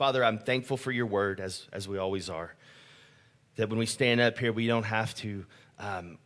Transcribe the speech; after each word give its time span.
Father, 0.00 0.24
I'm 0.24 0.38
thankful 0.38 0.78
for 0.78 0.90
your 0.90 1.04
word, 1.04 1.40
as, 1.40 1.68
as 1.74 1.86
we 1.86 1.98
always 1.98 2.30
are. 2.30 2.54
That 3.56 3.68
when 3.68 3.78
we 3.78 3.84
stand 3.84 4.18
up 4.18 4.38
here, 4.38 4.50
we 4.50 4.66
don't 4.66 4.84
have 4.84 5.14
to 5.16 5.44
um, 5.78 6.16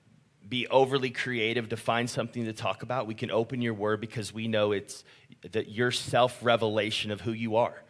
be 0.49 0.69
overly 0.69 1.11
creative 1.11 1.71
to 1.71 1.77
find 1.77 2.09
something 2.09 2.45
to 2.45 2.53
talk 2.53 2.85
about. 2.85 3.09
We 3.09 3.17
can 3.17 3.33
open 3.33 3.61
your 3.61 3.75
word 3.75 4.01
because 4.01 4.33
we 4.33 4.47
know 4.47 4.71
it's 4.71 5.03
that 5.51 5.73
your 5.73 5.91
self 5.91 6.39
revelation 6.41 7.11
of 7.11 7.23
who 7.23 7.33
you 7.33 7.57
are. 7.57 7.83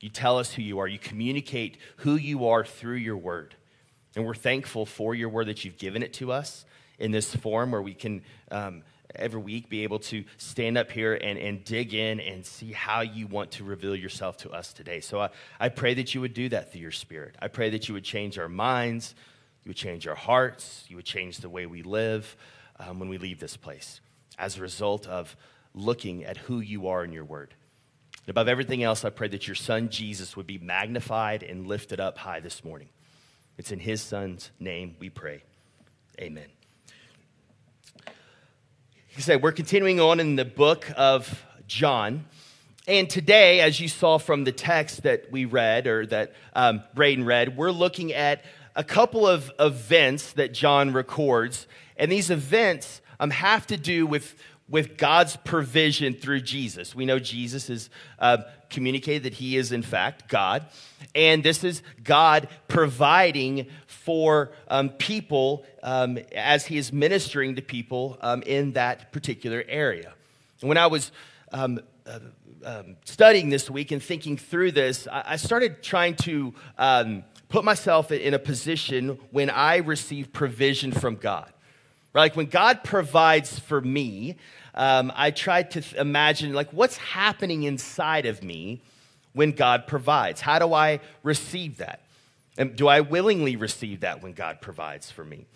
You 0.00 0.08
tell 0.08 0.38
us 0.38 0.52
who 0.54 0.62
you 0.62 0.80
are, 0.80 0.88
you 0.88 0.98
communicate 0.98 1.78
who 1.98 2.16
you 2.16 2.48
are 2.48 2.64
through 2.64 2.96
your 2.96 3.16
word. 3.16 3.54
And 4.16 4.26
we're 4.26 4.34
thankful 4.34 4.86
for 4.86 5.14
your 5.14 5.28
word 5.28 5.46
that 5.46 5.64
you've 5.64 5.78
given 5.78 6.02
it 6.02 6.14
to 6.14 6.32
us 6.32 6.64
in 6.98 7.12
this 7.12 7.32
form 7.32 7.70
where 7.70 7.80
we 7.80 7.94
can 7.94 8.24
um, 8.50 8.82
every 9.16 9.40
week 9.40 9.68
be 9.68 9.82
able 9.82 9.98
to 9.98 10.24
stand 10.36 10.78
up 10.78 10.90
here 10.90 11.14
and, 11.14 11.38
and 11.38 11.64
dig 11.64 11.94
in 11.94 12.20
and 12.20 12.44
see 12.44 12.72
how 12.72 13.00
you 13.00 13.26
want 13.26 13.52
to 13.52 13.64
reveal 13.64 13.96
yourself 13.96 14.36
to 14.38 14.50
us 14.50 14.72
today. 14.72 15.00
So 15.00 15.20
I, 15.20 15.30
I 15.60 15.68
pray 15.68 15.94
that 15.94 16.14
you 16.14 16.20
would 16.20 16.34
do 16.34 16.48
that 16.50 16.72
through 16.72 16.80
your 16.80 16.90
spirit. 16.90 17.36
I 17.40 17.48
pray 17.48 17.70
that 17.70 17.88
you 17.88 17.94
would 17.94 18.04
change 18.04 18.38
our 18.38 18.48
minds, 18.48 19.14
you 19.64 19.70
would 19.70 19.76
change 19.76 20.06
our 20.06 20.14
hearts, 20.14 20.84
you 20.88 20.96
would 20.96 21.04
change 21.04 21.38
the 21.38 21.48
way 21.48 21.66
we 21.66 21.82
live 21.82 22.36
um, 22.78 22.98
when 22.98 23.08
we 23.08 23.18
leave 23.18 23.40
this 23.40 23.56
place 23.56 24.00
as 24.38 24.58
a 24.58 24.60
result 24.60 25.06
of 25.06 25.36
looking 25.74 26.24
at 26.24 26.36
who 26.36 26.60
you 26.60 26.88
are 26.88 27.04
in 27.04 27.12
your 27.12 27.24
word. 27.24 27.54
And 28.24 28.30
above 28.30 28.48
everything 28.48 28.82
else, 28.82 29.04
I 29.04 29.10
pray 29.10 29.28
that 29.28 29.46
your 29.46 29.54
son 29.56 29.88
Jesus 29.88 30.36
would 30.36 30.46
be 30.46 30.58
magnified 30.58 31.42
and 31.42 31.66
lifted 31.66 32.00
up 32.00 32.18
high 32.18 32.40
this 32.40 32.64
morning. 32.64 32.88
It's 33.58 33.72
in 33.72 33.80
his 33.80 34.00
son's 34.00 34.50
name 34.58 34.96
we 34.98 35.10
pray. 35.10 35.42
Amen. 36.20 36.61
He 39.14 39.20
said, 39.20 39.42
we're 39.42 39.52
continuing 39.52 40.00
on 40.00 40.20
in 40.20 40.36
the 40.36 40.44
book 40.46 40.90
of 40.96 41.44
John. 41.66 42.24
And 42.88 43.10
today, 43.10 43.60
as 43.60 43.78
you 43.78 43.86
saw 43.86 44.16
from 44.16 44.44
the 44.44 44.52
text 44.52 45.02
that 45.02 45.30
we 45.30 45.44
read, 45.44 45.86
or 45.86 46.06
that 46.06 46.32
um, 46.54 46.82
Braden 46.94 47.26
read, 47.26 47.54
we're 47.54 47.72
looking 47.72 48.14
at 48.14 48.42
a 48.74 48.82
couple 48.82 49.26
of 49.26 49.52
events 49.60 50.32
that 50.32 50.54
John 50.54 50.94
records. 50.94 51.66
And 51.98 52.10
these 52.10 52.30
events 52.30 53.02
um, 53.20 53.28
have 53.28 53.66
to 53.66 53.76
do 53.76 54.06
with, 54.06 54.34
with 54.72 54.96
God's 54.96 55.36
provision 55.36 56.14
through 56.14 56.40
Jesus. 56.40 56.94
We 56.94 57.04
know 57.04 57.18
Jesus 57.18 57.68
has 57.68 57.90
uh, 58.18 58.38
communicated 58.70 59.24
that 59.24 59.34
he 59.34 59.58
is, 59.58 59.70
in 59.70 59.82
fact, 59.82 60.28
God. 60.28 60.64
And 61.14 61.44
this 61.44 61.62
is 61.62 61.82
God 62.02 62.48
providing 62.68 63.66
for 63.86 64.50
um, 64.68 64.88
people 64.88 65.66
um, 65.82 66.18
as 66.34 66.64
he 66.64 66.78
is 66.78 66.90
ministering 66.90 67.56
to 67.56 67.62
people 67.62 68.16
um, 68.22 68.42
in 68.44 68.72
that 68.72 69.12
particular 69.12 69.62
area. 69.68 70.14
And 70.62 70.68
when 70.68 70.78
I 70.78 70.86
was 70.86 71.12
um, 71.52 71.78
uh, 72.06 72.20
um, 72.64 72.96
studying 73.04 73.50
this 73.50 73.68
week 73.70 73.90
and 73.90 74.02
thinking 74.02 74.38
through 74.38 74.72
this, 74.72 75.06
I, 75.06 75.24
I 75.26 75.36
started 75.36 75.82
trying 75.82 76.16
to 76.16 76.54
um, 76.78 77.24
put 77.50 77.62
myself 77.62 78.10
in 78.10 78.32
a 78.32 78.38
position 78.38 79.18
when 79.32 79.50
I 79.50 79.76
receive 79.76 80.32
provision 80.32 80.92
from 80.92 81.16
God. 81.16 81.52
Right? 82.14 82.22
Like 82.22 82.36
when 82.36 82.46
God 82.46 82.84
provides 82.84 83.58
for 83.58 83.80
me, 83.80 84.36
I 84.74 85.30
tried 85.30 85.72
to 85.72 86.00
imagine 86.00 86.52
like 86.52 86.70
what's 86.72 86.96
happening 86.96 87.64
inside 87.64 88.26
of 88.26 88.42
me 88.42 88.82
when 89.32 89.52
God 89.52 89.86
provides. 89.86 90.40
How 90.40 90.58
do 90.58 90.72
I 90.72 91.00
receive 91.22 91.78
that? 91.78 92.00
And 92.58 92.76
do 92.76 92.86
I 92.86 93.00
willingly 93.00 93.56
receive 93.56 94.00
that 94.00 94.22
when 94.22 94.32
God 94.32 94.60
provides 94.60 95.10
for 95.10 95.24
me? 95.24 95.46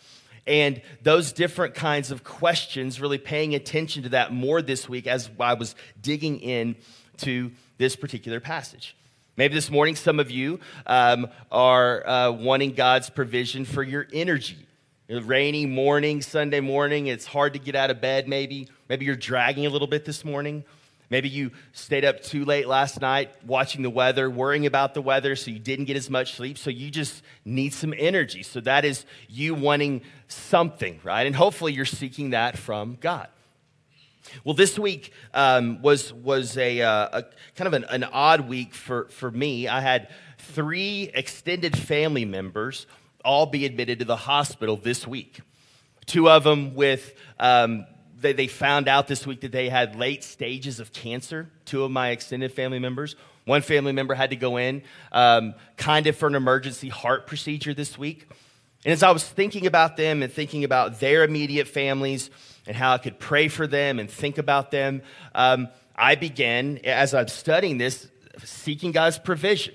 And 0.46 0.80
those 1.02 1.32
different 1.32 1.74
kinds 1.74 2.10
of 2.10 2.22
questions, 2.22 3.00
really 3.00 3.18
paying 3.18 3.54
attention 3.54 4.04
to 4.04 4.08
that 4.10 4.32
more 4.32 4.62
this 4.62 4.88
week 4.88 5.06
as 5.06 5.28
I 5.40 5.54
was 5.54 5.74
digging 6.00 6.38
in 6.40 6.76
to 7.18 7.50
this 7.78 7.96
particular 7.96 8.40
passage. 8.40 8.96
Maybe 9.36 9.54
this 9.54 9.70
morning, 9.70 9.96
some 9.96 10.18
of 10.18 10.30
you 10.30 10.60
um, 10.86 11.28
are 11.50 12.06
uh, 12.06 12.30
wanting 12.30 12.72
God's 12.72 13.10
provision 13.10 13.64
for 13.64 13.82
your 13.82 14.06
energy. 14.12 14.65
Rainy 15.08 15.66
morning, 15.66 16.20
Sunday 16.20 16.58
morning, 16.58 17.06
it's 17.06 17.26
hard 17.26 17.52
to 17.52 17.60
get 17.60 17.76
out 17.76 17.90
of 17.90 18.00
bed, 18.00 18.26
maybe. 18.28 18.68
Maybe 18.88 19.04
you're 19.04 19.14
dragging 19.14 19.64
a 19.64 19.70
little 19.70 19.86
bit 19.86 20.04
this 20.04 20.24
morning. 20.24 20.64
Maybe 21.10 21.28
you 21.28 21.52
stayed 21.72 22.04
up 22.04 22.20
too 22.20 22.44
late 22.44 22.66
last 22.66 23.00
night 23.00 23.30
watching 23.46 23.82
the 23.82 23.90
weather, 23.90 24.28
worrying 24.28 24.66
about 24.66 24.94
the 24.94 25.00
weather, 25.00 25.36
so 25.36 25.52
you 25.52 25.60
didn't 25.60 25.84
get 25.84 25.96
as 25.96 26.10
much 26.10 26.34
sleep. 26.34 26.58
So 26.58 26.70
you 26.70 26.90
just 26.90 27.22
need 27.44 27.72
some 27.72 27.94
energy. 27.96 28.42
So 28.42 28.60
that 28.62 28.84
is 28.84 29.06
you 29.28 29.54
wanting 29.54 30.02
something, 30.26 30.98
right? 31.04 31.24
And 31.24 31.36
hopefully 31.36 31.72
you're 31.72 31.84
seeking 31.84 32.30
that 32.30 32.58
from 32.58 32.98
God. 33.00 33.28
Well, 34.42 34.54
this 34.56 34.76
week 34.76 35.12
um, 35.32 35.80
was, 35.82 36.12
was 36.12 36.58
a, 36.58 36.82
uh, 36.82 37.20
a 37.20 37.24
kind 37.54 37.68
of 37.68 37.74
an, 37.74 37.84
an 37.84 38.02
odd 38.02 38.48
week 38.48 38.74
for, 38.74 39.06
for 39.10 39.30
me. 39.30 39.68
I 39.68 39.80
had 39.80 40.08
three 40.38 41.12
extended 41.14 41.78
family 41.78 42.24
members 42.24 42.86
all 43.26 43.46
be 43.46 43.66
admitted 43.66 43.98
to 43.98 44.04
the 44.04 44.16
hospital 44.16 44.76
this 44.76 45.06
week. 45.06 45.40
Two 46.06 46.30
of 46.30 46.44
them 46.44 46.74
with 46.74 47.14
um, 47.40 47.84
they, 48.18 48.32
they 48.32 48.46
found 48.46 48.88
out 48.88 49.08
this 49.08 49.26
week 49.26 49.40
that 49.40 49.52
they 49.52 49.68
had 49.68 49.96
late 49.96 50.24
stages 50.24 50.80
of 50.80 50.92
cancer, 50.92 51.50
two 51.64 51.84
of 51.84 51.90
my 51.90 52.10
extended 52.10 52.52
family 52.52 52.78
members. 52.78 53.16
One 53.44 53.62
family 53.62 53.92
member 53.92 54.14
had 54.14 54.30
to 54.30 54.36
go 54.36 54.56
in 54.56 54.82
um, 55.12 55.54
kind 55.76 56.06
of 56.06 56.16
for 56.16 56.26
an 56.26 56.34
emergency 56.34 56.88
heart 56.88 57.26
procedure 57.26 57.74
this 57.74 57.98
week. 57.98 58.28
And 58.84 58.92
as 58.92 59.02
I 59.02 59.10
was 59.10 59.24
thinking 59.24 59.66
about 59.66 59.96
them 59.96 60.22
and 60.22 60.32
thinking 60.32 60.64
about 60.64 61.00
their 61.00 61.24
immediate 61.24 61.68
families 61.68 62.30
and 62.66 62.76
how 62.76 62.94
I 62.94 62.98
could 62.98 63.18
pray 63.18 63.48
for 63.48 63.66
them 63.66 63.98
and 63.98 64.10
think 64.10 64.38
about 64.38 64.70
them, 64.70 65.02
um, 65.34 65.68
I 65.94 66.14
began, 66.14 66.78
as 66.84 67.14
I'm 67.14 67.28
studying 67.28 67.78
this, 67.78 68.08
seeking 68.44 68.92
God's 68.92 69.18
provision. 69.18 69.74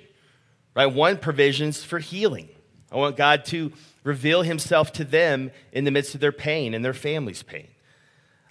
Right? 0.75 0.85
One 0.85 1.17
provision's 1.17 1.83
for 1.83 1.99
healing. 1.99 2.49
I 2.91 2.97
want 2.97 3.15
God 3.15 3.45
to 3.45 3.71
reveal 4.03 4.41
himself 4.41 4.91
to 4.93 5.03
them 5.03 5.51
in 5.71 5.85
the 5.85 5.91
midst 5.91 6.15
of 6.15 6.21
their 6.21 6.31
pain 6.31 6.73
and 6.73 6.83
their 6.83 6.93
family's 6.93 7.43
pain. 7.43 7.67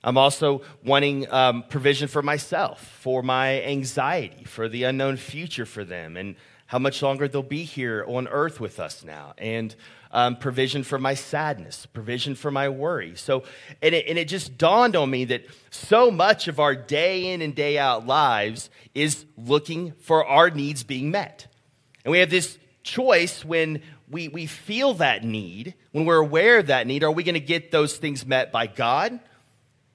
I'm 0.03 0.17
also 0.17 0.63
wanting 0.83 1.31
um, 1.31 1.65
provision 1.69 2.09
for 2.09 2.23
myself, 2.23 2.81
for 3.01 3.23
my 3.23 3.63
anxiety, 3.63 4.45
for 4.45 4.69
the 4.69 4.85
unknown 4.85 5.19
future 5.19 5.67
for 5.67 5.85
them, 5.85 6.17
and 6.17 6.37
how 6.67 6.79
much 6.79 7.03
longer 7.03 7.29
they'll 7.29 7.43
be 7.43 7.65
here 7.65 8.05
on 8.09 8.29
earth 8.29 8.61
with 8.61 8.81
us 8.81 9.05
now, 9.05 9.35
and 9.37 9.75
um, 10.13 10.37
provision 10.37 10.85
for 10.85 10.99
my 10.99 11.15
sadness, 11.15 11.85
provision 11.87 12.35
for 12.35 12.51
my 12.51 12.69
worry. 12.69 13.15
So, 13.17 13.43
and 13.83 13.95
it, 13.95 14.07
and 14.09 14.19
it 14.19 14.29
just 14.29 14.57
dawned 14.57 14.97
on 14.97 15.11
me 15.11 15.27
that 15.27 15.45
so 15.71 16.11
much 16.11 16.49
of 16.49 16.59
our 16.59 16.75
day 16.75 17.33
in 17.33 17.43
and 17.43 17.55
day 17.55 17.77
out 17.77 18.07
lives 18.07 18.71
is 18.95 19.27
looking 19.37 19.93
for 20.01 20.25
our 20.25 20.49
needs 20.49 20.83
being 20.83 21.11
met. 21.11 21.47
And 22.05 22.13
we 22.13 22.21
have 22.21 22.31
this 22.31 22.57
choice 22.83 23.45
when 23.45 23.83
we, 24.11 24.29
we 24.29 24.47
feel 24.47 24.95
that 24.95 25.25
need, 25.25 25.75
when 25.93 26.05
we're 26.05 26.19
aware 26.19 26.59
of 26.59 26.67
that 26.67 26.87
need, 26.87 27.05
are 27.05 27.13
we 27.13 27.23
going 27.23 27.35
to 27.35 27.41
get 27.41 27.71
those 27.71 27.97
things 27.97 28.27
met 28.27 28.51
by 28.51 28.67
God? 28.67 29.21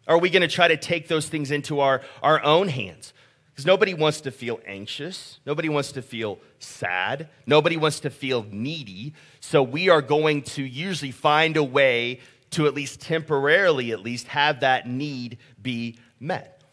Are 0.07 0.17
we 0.17 0.29
going 0.29 0.41
to 0.41 0.47
try 0.47 0.67
to 0.67 0.77
take 0.77 1.07
those 1.07 1.27
things 1.27 1.51
into 1.51 1.81
our, 1.81 2.01
our 2.23 2.41
own 2.43 2.67
hands? 2.67 3.13
Because 3.51 3.65
nobody 3.65 3.93
wants 3.93 4.21
to 4.21 4.31
feel 4.31 4.59
anxious. 4.65 5.39
Nobody 5.45 5.69
wants 5.69 5.93
to 5.93 6.01
feel 6.01 6.39
sad. 6.59 7.29
Nobody 7.45 7.77
wants 7.77 8.01
to 8.01 8.09
feel 8.09 8.45
needy. 8.49 9.13
So 9.39 9.63
we 9.63 9.89
are 9.89 10.01
going 10.01 10.43
to 10.43 10.63
usually 10.63 11.11
find 11.11 11.57
a 11.57 11.63
way 11.63 12.19
to 12.51 12.67
at 12.67 12.73
least 12.73 13.01
temporarily, 13.01 13.91
at 13.91 14.01
least, 14.01 14.27
have 14.27 14.61
that 14.61 14.87
need 14.87 15.37
be 15.61 15.97
met. 16.19 16.63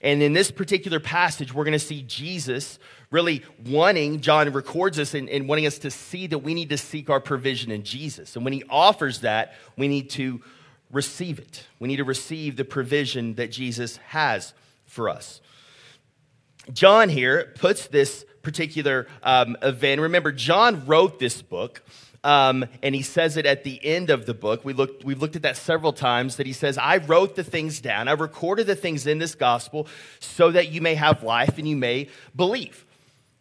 And 0.00 0.22
in 0.22 0.32
this 0.32 0.50
particular 0.50 1.00
passage, 1.00 1.52
we're 1.52 1.64
going 1.64 1.72
to 1.72 1.78
see 1.78 2.02
Jesus 2.02 2.78
really 3.10 3.42
wanting, 3.66 4.20
John 4.20 4.52
records 4.52 4.98
us 4.98 5.14
and, 5.14 5.28
and 5.28 5.48
wanting 5.48 5.66
us 5.66 5.78
to 5.78 5.90
see 5.90 6.26
that 6.26 6.38
we 6.38 6.54
need 6.54 6.68
to 6.70 6.78
seek 6.78 7.08
our 7.08 7.20
provision 7.20 7.70
in 7.70 7.82
Jesus. 7.82 8.36
And 8.36 8.44
when 8.44 8.52
he 8.52 8.64
offers 8.68 9.20
that, 9.20 9.54
we 9.76 9.88
need 9.88 10.10
to 10.10 10.42
receive 10.90 11.38
it. 11.38 11.66
We 11.78 11.88
need 11.88 11.96
to 11.96 12.04
receive 12.04 12.56
the 12.56 12.64
provision 12.64 13.34
that 13.34 13.50
Jesus 13.50 13.96
has 14.08 14.52
for 14.84 15.08
us. 15.08 15.40
John 16.72 17.08
here 17.08 17.52
puts 17.58 17.86
this 17.86 18.24
particular 18.42 19.06
um, 19.22 19.56
event. 19.62 20.00
Remember, 20.00 20.32
John 20.32 20.84
wrote 20.86 21.18
this 21.18 21.42
book. 21.42 21.82
Um, 22.24 22.66
and 22.82 22.96
he 22.96 23.02
says 23.02 23.36
it 23.36 23.46
at 23.46 23.62
the 23.62 23.82
end 23.82 24.10
of 24.10 24.26
the 24.26 24.34
book. 24.34 24.64
We 24.64 24.72
looked, 24.72 25.04
we've 25.04 25.22
looked 25.22 25.36
at 25.36 25.42
that 25.42 25.56
several 25.56 25.92
times. 25.92 26.36
That 26.36 26.46
he 26.46 26.52
says, 26.52 26.76
I 26.76 26.96
wrote 26.96 27.36
the 27.36 27.44
things 27.44 27.80
down, 27.80 28.08
I 28.08 28.12
recorded 28.12 28.66
the 28.66 28.74
things 28.74 29.06
in 29.06 29.18
this 29.18 29.36
gospel 29.36 29.86
so 30.18 30.50
that 30.50 30.70
you 30.70 30.80
may 30.80 30.96
have 30.96 31.22
life 31.22 31.58
and 31.58 31.68
you 31.68 31.76
may 31.76 32.08
believe. 32.34 32.84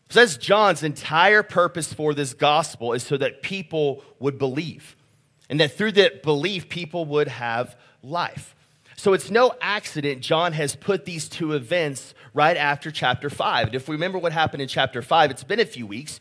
Says 0.09 0.37
John's 0.37 0.83
entire 0.83 1.43
purpose 1.43 1.93
for 1.93 2.13
this 2.13 2.33
gospel 2.33 2.93
is 2.93 3.03
so 3.03 3.17
that 3.17 3.41
people 3.41 4.03
would 4.19 4.37
believe 4.37 4.95
and 5.49 5.59
that 5.59 5.73
through 5.73 5.93
that 5.93 6.23
belief, 6.23 6.69
people 6.69 7.05
would 7.05 7.27
have 7.27 7.75
life. 8.03 8.55
So 8.95 9.13
it's 9.13 9.29
no 9.29 9.53
accident 9.61 10.21
John 10.21 10.53
has 10.53 10.75
put 10.75 11.05
these 11.05 11.29
two 11.29 11.53
events 11.53 12.13
right 12.33 12.57
after 12.57 12.91
chapter 12.91 13.29
5. 13.29 13.67
And 13.67 13.75
if 13.75 13.87
we 13.87 13.95
remember 13.95 14.17
what 14.17 14.33
happened 14.33 14.61
in 14.61 14.67
chapter 14.67 15.01
5, 15.01 15.31
it's 15.31 15.43
been 15.43 15.59
a 15.59 15.65
few 15.65 15.85
weeks, 15.85 16.19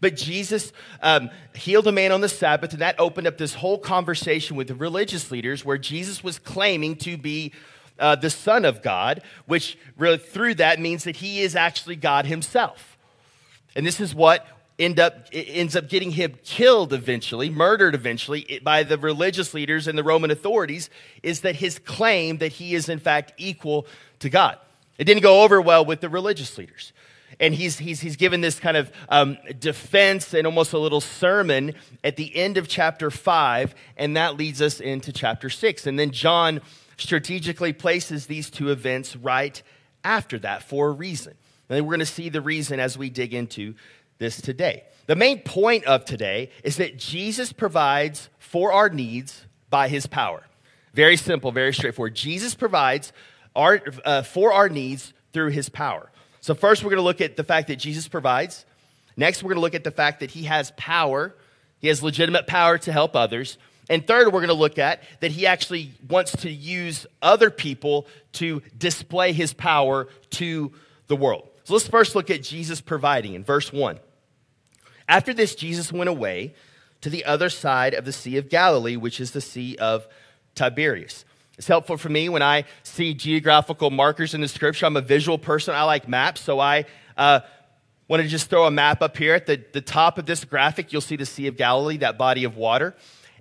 but 0.00 0.14
Jesus 0.14 0.72
um, 1.02 1.30
healed 1.54 1.86
a 1.86 1.92
man 1.92 2.12
on 2.12 2.20
the 2.20 2.28
Sabbath, 2.28 2.72
and 2.72 2.82
that 2.82 3.00
opened 3.00 3.26
up 3.26 3.38
this 3.38 3.54
whole 3.54 3.78
conversation 3.78 4.56
with 4.56 4.68
the 4.68 4.74
religious 4.74 5.30
leaders 5.30 5.64
where 5.64 5.78
Jesus 5.78 6.22
was 6.22 6.38
claiming 6.38 6.96
to 6.96 7.16
be 7.16 7.52
uh, 7.98 8.14
the 8.14 8.30
Son 8.30 8.64
of 8.64 8.82
God, 8.82 9.22
which 9.46 9.76
really 9.96 10.18
through 10.18 10.54
that 10.56 10.78
means 10.78 11.04
that 11.04 11.16
he 11.16 11.40
is 11.40 11.56
actually 11.56 11.96
God 11.96 12.26
himself. 12.26 12.97
And 13.76 13.86
this 13.86 14.00
is 14.00 14.14
what 14.14 14.46
end 14.78 15.00
up, 15.00 15.28
ends 15.32 15.74
up 15.74 15.88
getting 15.88 16.12
him 16.12 16.38
killed 16.44 16.92
eventually, 16.92 17.50
murdered 17.50 17.94
eventually 17.94 18.60
by 18.62 18.82
the 18.82 18.96
religious 18.96 19.52
leaders 19.54 19.88
and 19.88 19.98
the 19.98 20.04
Roman 20.04 20.30
authorities, 20.30 20.88
is 21.22 21.40
that 21.40 21.56
his 21.56 21.78
claim 21.78 22.38
that 22.38 22.52
he 22.52 22.74
is 22.74 22.88
in 22.88 22.98
fact 22.98 23.32
equal 23.36 23.86
to 24.20 24.30
God. 24.30 24.58
It 24.98 25.04
didn't 25.04 25.22
go 25.22 25.42
over 25.42 25.60
well 25.60 25.84
with 25.84 26.00
the 26.00 26.08
religious 26.08 26.56
leaders. 26.58 26.92
And 27.40 27.54
he's, 27.54 27.78
he's, 27.78 28.00
he's 28.00 28.16
given 28.16 28.40
this 28.40 28.58
kind 28.58 28.76
of 28.76 28.90
um, 29.08 29.38
defense 29.58 30.34
and 30.34 30.46
almost 30.46 30.72
a 30.72 30.78
little 30.78 31.00
sermon 31.00 31.74
at 32.02 32.16
the 32.16 32.34
end 32.34 32.56
of 32.56 32.66
chapter 32.66 33.10
5, 33.10 33.74
and 33.96 34.16
that 34.16 34.36
leads 34.36 34.60
us 34.60 34.80
into 34.80 35.12
chapter 35.12 35.48
6. 35.48 35.86
And 35.86 35.98
then 35.98 36.10
John 36.10 36.60
strategically 36.96 37.72
places 37.72 38.26
these 38.26 38.50
two 38.50 38.70
events 38.70 39.14
right 39.14 39.62
after 40.02 40.38
that 40.40 40.64
for 40.64 40.88
a 40.88 40.92
reason. 40.92 41.34
And 41.68 41.84
we're 41.84 41.92
going 41.92 42.00
to 42.00 42.06
see 42.06 42.28
the 42.28 42.40
reason 42.40 42.80
as 42.80 42.96
we 42.96 43.10
dig 43.10 43.34
into 43.34 43.74
this 44.18 44.40
today. 44.40 44.84
The 45.06 45.16
main 45.16 45.40
point 45.40 45.84
of 45.84 46.04
today 46.04 46.50
is 46.64 46.76
that 46.76 46.98
Jesus 46.98 47.52
provides 47.52 48.28
for 48.38 48.72
our 48.72 48.88
needs 48.88 49.46
by 49.70 49.88
his 49.88 50.06
power. 50.06 50.44
Very 50.94 51.16
simple, 51.16 51.52
very 51.52 51.72
straightforward. 51.72 52.14
Jesus 52.14 52.54
provides 52.54 53.12
our, 53.54 53.80
uh, 54.04 54.22
for 54.22 54.52
our 54.52 54.68
needs 54.68 55.12
through 55.32 55.50
his 55.50 55.68
power. 55.68 56.10
So, 56.40 56.54
first, 56.54 56.82
we're 56.82 56.90
going 56.90 56.98
to 56.98 57.04
look 57.04 57.20
at 57.20 57.36
the 57.36 57.44
fact 57.44 57.68
that 57.68 57.76
Jesus 57.76 58.08
provides. 58.08 58.64
Next, 59.16 59.42
we're 59.42 59.48
going 59.48 59.56
to 59.56 59.62
look 59.62 59.74
at 59.74 59.84
the 59.84 59.90
fact 59.90 60.20
that 60.20 60.30
he 60.30 60.44
has 60.44 60.72
power, 60.76 61.34
he 61.80 61.88
has 61.88 62.02
legitimate 62.02 62.46
power 62.46 62.78
to 62.78 62.92
help 62.92 63.16
others. 63.16 63.58
And 63.90 64.06
third, 64.06 64.26
we're 64.26 64.40
going 64.40 64.48
to 64.48 64.54
look 64.54 64.78
at 64.78 65.02
that 65.20 65.30
he 65.30 65.46
actually 65.46 65.92
wants 66.08 66.32
to 66.38 66.50
use 66.50 67.06
other 67.22 67.50
people 67.50 68.06
to 68.34 68.62
display 68.76 69.32
his 69.32 69.54
power 69.54 70.08
to 70.30 70.72
the 71.06 71.16
world. 71.16 71.48
So 71.68 71.74
let's 71.74 71.86
first 71.86 72.14
look 72.14 72.30
at 72.30 72.42
Jesus 72.42 72.80
providing 72.80 73.34
in 73.34 73.44
verse 73.44 73.70
1. 73.74 73.98
After 75.06 75.34
this, 75.34 75.54
Jesus 75.54 75.92
went 75.92 76.08
away 76.08 76.54
to 77.02 77.10
the 77.10 77.26
other 77.26 77.50
side 77.50 77.92
of 77.92 78.06
the 78.06 78.12
Sea 78.14 78.38
of 78.38 78.48
Galilee, 78.48 78.96
which 78.96 79.20
is 79.20 79.32
the 79.32 79.42
Sea 79.42 79.76
of 79.76 80.08
Tiberias. 80.54 81.26
It's 81.58 81.66
helpful 81.68 81.98
for 81.98 82.08
me 82.08 82.30
when 82.30 82.40
I 82.40 82.64
see 82.84 83.12
geographical 83.12 83.90
markers 83.90 84.32
in 84.32 84.40
the 84.40 84.48
scripture. 84.48 84.86
I'm 84.86 84.96
a 84.96 85.02
visual 85.02 85.36
person. 85.36 85.74
I 85.74 85.82
like 85.82 86.08
maps, 86.08 86.40
so 86.40 86.58
I 86.58 86.86
uh, 87.18 87.40
want 88.08 88.22
to 88.22 88.28
just 88.30 88.48
throw 88.48 88.64
a 88.64 88.70
map 88.70 89.02
up 89.02 89.18
here. 89.18 89.34
At 89.34 89.44
the, 89.44 89.62
the 89.74 89.82
top 89.82 90.16
of 90.16 90.24
this 90.24 90.46
graphic, 90.46 90.90
you'll 90.90 91.02
see 91.02 91.16
the 91.16 91.26
Sea 91.26 91.48
of 91.48 91.58
Galilee, 91.58 91.98
that 91.98 92.16
body 92.16 92.44
of 92.44 92.56
water. 92.56 92.96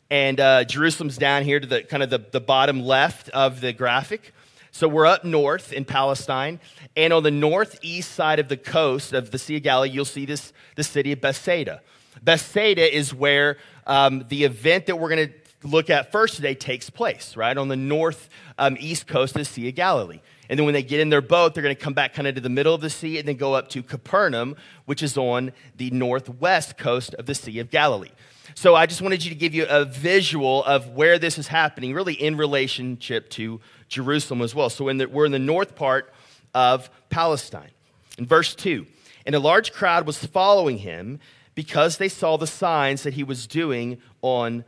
And 0.09 0.37
uh, 0.41 0.65
Jerusalem's 0.65 1.17
down 1.17 1.43
here 1.43 1.61
to 1.61 1.65
the 1.65 1.81
kind 1.83 2.03
of 2.03 2.09
the, 2.09 2.19
the 2.29 2.41
bottom 2.41 2.81
left 2.81 3.29
of 3.29 3.61
the 3.61 3.71
graphic. 3.71 4.33
So 4.77 4.87
we're 4.87 5.07
up 5.07 5.25
north 5.25 5.73
in 5.73 5.85
Palestine, 5.85 6.59
and 6.95 7.11
on 7.11 7.23
the 7.23 7.31
northeast 7.31 8.11
side 8.11 8.37
of 8.37 8.47
the 8.47 8.57
coast 8.57 9.11
of 9.11 9.31
the 9.31 9.39
Sea 9.39 9.57
of 9.57 9.63
Galilee, 9.63 9.89
you'll 9.89 10.05
see 10.05 10.23
this 10.23 10.53
the 10.75 10.83
city 10.83 11.11
of 11.11 11.19
Bethsaida. 11.19 11.81
Bethsaida 12.21 12.95
is 12.95 13.11
where 13.11 13.57
um, 13.87 14.23
the 14.29 14.43
event 14.43 14.85
that 14.85 14.97
we're 14.97 15.09
going 15.09 15.29
to 15.29 15.67
look 15.67 15.89
at 15.89 16.11
first 16.11 16.35
today 16.35 16.53
takes 16.53 16.91
place, 16.91 17.35
right 17.35 17.57
on 17.57 17.69
the 17.69 17.75
north 17.75 18.29
um, 18.59 18.77
east 18.79 19.07
coast 19.07 19.35
of 19.35 19.39
the 19.39 19.45
Sea 19.45 19.69
of 19.69 19.73
Galilee. 19.73 20.19
And 20.47 20.59
then 20.59 20.65
when 20.65 20.75
they 20.75 20.83
get 20.83 20.99
in 20.99 21.09
their 21.09 21.23
boat, 21.23 21.55
they're 21.55 21.63
going 21.63 21.75
to 21.75 21.81
come 21.81 21.95
back 21.95 22.13
kind 22.13 22.27
of 22.27 22.35
to 22.35 22.41
the 22.41 22.47
middle 22.47 22.75
of 22.75 22.81
the 22.81 22.91
sea 22.91 23.17
and 23.17 23.27
then 23.27 23.35
go 23.35 23.55
up 23.55 23.69
to 23.69 23.81
Capernaum, 23.81 24.55
which 24.85 25.01
is 25.01 25.17
on 25.17 25.53
the 25.75 25.89
northwest 25.89 26.77
coast 26.77 27.15
of 27.15 27.25
the 27.25 27.33
Sea 27.33 27.57
of 27.57 27.71
Galilee. 27.71 28.11
So 28.57 28.73
I 28.73 28.87
just 28.87 29.03
wanted 29.03 29.23
you 29.23 29.29
to 29.29 29.35
give 29.35 29.53
you 29.53 29.67
a 29.69 29.85
visual 29.85 30.63
of 30.63 30.89
where 30.95 31.19
this 31.19 31.37
is 31.37 31.45
happening, 31.45 31.93
really 31.93 32.15
in 32.15 32.37
relationship 32.37 33.29
to 33.29 33.61
Jerusalem 33.87 34.41
as 34.41 34.55
well. 34.55 34.71
So 34.71 34.87
in 34.87 34.97
the, 34.97 35.07
we're 35.07 35.27
in 35.27 35.31
the 35.31 35.37
north 35.37 35.75
part 35.75 36.11
of 36.55 36.89
Palestine. 37.11 37.69
In 38.17 38.25
verse 38.25 38.55
2, 38.55 38.87
and 39.27 39.35
a 39.35 39.39
large 39.39 39.73
crowd 39.73 40.07
was 40.07 40.25
following 40.25 40.79
him 40.79 41.19
because 41.53 41.97
they 41.97 42.09
saw 42.09 42.35
the 42.35 42.47
signs 42.47 43.03
that 43.03 43.13
he 43.13 43.23
was 43.23 43.45
doing 43.45 44.01
on 44.23 44.65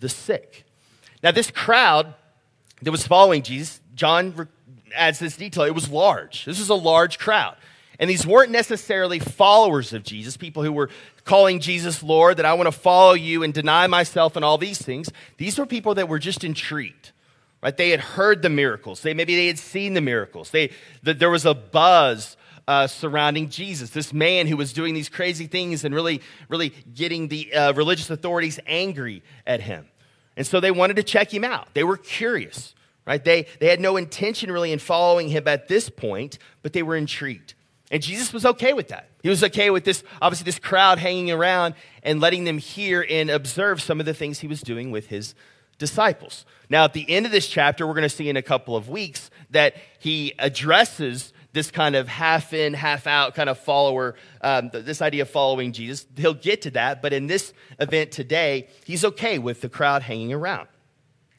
the 0.00 0.08
sick. 0.08 0.64
Now, 1.22 1.30
this 1.30 1.52
crowd 1.52 2.14
that 2.82 2.90
was 2.90 3.06
following 3.06 3.44
Jesus, 3.44 3.80
John 3.94 4.48
adds 4.96 5.20
this 5.20 5.36
detail, 5.36 5.62
it 5.62 5.76
was 5.76 5.88
large. 5.88 6.44
This 6.44 6.58
was 6.58 6.70
a 6.70 6.74
large 6.74 7.20
crowd. 7.20 7.56
And 8.00 8.08
these 8.08 8.26
weren't 8.26 8.50
necessarily 8.52 9.18
followers 9.18 9.92
of 9.92 10.04
Jesus, 10.04 10.36
people 10.36 10.62
who 10.62 10.72
were 10.72 10.88
calling 11.28 11.60
Jesus 11.60 12.02
Lord, 12.02 12.38
that 12.38 12.46
I 12.46 12.54
want 12.54 12.66
to 12.66 12.72
follow 12.72 13.12
you 13.12 13.42
and 13.42 13.54
deny 13.54 13.86
myself 13.86 14.34
and 14.34 14.44
all 14.44 14.58
these 14.58 14.82
things. 14.82 15.10
These 15.36 15.58
were 15.58 15.66
people 15.66 15.94
that 15.94 16.08
were 16.08 16.18
just 16.18 16.42
intrigued 16.42 17.12
right? 17.62 17.76
They 17.76 17.90
had 17.90 18.00
heard 18.00 18.42
the 18.42 18.48
miracles. 18.48 19.02
They, 19.02 19.14
maybe 19.14 19.34
they 19.36 19.46
had 19.46 19.58
seen 19.58 19.94
the 19.94 20.00
miracles. 20.00 20.50
They, 20.50 20.70
the, 21.02 21.14
there 21.14 21.30
was 21.30 21.44
a 21.44 21.54
buzz 21.54 22.36
uh, 22.66 22.86
surrounding 22.86 23.48
Jesus, 23.48 23.90
this 23.90 24.12
man 24.12 24.46
who 24.46 24.56
was 24.56 24.72
doing 24.72 24.94
these 24.94 25.08
crazy 25.08 25.46
things 25.46 25.84
and 25.84 25.94
really, 25.94 26.20
really 26.48 26.74
getting 26.94 27.28
the 27.28 27.52
uh, 27.54 27.72
religious 27.72 28.10
authorities 28.10 28.60
angry 28.66 29.22
at 29.46 29.60
him. 29.60 29.88
And 30.36 30.46
so 30.46 30.60
they 30.60 30.70
wanted 30.70 30.96
to 30.96 31.02
check 31.02 31.32
him 31.32 31.44
out. 31.44 31.68
They 31.74 31.82
were 31.82 31.96
curious, 31.96 32.74
right? 33.06 33.24
They, 33.24 33.46
they 33.58 33.68
had 33.68 33.80
no 33.80 33.96
intention 33.96 34.52
really 34.52 34.70
in 34.70 34.78
following 34.78 35.30
him 35.30 35.48
at 35.48 35.66
this 35.68 35.88
point, 35.88 36.38
but 36.62 36.74
they 36.74 36.82
were 36.82 36.94
intrigued. 36.94 37.54
And 37.90 38.02
Jesus 38.02 38.32
was 38.32 38.44
okay 38.44 38.74
with 38.74 38.88
that. 38.88 39.08
He 39.22 39.28
was 39.28 39.42
okay 39.44 39.70
with 39.70 39.84
this, 39.84 40.04
obviously, 40.20 40.44
this 40.44 40.58
crowd 40.58 40.98
hanging 40.98 41.30
around 41.30 41.74
and 42.02 42.20
letting 42.20 42.44
them 42.44 42.58
hear 42.58 43.04
and 43.08 43.30
observe 43.30 43.80
some 43.80 43.98
of 43.98 44.06
the 44.06 44.14
things 44.14 44.40
he 44.40 44.46
was 44.46 44.60
doing 44.60 44.90
with 44.90 45.06
his 45.06 45.34
disciples. 45.78 46.44
Now, 46.68 46.84
at 46.84 46.92
the 46.92 47.08
end 47.08 47.24
of 47.24 47.32
this 47.32 47.48
chapter, 47.48 47.86
we're 47.86 47.94
going 47.94 48.02
to 48.02 48.08
see 48.08 48.28
in 48.28 48.36
a 48.36 48.42
couple 48.42 48.76
of 48.76 48.88
weeks 48.88 49.30
that 49.50 49.76
he 49.98 50.34
addresses 50.38 51.32
this 51.52 51.70
kind 51.70 51.96
of 51.96 52.08
half 52.08 52.52
in, 52.52 52.74
half 52.74 53.06
out 53.06 53.34
kind 53.34 53.48
of 53.48 53.58
follower, 53.58 54.14
um, 54.42 54.70
this 54.72 55.00
idea 55.00 55.22
of 55.22 55.30
following 55.30 55.72
Jesus. 55.72 56.06
He'll 56.16 56.34
get 56.34 56.62
to 56.62 56.70
that, 56.72 57.00
but 57.00 57.12
in 57.12 57.26
this 57.26 57.54
event 57.80 58.12
today, 58.12 58.68
he's 58.84 59.04
okay 59.04 59.38
with 59.38 59.62
the 59.62 59.68
crowd 59.68 60.02
hanging 60.02 60.32
around. 60.32 60.68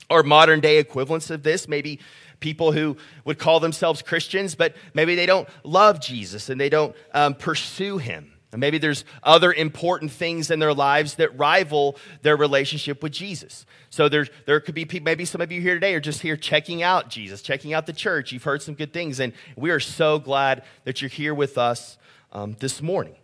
Or 0.10 0.24
modern 0.24 0.60
day 0.60 0.80
equivalents 0.80 1.30
of 1.30 1.44
this, 1.44 1.68
maybe 1.68 2.00
people 2.40 2.72
who 2.72 2.98
would 3.26 3.40
call 3.40 3.60
themselves 3.60 4.02
Christians, 4.02 4.56
but 4.56 4.76
maybe 4.94 5.16
they 5.16 5.26
don't 5.26 5.48
love 5.64 6.00
Jesus 6.00 6.50
and 6.50 6.60
they 6.60 6.70
don't 6.70 6.96
um, 7.14 7.34
pursue 7.34 7.98
him. 7.98 8.32
And 8.52 8.60
maybe 8.60 8.80
there's 8.80 9.06
other 9.22 9.54
important 9.54 10.12
things 10.12 10.50
in 10.50 10.60
their 10.60 10.74
lives 10.74 11.16
that 11.16 11.38
rival 11.38 11.98
their 12.24 12.36
relationship 12.36 13.04
with 13.04 13.12
Jesus. 13.12 13.66
So 13.92 14.10
there, 14.10 14.26
there 14.46 14.60
could 14.60 14.74
be 14.74 14.86
people, 14.86 15.06
maybe 15.06 15.26
some 15.26 15.42
of 15.42 15.52
you 15.52 15.62
here 15.62 15.76
today 15.76 15.94
are 15.94 16.00
just 16.00 16.22
here 16.22 16.36
checking 16.36 16.82
out 16.82 17.10
Jesus, 17.10 17.44
checking 17.44 17.74
out 17.74 17.86
the 17.86 17.94
church. 17.94 18.32
You've 18.32 18.44
heard 18.44 18.64
some 18.64 18.74
good 18.74 18.92
things, 18.92 19.20
and 19.20 19.34
we 19.56 19.70
are 19.70 19.80
so 19.80 20.18
glad 20.18 20.64
that 20.84 21.02
you're 21.02 21.10
here 21.10 21.36
with 21.36 21.60
us 21.60 21.98
um, 22.32 22.56
this 22.60 22.82
morning. 22.82 23.16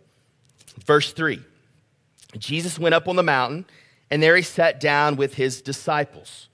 Verse 0.84 1.12
3 1.12 1.40
Jesus 2.38 2.78
went 2.78 2.94
up 2.94 3.08
on 3.08 3.16
the 3.16 3.22
mountain, 3.22 3.64
and 4.10 4.22
there 4.22 4.36
he 4.36 4.42
sat 4.42 4.78
down 4.78 5.16
with 5.16 5.34
his 5.34 5.60
disciples. 5.60 6.48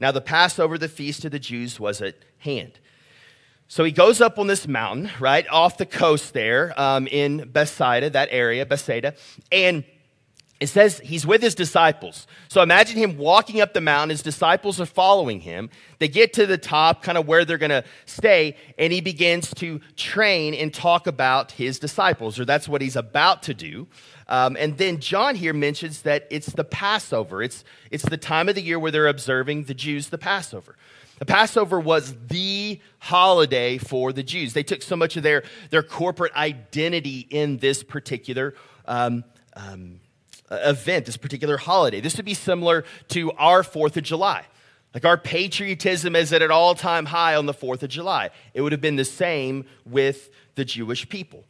Now, 0.00 0.12
the 0.12 0.20
Passover, 0.20 0.78
the 0.78 0.88
feast 0.88 1.24
of 1.24 1.32
the 1.32 1.38
Jews, 1.38 1.80
was 1.80 2.02
at 2.02 2.16
hand. 2.38 2.78
So 3.68 3.82
he 3.82 3.90
goes 3.90 4.20
up 4.20 4.38
on 4.38 4.46
this 4.46 4.68
mountain, 4.68 5.10
right, 5.18 5.46
off 5.48 5.76
the 5.76 5.86
coast 5.86 6.32
there 6.32 6.78
um, 6.80 7.08
in 7.08 7.48
Bethsaida, 7.48 8.10
that 8.10 8.28
area, 8.30 8.64
Bethsaida, 8.64 9.14
and 9.50 9.84
it 10.58 10.68
says 10.68 11.00
he's 11.00 11.26
with 11.26 11.42
his 11.42 11.54
disciples. 11.54 12.26
So 12.48 12.62
imagine 12.62 12.96
him 12.96 13.18
walking 13.18 13.60
up 13.60 13.74
the 13.74 13.82
mountain. 13.82 14.10
His 14.10 14.22
disciples 14.22 14.80
are 14.80 14.86
following 14.86 15.40
him. 15.40 15.68
They 15.98 16.08
get 16.08 16.32
to 16.34 16.46
the 16.46 16.56
top, 16.56 17.02
kind 17.02 17.18
of 17.18 17.26
where 17.26 17.44
they're 17.44 17.58
going 17.58 17.70
to 17.70 17.84
stay, 18.06 18.56
and 18.78 18.90
he 18.90 19.02
begins 19.02 19.52
to 19.54 19.80
train 19.96 20.54
and 20.54 20.72
talk 20.72 21.06
about 21.06 21.52
his 21.52 21.78
disciples, 21.78 22.40
or 22.40 22.46
that's 22.46 22.68
what 22.68 22.80
he's 22.80 22.96
about 22.96 23.42
to 23.44 23.54
do. 23.54 23.86
Um, 24.28 24.56
and 24.58 24.76
then 24.76 24.98
John 25.00 25.36
here 25.36 25.52
mentions 25.52 26.02
that 26.02 26.26
it's 26.30 26.48
the 26.48 26.64
Passover. 26.64 27.42
It's, 27.42 27.64
it's 27.90 28.04
the 28.04 28.16
time 28.16 28.48
of 28.48 28.54
the 28.54 28.62
year 28.62 28.78
where 28.78 28.90
they're 28.90 29.06
observing 29.06 29.64
the 29.64 29.74
Jews 29.74 30.08
the 30.08 30.18
Passover. 30.18 30.76
The 31.18 31.26
Passover 31.26 31.80
was 31.80 32.14
the 32.26 32.80
holiday 32.98 33.78
for 33.78 34.12
the 34.12 34.22
Jews. 34.22 34.52
They 34.52 34.62
took 34.62 34.82
so 34.82 34.96
much 34.96 35.16
of 35.16 35.22
their, 35.22 35.44
their 35.70 35.82
corporate 35.82 36.34
identity 36.34 37.26
in 37.30 37.58
this 37.58 37.82
particular 37.82 38.54
um, 38.86 39.24
um, 39.54 40.00
event, 40.50 41.06
this 41.06 41.16
particular 41.16 41.56
holiday. 41.56 42.00
This 42.00 42.16
would 42.16 42.26
be 42.26 42.34
similar 42.34 42.84
to 43.08 43.32
our 43.32 43.62
4th 43.62 43.96
of 43.96 44.02
July. 44.02 44.44
Like 44.92 45.04
our 45.04 45.16
patriotism 45.16 46.16
is 46.16 46.32
at 46.32 46.42
an 46.42 46.50
all 46.50 46.74
time 46.74 47.06
high 47.06 47.34
on 47.34 47.46
the 47.46 47.54
4th 47.54 47.82
of 47.82 47.90
July. 47.90 48.30
It 48.54 48.60
would 48.60 48.72
have 48.72 48.80
been 48.80 48.96
the 48.96 49.04
same 49.04 49.64
with 49.84 50.30
the 50.54 50.64
Jewish 50.64 51.08
people. 51.08 51.44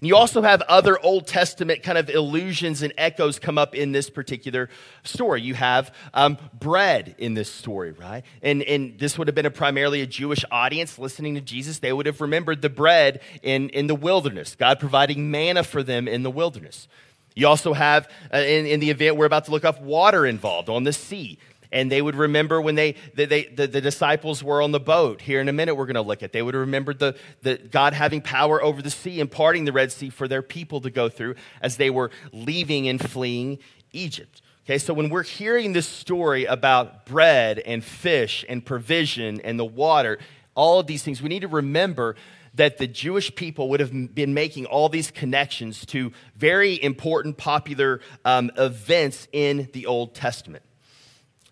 And 0.00 0.08
you 0.08 0.16
also 0.16 0.40
have 0.40 0.62
other 0.62 0.98
Old 0.98 1.26
Testament 1.26 1.82
kind 1.82 1.98
of 1.98 2.08
illusions 2.08 2.80
and 2.80 2.92
echoes 2.96 3.38
come 3.38 3.58
up 3.58 3.74
in 3.74 3.92
this 3.92 4.08
particular 4.08 4.70
story. 5.04 5.42
You 5.42 5.54
have 5.54 5.94
um, 6.14 6.38
bread 6.58 7.14
in 7.18 7.34
this 7.34 7.52
story, 7.52 7.92
right? 7.92 8.22
And, 8.42 8.62
and 8.62 8.98
this 8.98 9.18
would 9.18 9.28
have 9.28 9.34
been 9.34 9.44
a 9.44 9.50
primarily 9.50 10.00
a 10.00 10.06
Jewish 10.06 10.42
audience 10.50 10.98
listening 10.98 11.34
to 11.34 11.42
Jesus. 11.42 11.80
They 11.80 11.92
would 11.92 12.06
have 12.06 12.22
remembered 12.22 12.62
the 12.62 12.70
bread 12.70 13.20
in, 13.42 13.68
in 13.70 13.88
the 13.88 13.94
wilderness, 13.94 14.56
God 14.56 14.80
providing 14.80 15.30
manna 15.30 15.62
for 15.64 15.82
them 15.82 16.08
in 16.08 16.22
the 16.22 16.30
wilderness. 16.30 16.88
You 17.34 17.46
also 17.46 17.74
have, 17.74 18.08
uh, 18.32 18.38
in, 18.38 18.66
in 18.66 18.80
the 18.80 18.90
event 18.90 19.16
we're 19.16 19.26
about 19.26 19.44
to 19.46 19.50
look 19.50 19.64
up, 19.64 19.80
water 19.82 20.24
involved 20.24 20.68
on 20.70 20.84
the 20.84 20.92
sea. 20.92 21.38
And 21.72 21.90
they 21.90 22.02
would 22.02 22.16
remember 22.16 22.60
when 22.60 22.74
they, 22.74 22.96
they, 23.14 23.26
they 23.26 23.44
the, 23.44 23.66
the, 23.66 23.80
disciples 23.80 24.42
were 24.42 24.60
on 24.62 24.72
the 24.72 24.80
boat. 24.80 25.20
Here 25.20 25.40
in 25.40 25.48
a 25.48 25.52
minute, 25.52 25.74
we're 25.74 25.86
going 25.86 25.94
to 25.94 26.02
look 26.02 26.22
at. 26.22 26.32
They 26.32 26.42
would 26.42 26.54
remember 26.54 26.94
the, 26.94 27.16
the 27.42 27.56
God 27.58 27.92
having 27.92 28.20
power 28.20 28.62
over 28.62 28.82
the 28.82 28.90
sea 28.90 29.20
and 29.20 29.30
parting 29.30 29.64
the 29.64 29.72
Red 29.72 29.92
Sea 29.92 30.10
for 30.10 30.26
their 30.26 30.42
people 30.42 30.80
to 30.82 30.90
go 30.90 31.08
through 31.08 31.36
as 31.60 31.76
they 31.76 31.90
were 31.90 32.10
leaving 32.32 32.88
and 32.88 33.00
fleeing 33.00 33.58
Egypt. 33.92 34.42
Okay, 34.64 34.78
so 34.78 34.94
when 34.94 35.10
we're 35.10 35.22
hearing 35.22 35.72
this 35.72 35.88
story 35.88 36.44
about 36.44 37.06
bread 37.06 37.58
and 37.58 37.82
fish 37.82 38.44
and 38.48 38.64
provision 38.64 39.40
and 39.40 39.58
the 39.58 39.64
water, 39.64 40.18
all 40.54 40.80
of 40.80 40.86
these 40.86 41.02
things, 41.02 41.22
we 41.22 41.28
need 41.28 41.40
to 41.40 41.48
remember 41.48 42.14
that 42.54 42.78
the 42.78 42.86
Jewish 42.86 43.34
people 43.34 43.68
would 43.70 43.80
have 43.80 44.14
been 44.14 44.34
making 44.34 44.66
all 44.66 44.88
these 44.88 45.10
connections 45.10 45.86
to 45.86 46.12
very 46.36 46.82
important, 46.82 47.36
popular 47.36 48.00
um, 48.24 48.50
events 48.56 49.28
in 49.32 49.68
the 49.72 49.86
Old 49.86 50.14
Testament. 50.14 50.64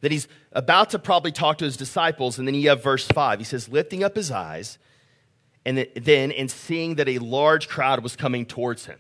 That 0.01 0.13
he's 0.13 0.29
about 0.53 0.91
to 0.91 0.99
probably 0.99 1.33
talk 1.33 1.59
to 1.59 1.65
his 1.65 1.77
disciples, 1.77 2.39
and 2.39 2.47
then 2.47 2.55
you 2.55 2.69
have 2.69 2.83
verse 2.83 3.07
5. 3.07 3.41
He 3.41 3.45
says, 3.45 3.69
lifting 3.69 4.05
up 4.05 4.15
his 4.15 4.31
eyes, 4.31 4.79
and 5.65 5.87
then, 5.97 6.33
and 6.33 6.51
seeing 6.51 6.95
that 6.97 7.09
a 7.09 7.19
large 7.19 7.69
crowd 7.69 8.03
was 8.03 8.17
coming 8.17 8.47
towards 8.47 8.87
him, 8.87 8.99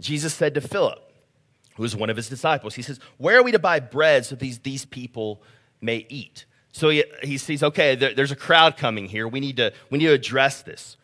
Jesus 0.00 0.32
said 0.32 0.54
to 0.54 0.60
Philip, 0.60 1.00
who 1.76 1.82
was 1.82 1.96
one 1.96 2.10
of 2.10 2.16
his 2.16 2.28
disciples, 2.28 2.74
He 2.74 2.82
says, 2.82 3.00
Where 3.18 3.38
are 3.38 3.42
we 3.42 3.52
to 3.52 3.58
buy 3.58 3.80
bread 3.80 4.24
so 4.24 4.34
these, 4.34 4.60
these 4.60 4.84
people 4.84 5.42
may 5.80 6.06
eat? 6.08 6.44
So 6.72 6.90
he, 6.90 7.04
he 7.22 7.38
sees, 7.38 7.62
okay, 7.62 7.96
there, 7.96 8.14
there's 8.14 8.30
a 8.30 8.36
crowd 8.36 8.76
coming 8.76 9.06
here. 9.06 9.26
We 9.26 9.40
need, 9.40 9.56
to, 9.56 9.72
we 9.90 9.98
need 9.98 10.06
to 10.06 10.12
address 10.12 10.62
this. 10.62 10.96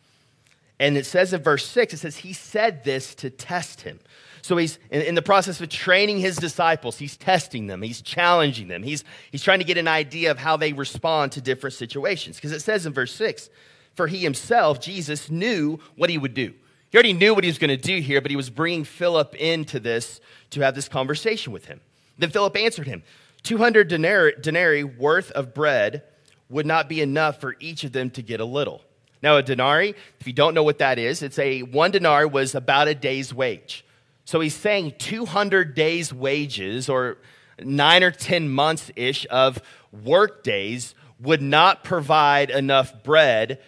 And 0.78 0.96
it 0.96 1.06
says 1.06 1.32
in 1.32 1.42
verse 1.42 1.66
6, 1.66 1.94
it 1.94 1.98
says, 1.98 2.16
He 2.18 2.32
said 2.32 2.84
this 2.84 3.14
to 3.16 3.30
test 3.30 3.82
him. 3.82 4.00
So 4.44 4.58
he's 4.58 4.78
in, 4.90 5.00
in, 5.00 5.14
the 5.14 5.22
process 5.22 5.58
of 5.62 5.70
training 5.70 6.18
his 6.18 6.36
disciples, 6.36 6.98
he's 6.98 7.16
testing 7.16 7.66
them, 7.66 7.80
he's 7.80 8.02
challenging 8.02 8.68
them, 8.68 8.82
he's, 8.82 9.02
he's 9.32 9.42
trying 9.42 9.60
to 9.60 9.64
get 9.64 9.78
an 9.78 9.88
idea 9.88 10.30
of 10.30 10.36
how 10.36 10.58
they 10.58 10.74
respond 10.74 11.32
to 11.32 11.40
different 11.40 11.72
situations. 11.72 12.36
Because 12.36 12.52
it 12.52 12.60
says 12.60 12.84
in 12.84 12.92
verse 12.92 13.14
6, 13.14 13.48
For 13.94 14.06
he 14.06 14.18
himself, 14.18 14.82
Jesus, 14.82 15.30
knew 15.30 15.78
what 15.96 16.10
he 16.10 16.18
would 16.18 16.34
do. 16.34 16.52
He 16.90 16.98
already 16.98 17.14
knew 17.14 17.34
what 17.34 17.42
he 17.42 17.48
was 17.48 17.56
going 17.56 17.70
to 17.70 17.78
do 17.78 18.02
here, 18.02 18.20
but 18.20 18.30
he 18.30 18.36
was 18.36 18.50
bringing 18.50 18.84
Philip 18.84 19.34
into 19.36 19.80
this 19.80 20.20
to 20.50 20.60
have 20.60 20.74
this 20.74 20.88
conversation 20.88 21.50
with 21.50 21.64
him. 21.64 21.80
Then 22.18 22.28
Philip 22.28 22.54
answered 22.54 22.86
him 22.86 23.02
200 23.44 23.88
denarii, 23.88 24.34
denarii 24.42 24.84
worth 24.84 25.30
of 25.30 25.54
bread 25.54 26.02
would 26.50 26.66
not 26.66 26.86
be 26.86 27.00
enough 27.00 27.40
for 27.40 27.56
each 27.60 27.82
of 27.82 27.92
them 27.92 28.10
to 28.10 28.20
get 28.20 28.40
a 28.40 28.44
little. 28.44 28.82
Now, 29.22 29.38
a 29.38 29.42
denarii, 29.42 29.94
if 30.20 30.26
you 30.26 30.34
don't 30.34 30.52
know 30.52 30.64
what 30.64 30.80
that 30.80 30.98
is, 30.98 31.22
it's 31.22 31.38
a 31.38 31.62
one 31.62 31.92
denarii 31.92 32.28
was 32.28 32.54
about 32.54 32.88
a 32.88 32.94
day's 32.94 33.32
wage. 33.32 33.86
So 34.24 34.40
he's 34.40 34.54
saying 34.54 34.94
200 34.98 35.74
days' 35.74 36.12
wages 36.12 36.88
or 36.88 37.18
nine 37.58 38.02
or 38.02 38.10
10 38.10 38.48
months 38.48 38.90
ish 38.96 39.26
of 39.30 39.60
work 39.92 40.42
days 40.42 40.94
would 41.20 41.42
not 41.42 41.84
provide 41.84 42.50
enough 42.50 43.02
bread, 43.02 43.60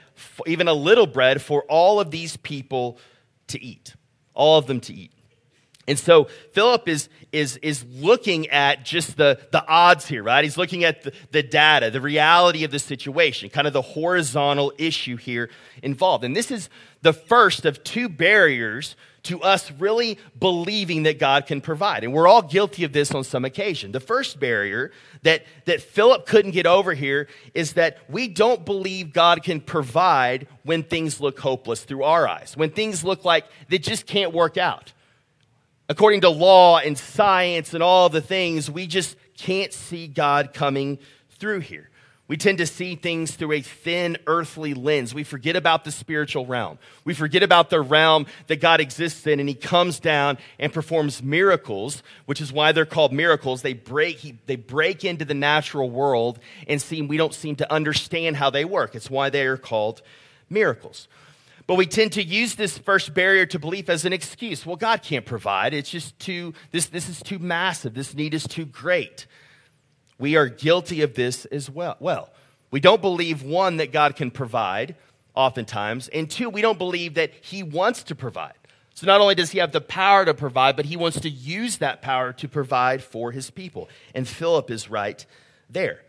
even 0.46 0.68
a 0.68 0.74
little 0.74 1.06
bread, 1.06 1.40
for 1.40 1.62
all 1.64 2.00
of 2.00 2.10
these 2.10 2.36
people 2.36 2.98
to 3.48 3.62
eat. 3.62 3.94
All 4.34 4.58
of 4.58 4.66
them 4.66 4.80
to 4.80 4.94
eat. 4.94 5.12
And 5.88 5.98
so 5.98 6.24
Philip 6.52 6.88
is, 6.88 7.08
is, 7.30 7.58
is 7.58 7.84
looking 7.84 8.48
at 8.48 8.84
just 8.84 9.16
the, 9.16 9.38
the 9.52 9.64
odds 9.66 10.06
here, 10.06 10.22
right? 10.22 10.42
He's 10.42 10.56
looking 10.56 10.82
at 10.82 11.02
the, 11.02 11.12
the 11.30 11.42
data, 11.44 11.90
the 11.90 12.00
reality 12.00 12.64
of 12.64 12.72
the 12.72 12.80
situation, 12.80 13.50
kind 13.50 13.68
of 13.68 13.72
the 13.72 13.82
horizontal 13.82 14.72
issue 14.78 15.16
here 15.16 15.48
involved. 15.82 16.24
And 16.24 16.34
this 16.34 16.50
is 16.50 16.68
the 17.02 17.12
first 17.12 17.64
of 17.64 17.84
two 17.84 18.08
barriers 18.08 18.96
to 19.26 19.42
us 19.42 19.70
really 19.72 20.18
believing 20.38 21.04
that 21.04 21.18
God 21.18 21.46
can 21.46 21.60
provide. 21.60 22.04
And 22.04 22.12
we're 22.12 22.28
all 22.28 22.42
guilty 22.42 22.84
of 22.84 22.92
this 22.92 23.12
on 23.12 23.24
some 23.24 23.44
occasion. 23.44 23.92
The 23.92 24.00
first 24.00 24.40
barrier 24.40 24.92
that, 25.22 25.44
that 25.66 25.80
Philip 25.80 26.26
couldn't 26.26 26.52
get 26.52 26.66
over 26.66 26.94
here 26.94 27.28
is 27.54 27.74
that 27.74 27.98
we 28.08 28.28
don't 28.28 28.64
believe 28.64 29.12
God 29.12 29.42
can 29.42 29.60
provide 29.60 30.48
when 30.64 30.82
things 30.82 31.20
look 31.20 31.38
hopeless 31.38 31.84
through 31.84 32.02
our 32.02 32.26
eyes, 32.26 32.56
when 32.56 32.70
things 32.70 33.04
look 33.04 33.24
like 33.24 33.44
they 33.68 33.78
just 33.78 34.06
can't 34.06 34.32
work 34.32 34.56
out 34.56 34.92
according 35.88 36.22
to 36.22 36.28
law 36.28 36.78
and 36.78 36.98
science 36.98 37.74
and 37.74 37.82
all 37.82 38.08
the 38.08 38.20
things, 38.20 38.70
we 38.70 38.86
just 38.86 39.16
can't 39.36 39.72
see 39.72 40.08
God 40.08 40.52
coming 40.52 40.98
through 41.38 41.60
here. 41.60 41.90
We 42.28 42.36
tend 42.36 42.58
to 42.58 42.66
see 42.66 42.96
things 42.96 43.36
through 43.36 43.52
a 43.52 43.60
thin 43.60 44.18
earthly 44.26 44.74
lens. 44.74 45.14
We 45.14 45.22
forget 45.22 45.54
about 45.54 45.84
the 45.84 45.92
spiritual 45.92 46.44
realm. 46.44 46.78
We 47.04 47.14
forget 47.14 47.44
about 47.44 47.70
the 47.70 47.80
realm 47.80 48.26
that 48.48 48.60
God 48.60 48.80
exists 48.80 49.26
in, 49.28 49.38
and 49.38 49.48
He 49.48 49.54
comes 49.54 50.00
down 50.00 50.38
and 50.58 50.72
performs 50.72 51.22
miracles, 51.22 52.02
which 52.24 52.40
is 52.40 52.52
why 52.52 52.72
they're 52.72 52.84
called 52.84 53.12
miracles. 53.12 53.62
They 53.62 53.74
break, 53.74 54.18
he, 54.18 54.38
they 54.46 54.56
break 54.56 55.04
into 55.04 55.24
the 55.24 55.34
natural 55.34 55.88
world 55.88 56.40
and 56.66 56.82
seem, 56.82 57.06
we 57.06 57.16
don't 57.16 57.34
seem 57.34 57.54
to 57.56 57.72
understand 57.72 58.36
how 58.36 58.50
they 58.50 58.64
work. 58.64 58.96
It's 58.96 59.08
why 59.08 59.30
they 59.30 59.46
are 59.46 59.56
called 59.56 60.02
miracles. 60.50 61.06
But 61.68 61.76
we 61.76 61.86
tend 61.86 62.12
to 62.12 62.22
use 62.22 62.54
this 62.54 62.78
first 62.78 63.14
barrier 63.14 63.46
to 63.46 63.58
belief 63.58 63.88
as 63.88 64.04
an 64.04 64.12
excuse. 64.12 64.64
Well, 64.64 64.76
God 64.76 65.02
can't 65.02 65.26
provide. 65.26 65.74
It's 65.74 65.90
just 65.90 66.18
too, 66.18 66.54
this, 66.70 66.86
this 66.86 67.08
is 67.08 67.20
too 67.22 67.38
massive. 67.38 67.94
This 67.94 68.14
need 68.14 68.34
is 68.34 68.46
too 68.46 68.64
great. 68.64 69.26
We 70.18 70.36
are 70.36 70.48
guilty 70.48 71.02
of 71.02 71.14
this 71.14 71.44
as 71.46 71.68
well. 71.68 71.96
Well, 72.00 72.30
we 72.70 72.80
don't 72.80 73.00
believe, 73.00 73.42
one, 73.42 73.76
that 73.76 73.92
God 73.92 74.16
can 74.16 74.30
provide, 74.30 74.96
oftentimes, 75.34 76.08
and 76.08 76.30
two, 76.30 76.48
we 76.48 76.62
don't 76.62 76.78
believe 76.78 77.14
that 77.14 77.32
He 77.40 77.62
wants 77.62 78.02
to 78.04 78.14
provide. 78.14 78.54
So 78.94 79.06
not 79.06 79.20
only 79.20 79.34
does 79.34 79.50
He 79.50 79.58
have 79.58 79.72
the 79.72 79.80
power 79.80 80.24
to 80.24 80.34
provide, 80.34 80.74
but 80.76 80.86
He 80.86 80.96
wants 80.96 81.20
to 81.20 81.30
use 81.30 81.78
that 81.78 82.02
power 82.02 82.32
to 82.32 82.48
provide 82.48 83.02
for 83.02 83.32
His 83.32 83.50
people. 83.50 83.88
And 84.14 84.26
Philip 84.26 84.70
is 84.70 84.90
right 84.90 85.24
there. 85.68 86.02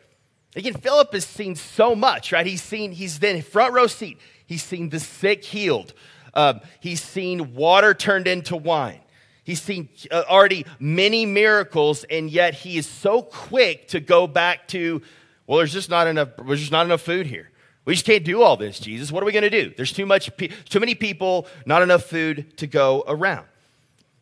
Again, 0.55 0.73
Philip 0.73 1.13
has 1.13 1.25
seen 1.25 1.55
so 1.55 1.93
much, 1.93 2.31
right? 2.31 2.45
He's 2.45 2.63
seen, 2.63 2.91
he's 2.91 3.19
been 3.19 3.41
front 3.41 3.73
row 3.73 3.87
seat. 3.87 4.17
He's 4.45 4.63
seen 4.63 4.89
the 4.89 4.99
sick 4.99 5.43
healed. 5.43 5.93
Uh, 6.33 6.59
he's 6.79 7.01
seen 7.01 7.53
water 7.53 7.93
turned 7.93 8.27
into 8.27 8.55
wine. 8.55 9.01
He's 9.47 9.61
seen 9.61 9.87
uh, 10.11 10.25
already 10.27 10.65
many 10.77 11.25
miracles, 11.25 12.03
and 12.09 12.29
yet 12.29 12.53
he 12.53 12.77
is 12.77 12.85
so 12.85 13.21
quick 13.21 13.87
to 13.87 14.01
go 14.01 14.27
back 14.27 14.67
to, 14.67 15.01
well, 15.45 15.59
there's 15.59 15.71
just 15.71 15.89
not 15.89 16.05
enough. 16.05 16.31
There's 16.45 16.59
just 16.59 16.73
not 16.73 16.85
enough 16.85 16.99
food 16.99 17.27
here. 17.27 17.49
We 17.85 17.93
just 17.93 18.05
can't 18.05 18.25
do 18.25 18.41
all 18.41 18.57
this, 18.57 18.77
Jesus. 18.77 19.09
What 19.09 19.23
are 19.23 19.25
we 19.25 19.31
going 19.31 19.49
to 19.49 19.49
do? 19.49 19.73
There's 19.73 19.93
too 19.93 20.05
much, 20.05 20.29
too 20.35 20.79
many 20.81 20.95
people, 20.95 21.47
not 21.65 21.81
enough 21.81 22.03
food 22.03 22.57
to 22.57 22.67
go 22.67 23.05
around. 23.07 23.45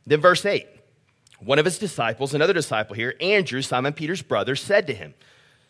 Then 0.06 0.22
verse 0.22 0.46
eight, 0.46 0.68
one 1.40 1.58
of 1.58 1.66
his 1.66 1.80
disciples, 1.80 2.36
another 2.36 2.54
disciple 2.54 2.96
here, 2.96 3.16
Andrew, 3.20 3.64
Simon 3.64 3.94
Peter's 3.94 4.22
brother, 4.22 4.56
said 4.56 4.86
to 4.86 4.94
him, 4.94 5.16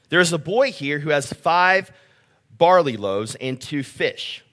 "There 0.09 0.19
is 0.19 0.33
a 0.33 0.38
boy 0.38 0.74
here 0.74 1.00
who 1.00 1.12
has 1.12 1.31
five 1.31 1.93
barley 2.57 2.97
loaves 2.97 3.35
and 3.35 3.62
two 3.62 3.83
fish." 3.83 4.43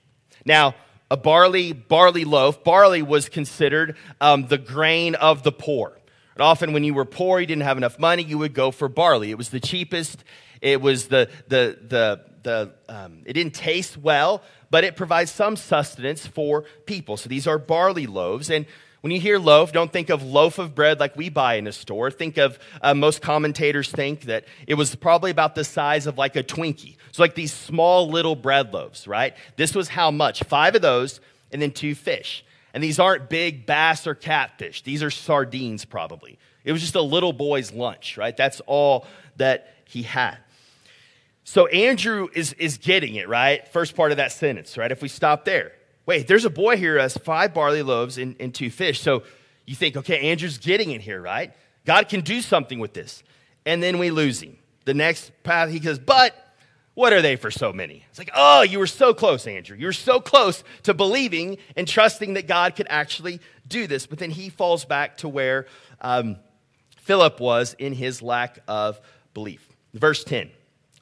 Now, 0.45 0.77
a 1.13 1.17
barley 1.17 1.75
barley 1.75 2.25
loaf, 2.25 2.65
barley 2.65 3.03
was 3.03 3.29
considered 3.29 3.97
um, 4.19 4.47
the 4.47 4.57
grain 4.57 5.15
of 5.15 5.43
the 5.43 5.53
poor. 5.53 5.93
And 6.35 6.43
often, 6.43 6.73
when 6.73 6.85
you 6.85 6.95
were 6.95 7.05
poor, 7.05 7.39
you 7.39 7.47
didn't 7.47 7.65
have 7.65 7.77
enough 7.77 7.99
money, 7.99 8.23
you 8.23 8.39
would 8.39 8.55
go 8.55 8.71
for 8.71 8.89
barley. 8.89 9.31
It 9.31 9.37
was 9.37 9.51
the 9.51 9.61
cheapest. 9.61 10.25
It 10.63 10.81
was 10.81 11.09
the 11.09 11.29
the 11.49 11.79
the 11.87 12.25
the. 12.43 12.73
Um, 12.89 13.25
it 13.27 13.35
didn't 13.35 13.53
taste 13.53 13.99
well, 13.99 14.43
but 14.71 14.85
it 14.85 14.97
provides 14.97 15.31
some 15.31 15.57
sustenance 15.57 16.27
for 16.27 16.65
people. 16.87 17.19
So 17.19 17.29
these 17.29 17.47
are 17.47 17.59
barley 17.59 18.07
loaves, 18.07 18.49
and 18.49 18.65
when 19.03 19.11
you 19.11 19.21
hear 19.21 19.39
loaf, 19.39 19.73
don't 19.73 19.93
think 19.93 20.11
of 20.11 20.23
loaf 20.23 20.59
of 20.59 20.77
bread 20.77 21.01
like 21.01 21.17
we 21.17 21.29
buy 21.29 21.55
in 21.55 21.67
a 21.67 21.73
store. 21.73 22.11
Think 22.11 22.39
of, 22.39 22.59
uh, 22.81 22.95
most 22.95 23.21
commentators 23.21 23.91
think 23.91 24.23
that 24.23 24.45
it 24.67 24.75
was 24.75 24.95
probably 24.95 25.33
about 25.33 25.57
the 25.57 25.65
size 25.65 26.07
of 26.07 26.19
like 26.19 26.37
a 26.37 26.43
Twinkie. 26.43 26.97
So, 27.11 27.23
like 27.23 27.35
these 27.35 27.53
small 27.53 28.09
little 28.09 28.37
bread 28.37 28.73
loaves, 28.73 29.09
right? 29.09 29.35
This 29.57 29.75
was 29.75 29.89
how 29.89 30.13
much? 30.13 30.45
Five 30.45 30.77
of 30.77 30.83
those, 30.83 31.21
and 31.51 31.61
then 31.61 31.73
two 31.73 31.97
fish. 31.97 32.45
And 32.73 32.83
these 32.83 33.01
aren't 33.01 33.29
big 33.29 33.67
bass 33.67 34.07
or 34.07 34.15
catfish, 34.15 34.83
these 34.83 35.03
are 35.03 35.11
sardines, 35.11 35.85
probably. 35.85 36.39
It 36.65 36.71
was 36.71 36.81
just 36.81 36.95
a 36.95 37.03
little 37.03 37.33
boy's 37.33 37.73
lunch, 37.73 38.17
right? 38.17 38.37
That's 38.37 38.61
all 38.67 39.07
that 39.37 39.75
he 39.85 40.03
had. 40.03 40.39
So 41.43 41.67
Andrew 41.67 42.29
is, 42.33 42.53
is 42.53 42.79
getting 42.79 43.17
it, 43.17 43.29
right? 43.29 43.67
First 43.67 43.97
part 43.97 44.13
of 44.13 44.19
that 44.19 44.31
sentence, 44.31 44.79
right? 44.79 44.93
If 44.93 45.03
we 45.03 45.09
stop 45.09 45.45
there 45.45 45.73
wait, 46.07 46.27
there's 46.27 46.45
a 46.45 46.51
boy 46.51 46.77
here 46.77 46.95
who 46.95 47.01
has 47.01 47.17
five 47.17 47.55
barley 47.55 47.83
loaves 47.83 48.19
and, 48.19 48.37
and 48.41 48.55
two 48.55 48.71
fish. 48.71 49.01
So 49.01 49.23
you 49.67 49.75
think, 49.75 49.97
okay, 49.97 50.31
Andrew's 50.31 50.59
getting 50.59 50.91
in 50.91 51.01
here, 51.01 51.21
right? 51.21 51.53
God 51.85 52.09
can 52.09 52.21
do 52.21 52.41
something 52.41 52.79
with 52.79 52.93
this. 52.93 53.23
And 53.65 53.83
then 53.83 53.99
we 53.99 54.11
lose 54.11 54.43
him. 54.43 54.59
The 54.85 54.95
next 54.95 55.31
path, 55.45 55.71
he 55.71 55.79
goes, 55.79 55.99
but 55.99 56.35
what 56.95 57.13
are 57.13 57.23
they 57.23 57.37
for 57.37 57.51
so 57.51 57.73
many? 57.73 58.05
It's 58.11 58.19
like, 58.19 58.31
oh, 58.35 58.63
you 58.63 58.79
were 58.79 58.87
so 58.87 59.15
close, 59.15 59.47
Andrew. 59.47 59.77
You 59.77 59.87
were 59.87 59.93
so 59.93 60.21
close 60.21 60.63
to 60.83 60.93
believing 60.93 61.59
and 61.77 61.89
trusting 61.89 62.35
that 62.35 62.47
God 62.47 62.77
could 62.77 62.87
actually 62.91 63.41
do 63.67 63.87
this. 63.87 64.07
But 64.07 64.19
then 64.19 64.31
he 64.31 64.51
falls 64.51 64.85
back 64.85 65.19
to 65.19 65.29
where 65.29 65.67
um, 66.01 66.37
Philip 66.99 67.41
was 67.41 67.75
in 67.79 67.93
his 67.95 68.21
lack 68.21 68.59
of 68.69 69.01
belief. 69.33 69.69
Verse 69.95 70.25
10 70.25 70.51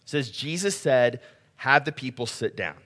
says, 0.05 0.31
Jesus 0.31 0.77
said, 0.77 1.21
Have 1.57 1.85
the 1.85 1.93
people 1.93 2.27
sit 2.27 2.57
down. 2.57 2.77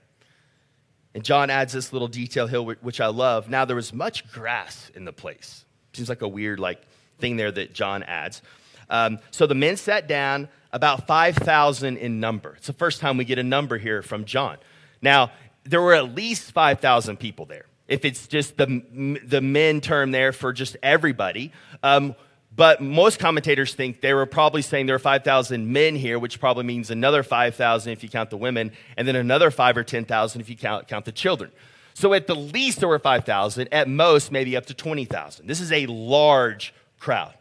And 1.15 1.25
John 1.25 1.49
adds 1.49 1.73
this 1.73 1.93
little 1.93 2.09
detail 2.09 2.47
here, 2.47 2.61
which 2.61 3.01
I 3.01 3.07
love. 3.07 3.49
Now 3.49 3.65
there 3.65 3.77
was 3.77 3.93
much 3.93 4.31
grass 4.33 4.91
in 4.95 5.05
the 5.05 5.13
place. 5.13 5.65
Seems 5.93 6.09
like 6.09 6.23
a 6.23 6.29
weird 6.29 6.59
like 6.59 6.83
thing 7.19 7.37
there 7.37 7.53
that 7.53 7.73
John 7.73 8.03
adds. 8.03 8.43
Um, 8.91 9.19
so 9.31 9.47
the 9.47 9.55
men 9.55 9.77
sat 9.77 10.09
down, 10.09 10.49
about 10.73 11.07
5,000 11.07 11.97
in 11.97 12.19
number. 12.19 12.55
It's 12.57 12.67
the 12.67 12.73
first 12.73 13.01
time 13.01 13.17
we 13.17 13.25
get 13.25 13.39
a 13.39 13.45
number 13.45 13.79
here 13.79 14.03
from 14.03 14.25
John. 14.25 14.59
Now, 15.01 15.31
there 15.63 15.81
were 15.81 15.95
at 15.95 16.15
least 16.15 16.53
5,000 16.53 17.17
people 17.19 17.47
there. 17.47 17.67
If 17.87 18.05
it's 18.05 18.27
just 18.27 18.57
the, 18.57 19.21
the 19.25 19.41
men 19.41 19.81
term 19.81 20.11
there 20.11 20.33
for 20.33 20.53
just 20.53 20.77
everybody. 20.83 21.53
Um, 21.83 22.17
but 22.57 22.81
most 22.81 23.19
commentators 23.19 23.75
think 23.75 24.01
they 24.01 24.15
were 24.15 24.27
probably 24.27 24.63
saying 24.63 24.87
there 24.87 24.97
are 24.97 25.01
5,000 25.01 25.73
men 25.73 25.97
here, 25.97 26.19
which 26.19 26.39
probably 26.39 26.65
means 26.65 26.91
another 26.91 27.23
5,000 27.23 27.93
if 27.93 28.03
you 28.03 28.09
count 28.09 28.31
the 28.31 28.37
women, 28.37 28.73
and 28.97 29.09
then 29.09 29.17
another 29.17 29.51
5 29.51 29.77
or 29.77 29.85
10,000 29.85 30.41
if 30.41 30.49
you 30.49 30.57
count, 30.57 30.87
count 30.87 31.05
the 31.05 31.13
children. 31.13 31.51
So 31.95 32.13
at 32.13 32.27
the 32.27 32.35
least, 32.35 32.81
there 32.81 32.89
were 32.89 32.99
5,000. 32.99 33.69
At 33.73 33.89
most, 33.89 34.31
maybe 34.31 34.57
up 34.57 34.67
to 34.67 34.75
20,000. 34.75 35.47
This 35.47 35.61
is 35.61 35.73
a 35.73 35.87
large 35.87 36.75
crowd. 36.99 37.35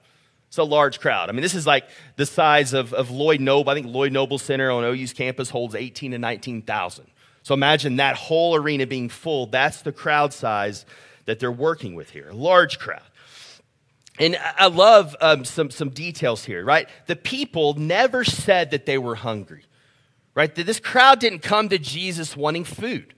It's 0.47 0.57
a 0.59 0.63
large 0.63 0.99
crowd. 0.99 1.29
I 1.29 1.31
mean, 1.31 1.41
this 1.41 1.55
is 1.55 1.65
like 1.65 1.87
the 2.15 2.27
size 2.27 2.73
of, 2.73 2.93
of 2.93 3.09
Lloyd 3.09 3.41
Noble. 3.41 3.71
I 3.71 3.73
think 3.73 3.87
Lloyd 3.87 4.11
Noble 4.11 4.37
Center 4.37 4.69
on 4.69 4.83
OU's 4.83 5.11
campus 5.11 5.49
holds 5.49 5.73
18 5.73 6.11
to 6.11 6.19
19,000. 6.19 7.07
So 7.41 7.53
imagine 7.53 7.95
that 7.97 8.15
whole 8.15 8.55
arena 8.55 8.85
being 8.85 9.09
full. 9.09 9.47
That's 9.47 9.81
the 9.81 9.91
crowd 9.91 10.31
size 10.31 10.85
that 11.25 11.39
they're 11.39 11.51
working 11.51 11.95
with 11.95 12.11
here. 12.11 12.29
A 12.29 12.35
large 12.35 12.77
crowd. 12.77 13.01
And 14.19 14.37
I 14.57 14.67
love 14.67 15.15
um, 15.21 15.43
some, 15.43 15.71
some 15.71 15.89
details 15.89 16.45
here, 16.45 16.63
right? 16.63 16.87
The 17.07 17.15
people 17.15 17.73
never 17.73 18.23
said 18.23 18.71
that 18.71 18.85
they 18.85 18.97
were 18.97 19.15
hungry, 19.15 19.63
right? 20.35 20.53
This 20.53 20.79
crowd 20.79 21.19
didn't 21.19 21.39
come 21.39 21.69
to 21.69 21.79
Jesus 21.79 22.37
wanting 22.37 22.63
food. 22.63 23.13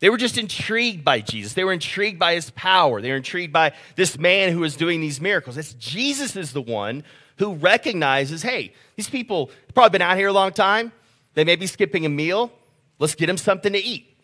They 0.00 0.10
were 0.10 0.18
just 0.18 0.36
intrigued 0.36 1.04
by 1.04 1.20
Jesus. 1.20 1.54
They 1.54 1.64
were 1.64 1.72
intrigued 1.72 2.18
by 2.18 2.34
his 2.34 2.50
power. 2.50 3.00
They 3.00 3.10
were 3.10 3.16
intrigued 3.16 3.52
by 3.52 3.72
this 3.94 4.18
man 4.18 4.52
who 4.52 4.60
was 4.60 4.76
doing 4.76 5.00
these 5.00 5.20
miracles. 5.20 5.56
It's 5.56 5.74
Jesus 5.74 6.36
is 6.36 6.52
the 6.52 6.60
one 6.60 7.04
who 7.38 7.54
recognizes, 7.54 8.42
hey, 8.42 8.72
these 8.96 9.08
people 9.08 9.46
have 9.66 9.74
probably 9.74 9.98
been 9.98 10.02
out 10.02 10.16
here 10.16 10.28
a 10.28 10.32
long 10.32 10.52
time. 10.52 10.92
They 11.34 11.44
may 11.44 11.56
be 11.56 11.66
skipping 11.66 12.04
a 12.04 12.08
meal. 12.08 12.52
Let's 12.98 13.14
get 13.14 13.26
them 13.26 13.36
something 13.36 13.72
to 13.72 13.78
eat. 13.78 14.16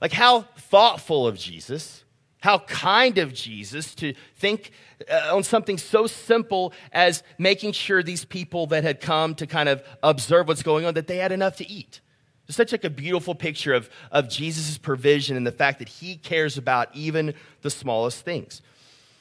Like 0.00 0.12
how 0.12 0.42
thoughtful 0.42 1.26
of 1.26 1.38
Jesus 1.38 2.04
how 2.40 2.60
kind 2.60 3.18
of 3.18 3.32
Jesus 3.32 3.94
to 3.96 4.14
think 4.36 4.70
uh, 5.10 5.34
on 5.34 5.42
something 5.42 5.78
so 5.78 6.06
simple 6.06 6.72
as 6.92 7.22
making 7.38 7.72
sure 7.72 8.02
these 8.02 8.24
people 8.24 8.66
that 8.68 8.84
had 8.84 9.00
come 9.00 9.34
to 9.36 9.46
kind 9.46 9.68
of 9.68 9.82
observe 10.02 10.48
what's 10.48 10.62
going 10.62 10.84
on 10.84 10.94
that 10.94 11.06
they 11.06 11.16
had 11.16 11.32
enough 11.32 11.56
to 11.56 11.68
eat. 11.68 12.00
It's 12.46 12.56
such 12.56 12.72
like 12.72 12.84
a 12.84 12.90
beautiful 12.90 13.34
picture 13.34 13.74
of, 13.74 13.90
of 14.12 14.28
Jesus' 14.28 14.78
provision 14.78 15.36
and 15.36 15.46
the 15.46 15.52
fact 15.52 15.80
that 15.80 15.88
he 15.88 16.16
cares 16.16 16.56
about 16.56 16.94
even 16.94 17.34
the 17.62 17.70
smallest 17.70 18.24
things. 18.24 18.62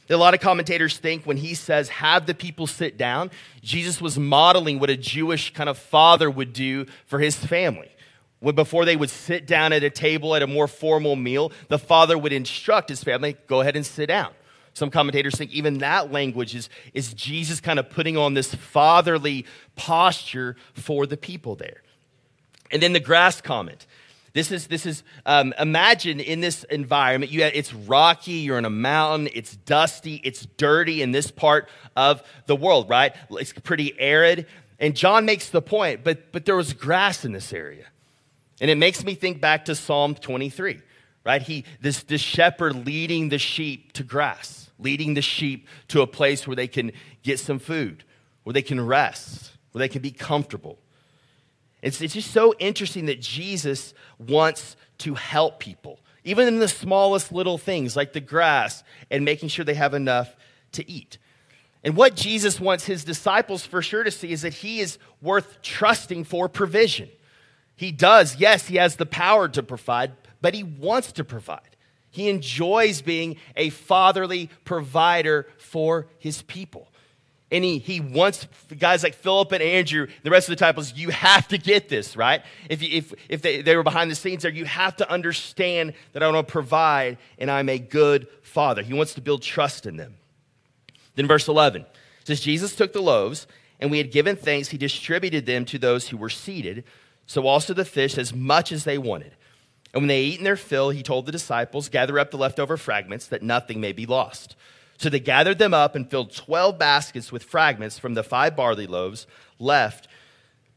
A 0.07 0.17
lot 0.17 0.36
of 0.36 0.39
commentators 0.39 1.00
think 1.00 1.25
when 1.25 1.38
he 1.38 1.55
says, 1.55 1.89
have 1.89 2.27
the 2.27 2.36
people 2.36 2.67
sit 2.67 2.95
down, 2.95 3.31
Jesus 3.63 4.00
was 4.00 4.19
modeling 4.19 4.79
what 4.79 4.91
a 4.91 4.98
Jewish 4.98 5.51
kind 5.53 5.67
of 5.67 5.79
father 5.79 6.29
would 6.29 6.53
do 6.53 6.86
for 7.07 7.17
his 7.17 7.36
family 7.36 7.89
before 8.53 8.85
they 8.85 8.95
would 8.95 9.09
sit 9.09 9.47
down 9.47 9.73
at 9.73 9.83
a 9.83 9.89
table 9.89 10.35
at 10.35 10.43
a 10.43 10.47
more 10.47 10.67
formal 10.67 11.15
meal, 11.15 11.51
the 11.67 11.79
father 11.79 12.15
would 12.17 12.31
instruct 12.31 12.89
his 12.89 13.03
family, 13.03 13.37
go 13.47 13.61
ahead 13.61 13.75
and 13.75 13.85
sit 13.85 14.05
down. 14.05 14.31
Some 14.75 14.91
commentators 14.91 15.35
think 15.35 15.51
even 15.51 15.77
that 15.79 16.11
language 16.11 16.53
is, 16.53 16.69
is 16.93 17.13
Jesus 17.13 17.61
kind 17.61 17.79
of 17.79 17.89
putting 17.89 18.17
on 18.17 18.33
this 18.33 18.53
fatherly 18.53 19.45
posture 19.75 20.57
for 20.73 21.07
the 21.07 21.17
people 21.17 21.55
there. 21.55 21.81
And 22.71 22.83
then 22.83 22.93
the 22.93 22.99
grass 22.99 23.41
comment. 23.41 23.87
This 24.33 24.51
is, 24.51 24.67
this 24.67 24.85
is 24.85 25.01
um, 25.25 25.53
imagine 25.57 26.19
in 26.19 26.41
this 26.41 26.65
environment, 26.65 27.31
you 27.31 27.41
it's 27.41 27.73
rocky, 27.73 28.33
you're 28.33 28.57
in 28.57 28.65
a 28.65 28.69
mountain, 28.69 29.29
it's 29.33 29.55
dusty, 29.55 30.19
it's 30.25 30.45
dirty 30.57 31.01
in 31.01 31.13
this 31.13 31.31
part 31.31 31.69
of 31.95 32.21
the 32.45 32.55
world, 32.55 32.89
right? 32.89 33.15
It's 33.31 33.53
pretty 33.53 33.97
arid. 33.97 34.45
And 34.77 34.93
John 34.93 35.23
makes 35.23 35.49
the 35.49 35.61
point, 35.61 36.03
but, 36.03 36.33
but 36.33 36.43
there 36.43 36.57
was 36.57 36.73
grass 36.73 37.23
in 37.23 37.31
this 37.31 37.53
area. 37.53 37.85
And 38.62 38.71
it 38.71 38.75
makes 38.75 39.03
me 39.03 39.15
think 39.15 39.41
back 39.41 39.65
to 39.65 39.75
Psalm 39.75 40.15
23, 40.15 40.81
right? 41.25 41.41
He, 41.41 41.65
this, 41.81 42.03
this 42.03 42.21
shepherd 42.21 42.85
leading 42.85 43.29
the 43.29 43.38
sheep 43.38 43.91
to 43.93 44.03
grass, 44.03 44.69
leading 44.79 45.13
the 45.13 45.21
sheep 45.21 45.67
to 45.89 46.01
a 46.01 46.07
place 46.07 46.47
where 46.47 46.55
they 46.55 46.67
can 46.67 46.91
get 47.24 47.39
some 47.39 47.59
food, 47.59 48.03
where 48.43 48.53
they 48.53 48.62
can 48.62 48.85
rest, 48.85 49.51
where 49.71 49.80
they 49.80 49.89
can 49.89 50.01
be 50.01 50.12
comfortable. 50.12 50.80
It's, 51.82 52.01
it's 52.01 52.13
just 52.13 52.32
so 52.32 52.53
interesting 52.60 53.08
that 53.08 53.21
Jesus 53.21 53.93
wants 54.17 54.77
to 54.99 55.15
help 55.15 55.60
people, 55.60 55.99
even 56.23 56.47
in 56.47 56.60
the 56.60 56.67
smallest 56.67 57.32
little 57.32 57.58
things 57.58 57.95
like 57.95 58.13
the 58.13 58.21
grass 58.21 58.84
and 59.12 59.25
making 59.25 59.49
sure 59.49 59.65
they 59.65 59.73
have 59.73 59.93
enough 59.93 60.36
to 60.71 60.89
eat. 60.89 61.17
And 61.84 61.95
what 61.95 62.15
Jesus 62.15 62.60
wants 62.60 62.86
his 62.86 63.03
disciples 63.03 63.65
for 63.65 63.82
sure 63.82 64.03
to 64.03 64.10
see 64.10 64.32
is 64.32 64.41
that 64.41 64.56
he 64.56 64.80
is 64.80 64.97
worth 65.21 65.62
trusting 65.62 66.23
for 66.23 66.49
provision. 66.49 67.10
He 67.75 67.91
does, 67.91 68.38
yes, 68.38 68.67
he 68.67 68.77
has 68.77 68.95
the 68.95 69.05
power 69.05 69.47
to 69.49 69.61
provide, 69.61 70.13
but 70.41 70.53
he 70.53 70.63
wants 70.63 71.11
to 71.13 71.23
provide. 71.23 71.75
He 72.09 72.29
enjoys 72.29 73.01
being 73.01 73.35
a 73.57 73.69
fatherly 73.69 74.49
provider 74.63 75.47
for 75.57 76.07
his 76.17 76.41
people. 76.43 76.88
And 77.51 77.63
he, 77.63 77.77
he 77.77 77.99
wants 77.99 78.47
guys 78.79 79.03
like 79.03 79.13
Philip 79.13 79.51
and 79.51 79.61
Andrew, 79.61 80.07
the 80.23 80.31
rest 80.31 80.47
of 80.47 80.53
the 80.53 80.55
disciples, 80.55 80.93
you 80.93 81.09
have 81.09 81.47
to 81.49 81.57
get 81.57 81.89
this, 81.89 82.15
right? 82.17 82.41
If, 82.69 82.81
if, 82.81 83.13
if 83.29 83.41
they, 83.41 83.61
they 83.61 83.75
were 83.75 83.83
behind 83.83 84.09
the 84.09 84.15
scenes 84.15 84.43
there, 84.43 84.51
you 84.51 84.65
have 84.65 84.95
to 84.97 85.09
understand 85.11 85.93
that 86.13 86.23
I 86.23 86.29
want 86.29 86.47
to 86.47 86.51
provide 86.51 87.17
and 87.38 87.51
I'm 87.51 87.69
a 87.69 87.77
good 87.77 88.27
father. 88.41 88.81
He 88.81 88.93
wants 88.93 89.13
to 89.15 89.21
build 89.21 89.41
trust 89.41 89.85
in 89.85 89.97
them. 89.97 90.15
Then 91.15 91.27
verse 91.27 91.47
11 91.47 91.85
says, 92.23 92.39
Jesus 92.39 92.75
took 92.75 92.93
the 92.93 93.01
loaves, 93.01 93.45
and 93.79 93.91
we 93.91 93.99
had 93.99 94.11
given 94.11 94.35
thanks. 94.35 94.69
He 94.69 94.77
distributed 94.77 95.45
them 95.45 95.65
to 95.65 95.77
those 95.77 96.07
who 96.07 96.17
were 96.17 96.29
seated 96.29 96.83
so 97.25 97.47
also 97.47 97.73
the 97.73 97.85
fish, 97.85 98.17
as 98.17 98.33
much 98.33 98.71
as 98.71 98.83
they 98.83 98.97
wanted. 98.97 99.35
And 99.93 100.01
when 100.01 100.07
they 100.07 100.25
had 100.25 100.33
eaten 100.33 100.43
their 100.43 100.57
fill, 100.57 100.89
he 100.89 101.03
told 101.03 101.25
the 101.25 101.31
disciples, 101.31 101.89
Gather 101.89 102.19
up 102.19 102.31
the 102.31 102.38
leftover 102.38 102.77
fragments, 102.77 103.27
that 103.27 103.41
nothing 103.41 103.79
may 103.79 103.93
be 103.93 104.05
lost. 104.05 104.55
So 104.97 105.09
they 105.09 105.19
gathered 105.19 105.57
them 105.57 105.73
up 105.73 105.95
and 105.95 106.09
filled 106.09 106.33
12 106.33 106.77
baskets 106.77 107.31
with 107.31 107.43
fragments 107.43 107.99
from 107.99 108.13
the 108.13 108.23
five 108.23 108.55
barley 108.55 108.88
loaves 108.88 109.27
left 109.59 110.07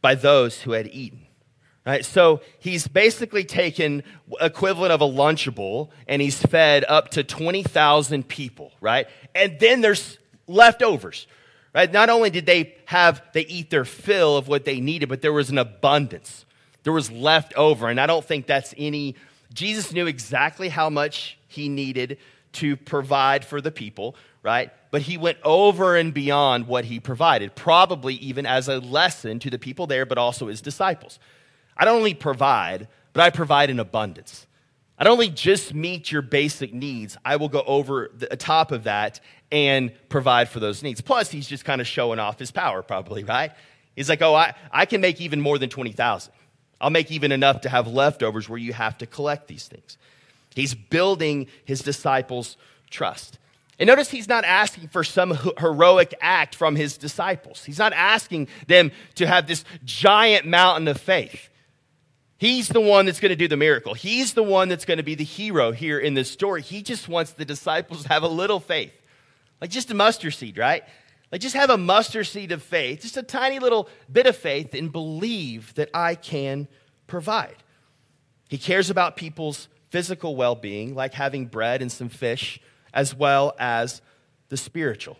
by 0.00 0.14
those 0.14 0.62
who 0.62 0.72
had 0.72 0.88
eaten. 0.88 1.26
Right? 1.86 2.04
So 2.04 2.42
he's 2.58 2.86
basically 2.86 3.44
taken 3.44 4.02
equivalent 4.40 4.92
of 4.92 5.00
a 5.00 5.06
lunchable 5.06 5.88
and 6.06 6.20
he's 6.20 6.40
fed 6.40 6.84
up 6.86 7.10
to 7.12 7.24
20,000 7.24 8.28
people, 8.28 8.72
right? 8.80 9.06
And 9.34 9.58
then 9.58 9.80
there's 9.80 10.18
leftovers, 10.46 11.26
Right? 11.74 11.92
Not 11.92 12.08
only 12.10 12.30
did 12.30 12.46
they 12.46 12.74
have 12.86 13.22
they 13.32 13.42
eat 13.42 13.70
their 13.70 13.84
fill 13.84 14.36
of 14.36 14.48
what 14.48 14.64
they 14.64 14.80
needed, 14.80 15.08
but 15.08 15.22
there 15.22 15.32
was 15.32 15.50
an 15.50 15.58
abundance. 15.58 16.44
There 16.82 16.92
was 16.92 17.10
left 17.10 17.54
over, 17.54 17.88
and 17.88 18.00
I 18.00 18.06
don't 18.06 18.24
think 18.24 18.46
that's 18.46 18.74
any 18.78 19.14
Jesus 19.52 19.92
knew 19.92 20.06
exactly 20.06 20.68
how 20.68 20.90
much 20.90 21.38
he 21.46 21.68
needed 21.68 22.18
to 22.54 22.76
provide 22.76 23.44
for 23.44 23.60
the 23.60 23.70
people, 23.70 24.16
right? 24.42 24.70
But 24.90 25.02
he 25.02 25.16
went 25.16 25.38
over 25.44 25.96
and 25.96 26.12
beyond 26.12 26.66
what 26.66 26.86
he 26.86 27.00
provided, 27.00 27.54
probably 27.54 28.14
even 28.14 28.46
as 28.46 28.68
a 28.68 28.78
lesson 28.78 29.38
to 29.40 29.50
the 29.50 29.58
people 29.58 29.86
there, 29.86 30.06
but 30.06 30.18
also 30.18 30.48
his 30.48 30.60
disciples. 30.60 31.18
I 31.76 31.84
don't 31.84 31.96
only 31.96 32.14
provide, 32.14 32.88
but 33.12 33.22
I 33.22 33.30
provide 33.30 33.70
in 33.70 33.78
abundance. 33.78 34.46
I 34.98 35.04
don't 35.04 35.12
only 35.12 35.30
just 35.30 35.74
meet 35.74 36.10
your 36.10 36.22
basic 36.22 36.74
needs, 36.74 37.16
I 37.24 37.36
will 37.36 37.48
go 37.48 37.62
over 37.66 38.10
the 38.14 38.36
top 38.36 38.72
of 38.72 38.84
that 38.84 39.20
and 39.50 39.92
provide 40.08 40.48
for 40.48 40.60
those 40.60 40.82
needs. 40.82 41.00
Plus, 41.00 41.30
he's 41.30 41.46
just 41.46 41.64
kind 41.64 41.80
of 41.80 41.86
showing 41.86 42.18
off 42.18 42.38
his 42.38 42.50
power, 42.50 42.82
probably, 42.82 43.24
right? 43.24 43.52
He's 43.96 44.08
like, 44.08 44.22
oh, 44.22 44.34
I, 44.34 44.54
I 44.70 44.86
can 44.86 45.00
make 45.00 45.20
even 45.20 45.40
more 45.40 45.58
than 45.58 45.70
20,000. 45.70 46.32
I'll 46.80 46.90
make 46.90 47.10
even 47.10 47.32
enough 47.32 47.62
to 47.62 47.68
have 47.68 47.86
leftovers 47.86 48.48
where 48.48 48.58
you 48.58 48.72
have 48.72 48.98
to 48.98 49.06
collect 49.06 49.48
these 49.48 49.66
things. 49.66 49.96
He's 50.54 50.74
building 50.74 51.46
his 51.64 51.80
disciples' 51.80 52.56
trust. 52.90 53.38
And 53.78 53.86
notice 53.86 54.10
he's 54.10 54.28
not 54.28 54.44
asking 54.44 54.88
for 54.88 55.04
some 55.04 55.38
heroic 55.58 56.14
act 56.20 56.54
from 56.54 56.74
his 56.76 56.98
disciples. 56.98 57.64
He's 57.64 57.78
not 57.78 57.92
asking 57.92 58.48
them 58.66 58.90
to 59.14 59.26
have 59.26 59.46
this 59.46 59.64
giant 59.84 60.46
mountain 60.46 60.88
of 60.88 61.00
faith. 61.00 61.48
He's 62.38 62.68
the 62.68 62.80
one 62.80 63.06
that's 63.06 63.18
going 63.18 63.30
to 63.30 63.36
do 63.36 63.48
the 63.48 63.56
miracle. 63.56 63.94
He's 63.94 64.34
the 64.34 64.44
one 64.44 64.68
that's 64.68 64.84
going 64.84 64.98
to 64.98 65.02
be 65.02 65.16
the 65.16 65.24
hero 65.24 65.72
here 65.72 65.98
in 65.98 66.14
this 66.14 66.30
story. 66.30 66.62
He 66.62 66.82
just 66.82 67.08
wants 67.08 67.32
the 67.32 67.44
disciples 67.44 68.04
to 68.04 68.08
have 68.08 68.22
a 68.22 68.28
little 68.28 68.60
faith. 68.60 68.92
Like 69.60 69.70
just 69.70 69.90
a 69.90 69.94
mustard 69.94 70.34
seed, 70.34 70.56
right? 70.56 70.84
Like 71.32 71.40
just 71.40 71.56
have 71.56 71.70
a 71.70 71.76
mustard 71.76 72.28
seed 72.28 72.52
of 72.52 72.62
faith, 72.62 73.02
just 73.02 73.16
a 73.16 73.24
tiny 73.24 73.58
little 73.58 73.88
bit 74.10 74.26
of 74.26 74.36
faith, 74.36 74.72
and 74.72 74.92
believe 74.92 75.74
that 75.74 75.90
I 75.92 76.14
can 76.14 76.68
provide. 77.08 77.56
He 78.48 78.56
cares 78.56 78.88
about 78.88 79.16
people's 79.16 79.68
physical 79.90 80.36
well 80.36 80.54
being, 80.54 80.94
like 80.94 81.14
having 81.14 81.46
bread 81.46 81.82
and 81.82 81.90
some 81.90 82.08
fish, 82.08 82.60
as 82.94 83.14
well 83.14 83.54
as 83.58 84.00
the 84.48 84.56
spiritual. 84.56 85.18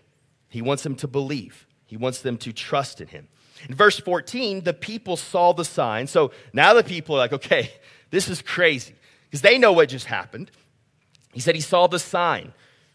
He 0.48 0.62
wants 0.62 0.85
them 0.85 0.94
to 0.96 1.09
believe, 1.09 1.66
he 1.85 1.96
wants 1.96 2.22
them 2.22 2.37
to 2.38 2.52
trust 2.52 3.00
in 3.00 3.09
him. 3.09 3.28
In 3.68 3.75
verse 3.75 3.99
14, 3.99 4.64
the 4.64 4.75
people 4.75 5.16
saw 5.16 5.53
the 5.53 5.64
sign. 5.64 6.07
So 6.07 6.33
now 6.53 6.75
the 6.75 6.85
people 6.85 7.16
are 7.16 7.18
like, 7.18 7.33
okay, 7.33 7.73
this 8.11 8.29
is 8.29 8.42
crazy 8.42 8.94
because 9.25 9.42
they 9.42 9.59
know 9.59 9.73
what 9.73 9.88
just 9.88 10.07
happened. 10.07 10.51
He 11.33 11.40
said 11.40 11.55
he 11.55 11.61
saw 11.61 11.87
the 11.87 11.99
sign. 11.99 12.53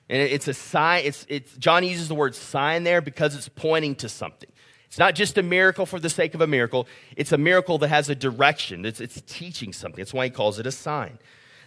And 0.09 0.21
it's 0.21 0.47
a 0.47 0.53
sign, 0.53 1.05
it's, 1.05 1.25
it's, 1.29 1.55
John 1.57 1.83
uses 1.83 2.07
the 2.07 2.15
word 2.15 2.35
sign 2.35 2.83
there 2.83 3.01
because 3.01 3.35
it's 3.35 3.49
pointing 3.49 3.95
to 3.95 4.09
something. 4.09 4.49
It's 4.87 4.99
not 4.99 5.15
just 5.15 5.37
a 5.37 5.43
miracle 5.43 5.85
for 5.85 5.99
the 5.99 6.09
sake 6.09 6.35
of 6.35 6.41
a 6.41 6.47
miracle, 6.47 6.87
it's 7.15 7.31
a 7.31 7.37
miracle 7.37 7.77
that 7.79 7.87
has 7.87 8.09
a 8.09 8.15
direction. 8.15 8.85
It's, 8.85 8.99
it's 8.99 9.21
teaching 9.21 9.73
something. 9.73 9.97
That's 9.97 10.13
why 10.13 10.25
he 10.25 10.29
calls 10.29 10.59
it 10.59 10.67
a 10.67 10.71
sign. 10.71 11.17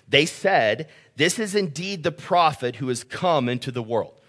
They 0.09 0.27
said, 0.27 0.89
This 1.17 1.39
is 1.39 1.55
indeed 1.55 2.03
the 2.03 2.13
prophet 2.13 2.77
who 2.77 2.89
has 2.89 3.03
come 3.03 3.49
into 3.49 3.73
the 3.73 3.83
world. 3.83 4.21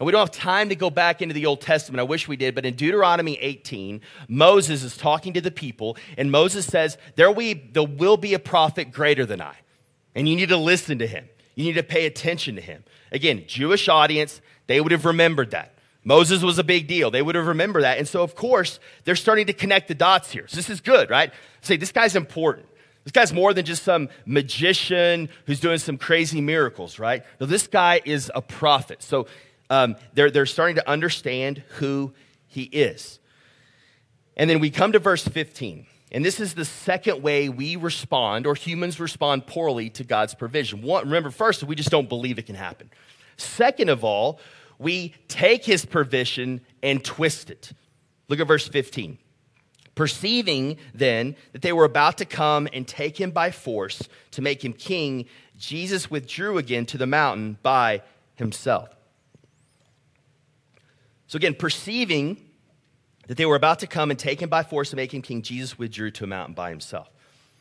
And 0.00 0.06
we 0.06 0.12
don't 0.12 0.20
have 0.20 0.30
time 0.30 0.70
to 0.70 0.74
go 0.74 0.88
back 0.88 1.20
into 1.20 1.34
the 1.34 1.44
Old 1.44 1.60
Testament. 1.60 2.00
I 2.00 2.04
wish 2.04 2.26
we 2.26 2.38
did. 2.38 2.54
But 2.54 2.64
in 2.64 2.74
Deuteronomy 2.74 3.34
18, 3.34 4.00
Moses 4.28 4.82
is 4.82 4.96
talking 4.96 5.34
to 5.34 5.42
the 5.42 5.50
people, 5.50 5.98
and 6.16 6.32
Moses 6.32 6.64
says, 6.64 6.96
There, 7.16 7.30
there 7.34 7.84
will 7.84 8.16
be 8.16 8.32
a 8.32 8.38
prophet 8.38 8.92
greater 8.92 9.26
than 9.26 9.42
I. 9.42 9.54
And 10.14 10.26
you 10.26 10.36
need 10.36 10.48
to 10.48 10.56
listen 10.56 10.98
to 11.00 11.06
him. 11.06 11.28
You 11.54 11.64
need 11.66 11.74
to 11.74 11.82
pay 11.82 12.06
attention 12.06 12.54
to 12.54 12.62
him. 12.62 12.82
Again, 13.12 13.44
Jewish 13.46 13.90
audience, 13.90 14.40
they 14.68 14.80
would 14.80 14.90
have 14.92 15.04
remembered 15.04 15.50
that. 15.50 15.74
Moses 16.02 16.42
was 16.42 16.58
a 16.58 16.64
big 16.64 16.86
deal. 16.86 17.10
They 17.10 17.20
would 17.20 17.34
have 17.34 17.46
remembered 17.46 17.82
that. 17.82 17.98
And 17.98 18.08
so, 18.08 18.22
of 18.22 18.34
course, 18.34 18.80
they're 19.04 19.16
starting 19.16 19.48
to 19.48 19.52
connect 19.52 19.88
the 19.88 19.94
dots 19.94 20.30
here. 20.30 20.48
So 20.48 20.56
this 20.56 20.70
is 20.70 20.80
good, 20.80 21.10
right? 21.10 21.30
Say, 21.60 21.76
this 21.76 21.92
guy's 21.92 22.16
important. 22.16 22.66
This 23.04 23.12
guy's 23.12 23.34
more 23.34 23.52
than 23.52 23.66
just 23.66 23.82
some 23.82 24.08
magician 24.24 25.28
who's 25.44 25.60
doing 25.60 25.78
some 25.78 25.98
crazy 25.98 26.40
miracles, 26.40 26.98
right? 26.98 27.22
No, 27.38 27.46
this 27.46 27.66
guy 27.66 28.00
is 28.04 28.30
a 28.34 28.40
prophet. 28.40 29.02
So 29.02 29.26
um, 29.70 29.96
they're, 30.12 30.30
they're 30.30 30.46
starting 30.46 30.76
to 30.76 30.88
understand 30.88 31.62
who 31.76 32.12
he 32.48 32.64
is. 32.64 33.20
And 34.36 34.50
then 34.50 34.58
we 34.58 34.70
come 34.70 34.92
to 34.92 34.98
verse 34.98 35.26
15. 35.26 35.86
And 36.12 36.24
this 36.24 36.40
is 36.40 36.54
the 36.54 36.64
second 36.64 37.22
way 37.22 37.48
we 37.48 37.76
respond, 37.76 38.46
or 38.46 38.56
humans 38.56 38.98
respond 38.98 39.46
poorly 39.46 39.90
to 39.90 40.04
God's 40.04 40.34
provision. 40.34 40.82
One, 40.82 41.04
remember, 41.04 41.30
first, 41.30 41.62
we 41.62 41.76
just 41.76 41.90
don't 41.90 42.08
believe 42.08 42.38
it 42.38 42.46
can 42.46 42.56
happen. 42.56 42.90
Second 43.36 43.90
of 43.90 44.02
all, 44.02 44.40
we 44.78 45.14
take 45.28 45.64
his 45.64 45.84
provision 45.84 46.62
and 46.82 47.04
twist 47.04 47.50
it. 47.50 47.72
Look 48.28 48.40
at 48.40 48.46
verse 48.48 48.66
15. 48.66 49.18
Perceiving 49.94 50.78
then 50.94 51.36
that 51.52 51.62
they 51.62 51.72
were 51.72 51.84
about 51.84 52.18
to 52.18 52.24
come 52.24 52.66
and 52.72 52.88
take 52.88 53.20
him 53.20 53.30
by 53.30 53.50
force 53.50 54.08
to 54.32 54.42
make 54.42 54.64
him 54.64 54.72
king, 54.72 55.26
Jesus 55.58 56.10
withdrew 56.10 56.58
again 56.58 56.86
to 56.86 56.98
the 56.98 57.06
mountain 57.06 57.58
by 57.62 58.02
himself. 58.36 58.88
So, 61.30 61.36
again, 61.36 61.54
perceiving 61.54 62.38
that 63.28 63.36
they 63.36 63.46
were 63.46 63.54
about 63.54 63.78
to 63.78 63.86
come 63.86 64.10
and 64.10 64.18
take 64.18 64.42
him 64.42 64.48
by 64.48 64.64
force 64.64 64.90
to 64.90 64.96
make 64.96 65.14
him 65.14 65.22
king, 65.22 65.42
Jesus 65.42 65.78
withdrew 65.78 66.10
to 66.10 66.24
a 66.24 66.26
mountain 66.26 66.56
by 66.56 66.70
himself. 66.70 67.08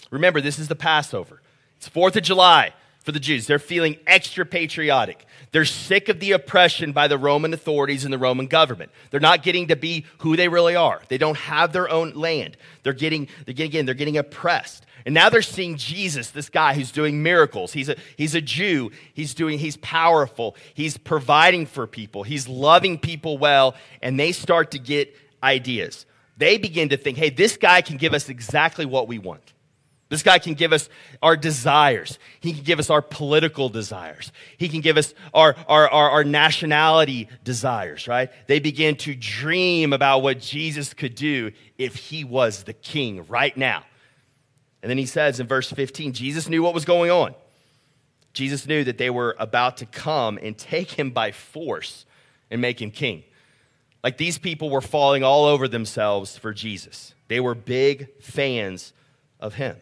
Remember, 0.10 0.42
this 0.42 0.58
is 0.58 0.70
the 0.70 0.76
Passover. 0.76 1.40
It's 1.78 1.88
4th 1.88 2.16
of 2.16 2.24
July 2.24 2.74
for 3.10 3.14
the 3.14 3.20
Jews. 3.20 3.48
They're 3.48 3.58
feeling 3.58 3.98
extra 4.06 4.46
patriotic. 4.46 5.26
They're 5.52 5.66
sick 5.66 6.10
of 6.10 6.20
the 6.20 6.34
oppression 6.34 6.92
by 6.92 7.08
the 7.08 7.18
Roman 7.18 7.56
authorities 7.56 8.06
and 8.06 8.14
the 8.14 8.20
Roman 8.20 8.46
government. 8.46 8.92
They're 9.10 9.20
not 9.20 9.42
getting 9.42 9.70
to 9.70 9.76
be 9.76 10.06
who 10.20 10.36
they 10.36 10.48
really 10.48 10.76
are. 10.76 11.02
They 11.08 11.18
don't 11.18 11.38
have 11.38 11.74
their 11.74 11.90
own 11.90 12.14
land. 12.14 12.56
They're 12.84 12.94
getting, 12.94 13.28
they're 13.46 13.56
getting, 13.56 13.72
again, 13.72 13.86
they're 13.88 13.96
getting 13.96 14.18
oppressed. 14.18 14.86
And 15.08 15.16
now 15.16 15.32
they're 15.32 15.42
seeing 15.42 15.76
Jesus, 15.76 16.30
this 16.30 16.50
guy 16.50 16.76
who's 16.76 16.92
doing 16.92 17.24
miracles. 17.24 17.74
He's 17.74 17.90
a, 17.90 17.96
he's 18.16 18.36
a 18.36 18.42
Jew. 18.42 18.92
He's 19.16 19.34
doing, 19.34 19.58
he's 19.58 19.78
powerful. 19.78 20.56
He's 20.76 20.96
providing 20.96 21.66
for 21.66 21.88
people. 21.88 22.22
He's 22.22 22.48
loving 22.48 23.00
people 23.00 23.40
well. 23.40 23.74
And 24.04 24.20
they 24.20 24.34
start 24.34 24.70
to 24.72 24.78
get 24.78 25.16
ideas. 25.42 26.06
They 26.38 26.60
begin 26.60 26.90
to 26.90 26.98
think, 26.98 27.18
hey, 27.18 27.32
this 27.32 27.58
guy 27.58 27.82
can 27.82 27.98
give 27.98 28.14
us 28.14 28.30
exactly 28.30 28.86
what 28.86 29.08
we 29.08 29.18
want. 29.18 29.52
This 30.10 30.24
guy 30.24 30.40
can 30.40 30.56
give 30.56 30.74
us 30.74 30.90
our 31.22 31.38
desires. 31.38 32.18
He 32.40 32.54
can 32.54 32.64
give 32.64 32.80
us 32.80 32.90
our 32.90 33.02
political 33.02 33.70
desires. 33.70 34.32
He 34.58 34.68
can 34.68 34.82
give 34.82 34.98
us 34.98 35.14
our, 35.36 35.56
our, 35.68 35.88
our, 35.88 36.10
our, 36.10 36.24
nationality 36.24 37.30
desires, 37.44 38.08
right? 38.08 38.32
They 38.48 38.60
begin 38.60 38.96
to 38.98 39.14
dream 39.14 39.94
about 39.94 40.24
what 40.24 40.40
Jesus 40.40 40.96
could 40.96 41.14
do 41.14 41.52
if 41.78 41.96
he 41.96 42.24
was 42.24 42.64
the 42.64 42.74
king 42.74 43.28
right 43.28 43.56
now. 43.56 43.84
And 44.82 44.90
then 44.90 44.98
he 44.98 45.06
says 45.06 45.40
in 45.40 45.46
verse 45.46 45.72
15 45.72 46.14
Jesus 46.14 46.50
knew 46.50 46.64
what 46.64 46.74
was 46.74 46.86
going 46.86 47.12
on. 47.12 47.36
Jesus 48.34 48.66
knew 48.66 48.84
that 48.84 48.98
they 48.98 49.12
were 49.12 49.36
about 49.38 49.78
to 49.78 49.86
come 49.86 50.40
and 50.42 50.58
take 50.58 50.92
him 50.92 51.12
by 51.12 51.32
force 51.32 52.06
and 52.50 52.62
make 52.62 52.82
him 52.82 52.90
king. 52.90 53.24
Like 54.04 54.18
these 54.18 54.40
people 54.40 54.72
were 54.72 54.82
falling 54.82 55.24
all 55.24 55.46
over 55.46 55.68
themselves 55.68 56.36
for 56.36 56.52
Jesus, 56.52 57.14
they 57.28 57.40
were 57.40 57.54
big 57.54 58.10
fans 58.22 58.94
of 59.40 59.54
him. 59.54 59.78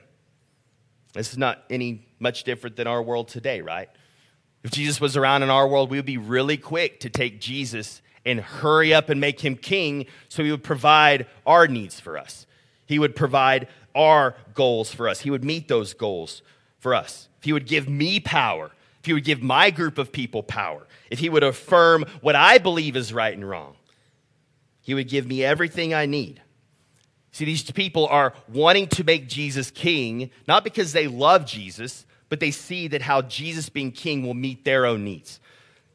This 1.17 1.31
is 1.31 1.37
not 1.37 1.63
any 1.69 2.07
much 2.19 2.43
different 2.43 2.75
than 2.75 2.87
our 2.87 3.01
world 3.01 3.27
today, 3.27 3.61
right? 3.61 3.89
If 4.63 4.71
Jesus 4.71 5.01
was 5.01 5.17
around 5.17 5.43
in 5.43 5.49
our 5.49 5.67
world, 5.67 5.89
we 5.89 5.97
would 5.97 6.05
be 6.05 6.17
really 6.17 6.57
quick 6.57 6.99
to 7.01 7.09
take 7.09 7.39
Jesus 7.39 8.01
and 8.25 8.39
hurry 8.39 8.93
up 8.93 9.09
and 9.09 9.19
make 9.21 9.39
him 9.39 9.55
king 9.55 10.05
so 10.27 10.43
he 10.43 10.51
would 10.51 10.63
provide 10.63 11.27
our 11.45 11.67
needs 11.67 11.99
for 11.99 12.17
us. 12.17 12.45
He 12.85 12.99
would 12.99 13.15
provide 13.15 13.67
our 13.95 14.35
goals 14.53 14.93
for 14.93 15.09
us. 15.09 15.21
He 15.21 15.31
would 15.31 15.43
meet 15.43 15.67
those 15.67 15.93
goals 15.93 16.41
for 16.79 16.93
us. 16.93 17.29
If 17.39 17.45
he 17.45 17.53
would 17.53 17.67
give 17.67 17.87
me 17.87 18.19
power, 18.19 18.71
if 18.99 19.05
he 19.05 19.13
would 19.13 19.23
give 19.23 19.41
my 19.41 19.69
group 19.71 19.97
of 19.97 20.11
people 20.11 20.43
power, 20.43 20.87
if 21.09 21.19
he 21.19 21.29
would 21.29 21.43
affirm 21.43 22.05
what 22.21 22.35
I 22.35 22.57
believe 22.57 22.95
is 22.95 23.13
right 23.13 23.33
and 23.33 23.47
wrong, 23.47 23.75
he 24.81 24.93
would 24.93 25.09
give 25.09 25.25
me 25.25 25.43
everything 25.43 25.93
I 25.93 26.05
need. 26.05 26.41
See, 27.37 27.45
these 27.45 27.69
people 27.69 28.07
are 28.07 28.33
wanting 28.51 28.87
to 28.87 29.03
make 29.03 29.27
Jesus 29.27 29.69
king, 29.69 30.31
not 30.47 30.63
because 30.63 30.91
they 30.91 31.05
love 31.05 31.45
Jesus, 31.45 32.07
but 32.29 32.39
they 32.39 32.49
see 32.49 32.87
that 32.87 33.03
how 33.03 33.21
Jesus 33.21 33.69
being 33.69 33.91
king 33.91 34.25
will 34.25 34.33
meet 34.33 34.65
their 34.65 34.87
own 34.87 35.03
needs. 35.03 35.39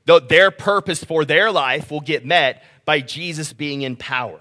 Their 0.07 0.53
purpose 0.53 1.03
for 1.03 1.25
their 1.25 1.51
life 1.51 1.91
will 1.91 2.01
get 2.01 2.25
met 2.25 2.63
by 2.85 3.01
Jesus 3.01 3.53
being 3.53 3.83
in 3.83 3.97
power, 3.97 4.41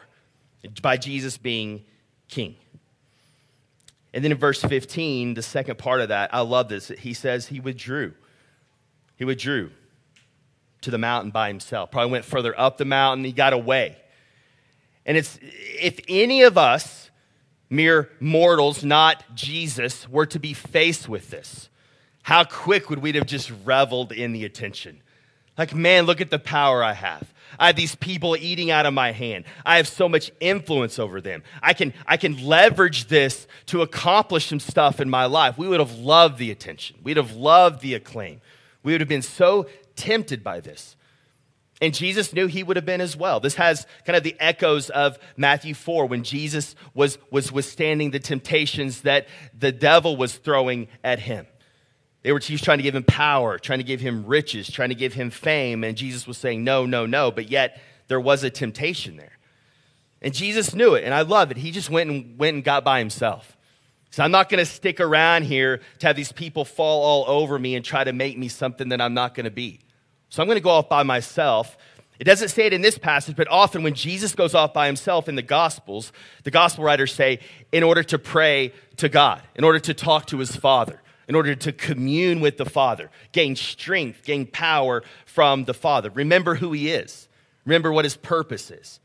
by 0.83 0.97
Jesus 0.97 1.39
being 1.39 1.85
king. 2.27 2.55
And 4.13 4.23
then 4.23 4.31
in 4.31 4.37
verse 4.37 4.61
15, 4.61 5.33
the 5.33 5.41
second 5.41 5.79
part 5.79 6.01
of 6.01 6.09
that, 6.09 6.31
I 6.31 6.41
love 6.41 6.69
this. 6.69 6.89
He 6.89 7.15
says 7.15 7.47
he 7.47 7.59
withdrew. 7.59 8.13
He 9.15 9.25
withdrew 9.25 9.71
to 10.81 10.91
the 10.91 10.99
mountain 10.99 11.31
by 11.31 11.47
himself. 11.47 11.89
Probably 11.89 12.11
went 12.11 12.25
further 12.25 12.53
up 12.59 12.77
the 12.77 12.85
mountain. 12.85 13.25
He 13.25 13.31
got 13.31 13.53
away. 13.53 13.97
And 15.05 15.17
it's 15.17 15.39
if 15.41 15.99
any 16.07 16.43
of 16.43 16.57
us, 16.57 17.09
mere 17.69 18.09
mortals, 18.19 18.83
not 18.83 19.23
Jesus, 19.35 20.07
were 20.07 20.25
to 20.27 20.39
be 20.39 20.53
faced 20.53 21.09
with 21.09 21.29
this, 21.29 21.69
how 22.23 22.43
quick 22.43 22.89
would 22.89 22.99
we 22.99 23.13
have 23.13 23.25
just 23.25 23.51
reveled 23.65 24.11
in 24.11 24.31
the 24.31 24.45
attention? 24.45 25.01
Like, 25.57 25.73
man, 25.73 26.05
look 26.05 26.21
at 26.21 26.29
the 26.29 26.39
power 26.39 26.83
I 26.83 26.93
have. 26.93 27.33
I 27.59 27.67
have 27.67 27.75
these 27.75 27.95
people 27.95 28.37
eating 28.37 28.71
out 28.71 28.85
of 28.85 28.93
my 28.93 29.11
hand. 29.11 29.45
I 29.65 29.77
have 29.77 29.87
so 29.87 30.07
much 30.07 30.31
influence 30.39 30.97
over 30.97 31.19
them. 31.19 31.43
I 31.61 31.73
can, 31.73 31.93
I 32.07 32.17
can 32.17 32.45
leverage 32.45 33.07
this 33.07 33.47
to 33.67 33.81
accomplish 33.81 34.47
some 34.47 34.59
stuff 34.59 35.01
in 35.01 35.09
my 35.09 35.25
life. 35.25 35.57
We 35.57 35.67
would 35.67 35.79
have 35.79 35.99
loved 35.99 36.37
the 36.37 36.51
attention. 36.51 36.97
We'd 37.03 37.17
have 37.17 37.33
loved 37.33 37.81
the 37.81 37.95
acclaim. 37.95 38.41
We 38.83 38.93
would 38.93 39.01
have 39.01 39.09
been 39.09 39.21
so 39.21 39.67
tempted 39.95 40.43
by 40.43 40.61
this. 40.61 40.95
And 41.81 41.95
Jesus 41.95 42.31
knew 42.31 42.45
he 42.45 42.61
would 42.61 42.77
have 42.77 42.85
been 42.85 43.01
as 43.01 43.17
well. 43.17 43.39
This 43.39 43.55
has 43.55 43.87
kind 44.05 44.15
of 44.15 44.21
the 44.21 44.35
echoes 44.39 44.91
of 44.91 45.17
Matthew 45.35 45.73
4 45.73 46.05
when 46.05 46.23
Jesus 46.23 46.75
was, 46.93 47.17
was 47.31 47.51
withstanding 47.51 48.11
the 48.11 48.19
temptations 48.19 49.01
that 49.01 49.27
the 49.57 49.71
devil 49.71 50.15
was 50.15 50.35
throwing 50.35 50.87
at 51.03 51.19
him. 51.19 51.47
They 52.21 52.31
were, 52.31 52.39
he 52.39 52.53
was 52.53 52.61
trying 52.61 52.77
to 52.77 52.83
give 52.83 52.95
him 52.95 53.03
power, 53.03 53.57
trying 53.57 53.79
to 53.79 53.83
give 53.83 53.99
him 53.99 54.27
riches, 54.27 54.69
trying 54.69 54.89
to 54.89 54.95
give 54.95 55.15
him 55.15 55.31
fame. 55.31 55.83
And 55.83 55.97
Jesus 55.97 56.27
was 56.27 56.37
saying, 56.37 56.63
no, 56.63 56.85
no, 56.85 57.07
no. 57.07 57.31
But 57.31 57.49
yet 57.49 57.81
there 58.07 58.19
was 58.19 58.43
a 58.43 58.51
temptation 58.51 59.17
there. 59.17 59.39
And 60.21 60.35
Jesus 60.35 60.75
knew 60.75 60.93
it. 60.93 61.03
And 61.03 61.15
I 61.15 61.21
love 61.21 61.49
it. 61.49 61.57
He 61.57 61.71
just 61.71 61.89
went 61.89 62.11
and 62.11 62.37
went 62.37 62.53
and 62.53 62.63
got 62.63 62.83
by 62.83 62.99
himself. 62.99 63.57
So 64.11 64.23
I'm 64.23 64.29
not 64.29 64.49
going 64.49 64.59
to 64.59 64.69
stick 64.69 64.99
around 64.99 65.43
here 65.43 65.81
to 65.99 66.07
have 66.07 66.15
these 66.15 66.31
people 66.31 66.63
fall 66.63 67.01
all 67.01 67.39
over 67.39 67.57
me 67.57 67.75
and 67.75 67.83
try 67.83 68.03
to 68.03 68.13
make 68.13 68.37
me 68.37 68.49
something 68.49 68.89
that 68.89 69.01
I'm 69.01 69.15
not 69.15 69.33
going 69.33 69.45
to 69.45 69.51
be. 69.51 69.79
So 70.31 70.41
I'm 70.41 70.47
going 70.47 70.55
to 70.55 70.63
go 70.63 70.69
off 70.69 70.87
by 70.87 71.03
myself. 71.03 71.77
It 72.17 72.23
doesn't 72.23 72.49
say 72.49 72.65
it 72.65 72.73
in 72.73 72.81
this 72.81 72.97
passage, 72.97 73.35
but 73.35 73.49
often 73.49 73.83
when 73.83 73.93
Jesus 73.93 74.33
goes 74.33 74.55
off 74.55 74.73
by 74.73 74.85
himself 74.85 75.27
in 75.27 75.35
the 75.35 75.41
Gospels, 75.41 76.13
the 76.43 76.51
Gospel 76.51 76.85
writers 76.85 77.13
say, 77.13 77.39
in 77.73 77.83
order 77.83 78.01
to 78.03 78.17
pray 78.17 78.71
to 78.97 79.09
God, 79.09 79.41
in 79.55 79.65
order 79.65 79.79
to 79.79 79.93
talk 79.93 80.27
to 80.27 80.37
his 80.37 80.55
Father, 80.55 81.01
in 81.27 81.35
order 81.35 81.53
to 81.53 81.73
commune 81.73 82.39
with 82.39 82.57
the 82.57 82.65
Father, 82.65 83.11
gain 83.33 83.57
strength, 83.57 84.23
gain 84.23 84.45
power 84.47 85.03
from 85.25 85.65
the 85.65 85.73
Father. 85.73 86.09
Remember 86.09 86.55
who 86.55 86.71
he 86.71 86.91
is, 86.91 87.27
remember 87.65 87.91
what 87.91 88.05
his 88.05 88.15
purpose 88.15 88.71
is. 88.71 89.01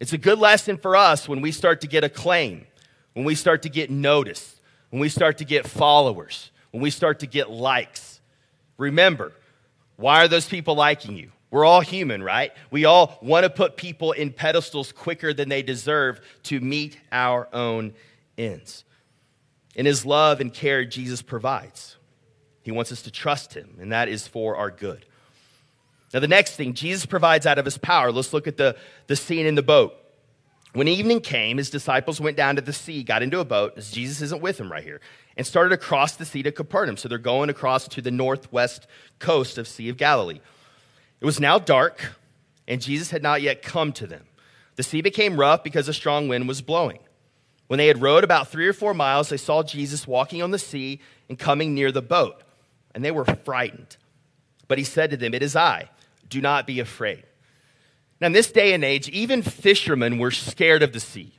It's 0.00 0.12
a 0.12 0.18
good 0.18 0.40
lesson 0.40 0.76
for 0.76 0.96
us 0.96 1.28
when 1.28 1.40
we 1.40 1.52
start 1.52 1.82
to 1.82 1.86
get 1.86 2.02
acclaim, 2.02 2.66
when 3.12 3.24
we 3.24 3.36
start 3.36 3.62
to 3.62 3.68
get 3.68 3.90
noticed, 3.90 4.60
when 4.90 5.00
we 5.00 5.08
start 5.08 5.38
to 5.38 5.44
get 5.44 5.68
followers, 5.68 6.50
when 6.72 6.82
we 6.82 6.90
start 6.90 7.20
to 7.20 7.26
get 7.28 7.48
likes. 7.48 8.20
Remember, 8.76 9.32
why 9.98 10.22
are 10.22 10.28
those 10.28 10.46
people 10.46 10.76
liking 10.76 11.16
you? 11.16 11.32
We're 11.50 11.64
all 11.64 11.80
human, 11.80 12.22
right? 12.22 12.52
We 12.70 12.84
all 12.84 13.18
want 13.20 13.44
to 13.44 13.50
put 13.50 13.76
people 13.76 14.12
in 14.12 14.32
pedestals 14.32 14.92
quicker 14.92 15.34
than 15.34 15.48
they 15.48 15.62
deserve 15.62 16.20
to 16.44 16.60
meet 16.60 16.98
our 17.10 17.48
own 17.52 17.94
ends. 18.36 18.84
In 19.74 19.84
his 19.84 20.06
love 20.06 20.40
and 20.40 20.54
care, 20.54 20.84
Jesus 20.84 21.20
provides. 21.20 21.96
He 22.62 22.70
wants 22.70 22.92
us 22.92 23.02
to 23.02 23.10
trust 23.10 23.54
him, 23.54 23.76
and 23.80 23.90
that 23.92 24.08
is 24.08 24.28
for 24.28 24.56
our 24.56 24.70
good. 24.70 25.04
Now, 26.14 26.20
the 26.20 26.28
next 26.28 26.54
thing, 26.54 26.74
Jesus 26.74 27.04
provides 27.04 27.44
out 27.44 27.58
of 27.58 27.64
his 27.64 27.78
power. 27.78 28.12
Let's 28.12 28.32
look 28.32 28.46
at 28.46 28.56
the, 28.56 28.76
the 29.08 29.16
scene 29.16 29.46
in 29.46 29.56
the 29.56 29.62
boat. 29.62 29.96
When 30.78 30.86
evening 30.86 31.22
came, 31.22 31.56
his 31.56 31.70
disciples 31.70 32.20
went 32.20 32.36
down 32.36 32.54
to 32.54 32.62
the 32.62 32.72
sea, 32.72 33.02
got 33.02 33.20
into 33.20 33.40
a 33.40 33.44
boat, 33.44 33.74
Jesus 33.90 34.22
isn't 34.22 34.40
with 34.40 34.58
them 34.58 34.70
right 34.70 34.84
here, 34.84 35.00
and 35.36 35.44
started 35.44 35.72
across 35.72 36.14
the 36.14 36.24
sea 36.24 36.44
to 36.44 36.52
Capernaum. 36.52 36.96
So 36.96 37.08
they're 37.08 37.18
going 37.18 37.50
across 37.50 37.88
to 37.88 38.00
the 38.00 38.12
northwest 38.12 38.86
coast 39.18 39.58
of 39.58 39.66
Sea 39.66 39.88
of 39.88 39.96
Galilee. 39.96 40.38
It 41.20 41.24
was 41.24 41.40
now 41.40 41.58
dark, 41.58 42.12
and 42.68 42.80
Jesus 42.80 43.10
had 43.10 43.24
not 43.24 43.42
yet 43.42 43.60
come 43.60 43.92
to 43.94 44.06
them. 44.06 44.22
The 44.76 44.84
sea 44.84 45.00
became 45.00 45.36
rough 45.36 45.64
because 45.64 45.88
a 45.88 45.92
strong 45.92 46.28
wind 46.28 46.46
was 46.46 46.62
blowing. 46.62 47.00
When 47.66 47.78
they 47.78 47.88
had 47.88 48.00
rowed 48.00 48.22
about 48.22 48.46
three 48.46 48.68
or 48.68 48.72
four 48.72 48.94
miles, 48.94 49.30
they 49.30 49.36
saw 49.36 49.64
Jesus 49.64 50.06
walking 50.06 50.42
on 50.44 50.52
the 50.52 50.60
sea 50.60 51.00
and 51.28 51.36
coming 51.36 51.74
near 51.74 51.90
the 51.90 52.02
boat, 52.02 52.40
and 52.94 53.04
they 53.04 53.10
were 53.10 53.24
frightened. 53.24 53.96
But 54.68 54.78
he 54.78 54.84
said 54.84 55.10
to 55.10 55.16
them, 55.16 55.34
It 55.34 55.42
is 55.42 55.56
I, 55.56 55.90
do 56.28 56.40
not 56.40 56.68
be 56.68 56.78
afraid. 56.78 57.24
Now, 58.20 58.26
in 58.26 58.32
this 58.32 58.50
day 58.50 58.72
and 58.72 58.84
age, 58.84 59.08
even 59.10 59.42
fishermen 59.42 60.18
were 60.18 60.30
scared 60.30 60.82
of 60.82 60.92
the 60.92 61.00
sea. 61.00 61.34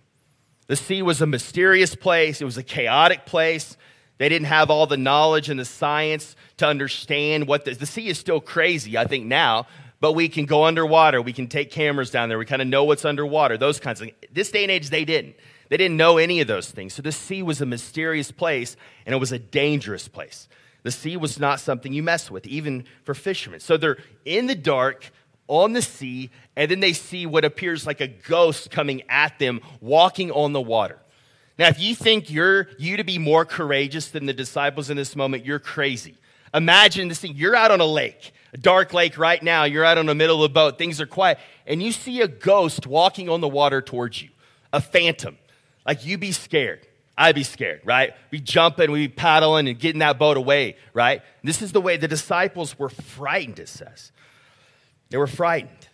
The 0.68 0.76
sea 0.76 1.02
was 1.02 1.22
a 1.22 1.26
mysterious 1.26 1.96
place, 1.96 2.42
it 2.42 2.46
was 2.46 2.58
a 2.58 2.64
chaotic 2.64 3.26
place. 3.26 3.76
They 4.20 4.30
didn't 4.30 4.48
have 4.48 4.70
all 4.70 4.86
the 4.86 4.98
knowledge 4.98 5.50
and 5.50 5.60
the 5.60 5.66
science 5.66 6.36
to 6.58 6.68
understand 6.68 7.48
what 7.48 7.64
the, 7.64 7.74
the 7.74 7.86
sea 7.86 8.08
is 8.08 8.20
still 8.20 8.42
crazy, 8.42 8.98
I 8.98 9.06
think, 9.06 9.26
now, 9.26 9.66
but 10.02 10.12
we 10.12 10.28
can 10.28 10.46
go 10.46 10.66
underwater. 10.66 11.22
We 11.22 11.34
can 11.34 11.48
take 11.48 11.72
cameras 11.72 12.12
down 12.12 12.28
there. 12.28 12.38
We 12.38 12.46
kind 12.46 12.62
of 12.62 12.68
know 12.68 12.84
what's 12.84 13.06
underwater, 13.06 13.58
those 13.58 13.80
kinds 13.80 14.02
of 14.02 14.08
things. 14.08 14.18
This 14.32 14.52
day 14.52 14.64
and 14.64 14.72
age, 14.72 14.90
they 14.90 15.06
didn't. 15.06 15.36
They 15.70 15.78
didn't 15.78 15.98
know 15.98 16.18
any 16.18 16.42
of 16.42 16.48
those 16.48 16.70
things. 16.70 16.94
So 16.94 17.02
the 17.02 17.12
sea 17.12 17.44
was 17.44 17.62
a 17.62 17.66
mysterious 17.66 18.32
place 18.32 18.76
and 19.06 19.16
it 19.16 19.20
was 19.20 19.32
a 19.32 19.40
dangerous 19.40 20.08
place. 20.08 20.48
The 20.84 20.92
sea 20.92 21.16
was 21.16 21.40
not 21.40 21.60
something 21.60 21.94
you 21.94 22.04
mess 22.04 22.32
with, 22.32 22.48
even 22.48 22.86
for 23.04 23.14
fishermen. 23.14 23.60
So 23.60 23.78
they're 23.78 23.98
in 24.26 24.48
the 24.48 24.56
dark, 24.56 25.12
on 25.50 25.74
the 25.74 25.82
sea, 25.82 26.30
and 26.56 26.72
then 26.72 26.80
they 26.80 26.94
see 26.94 27.26
what 27.26 27.44
appears 27.44 27.86
like 27.86 28.00
a 28.00 28.08
ghost 28.08 28.72
coming 28.72 29.02
at 29.10 29.38
them, 29.40 29.60
walking 29.82 30.32
on 30.32 30.54
the 30.54 30.62
water. 30.62 30.98
Now, 31.58 31.68
if 31.68 31.80
you 31.80 31.94
think 31.94 32.32
you're 32.32 32.70
you 32.78 32.96
to 32.96 33.04
be 33.04 33.18
more 33.18 33.44
courageous 33.44 34.08
than 34.08 34.26
the 34.26 34.34
disciples 34.34 34.90
in 34.90 34.96
this 34.96 35.16
moment, 35.16 35.46
you're 35.46 35.60
crazy. 35.60 36.16
Imagine 36.54 37.10
this 37.10 37.20
thing. 37.20 37.34
You're 37.36 37.56
out 37.56 37.72
on 37.72 37.82
a 37.82 37.86
lake, 37.86 38.32
a 38.54 38.58
dark 38.58 38.94
lake 38.94 39.18
right 39.18 39.44
now. 39.44 39.66
You're 39.66 39.84
out 39.84 39.98
on 39.98 40.06
the 40.06 40.16
middle 40.16 40.44
of 40.44 40.50
a 40.50 40.54
boat. 40.54 40.78
Things 40.78 41.02
are 41.02 41.06
quiet. 41.06 41.38
And 41.68 41.84
you 41.84 41.92
see 41.92 42.22
a 42.22 42.28
ghost 42.28 42.88
walking 42.88 43.28
on 43.28 43.42
the 43.42 43.48
water 43.50 43.82
towards 43.82 44.22
you, 44.22 44.30
a 44.72 44.80
phantom. 44.80 45.38
Like 45.86 46.06
you 46.06 46.18
be 46.18 46.32
scared. 46.32 46.88
I'd 47.18 47.36
be 47.36 47.44
scared, 47.44 47.82
right? 47.84 48.14
We 48.32 48.40
jumping, 48.40 48.92
we 48.92 49.10
paddling 49.10 49.68
and 49.68 49.78
getting 49.78 50.00
that 50.00 50.18
boat 50.18 50.38
away, 50.38 50.78
right? 50.94 51.22
This 51.44 51.62
is 51.62 51.74
the 51.74 51.82
way 51.82 51.98
the 51.98 52.08
disciples 52.08 52.80
were 52.80 52.88
frightened, 52.88 53.60
it 53.60 53.68
says. 53.68 54.14
They 55.10 55.18
were 55.18 55.28
frightened. 55.28 55.88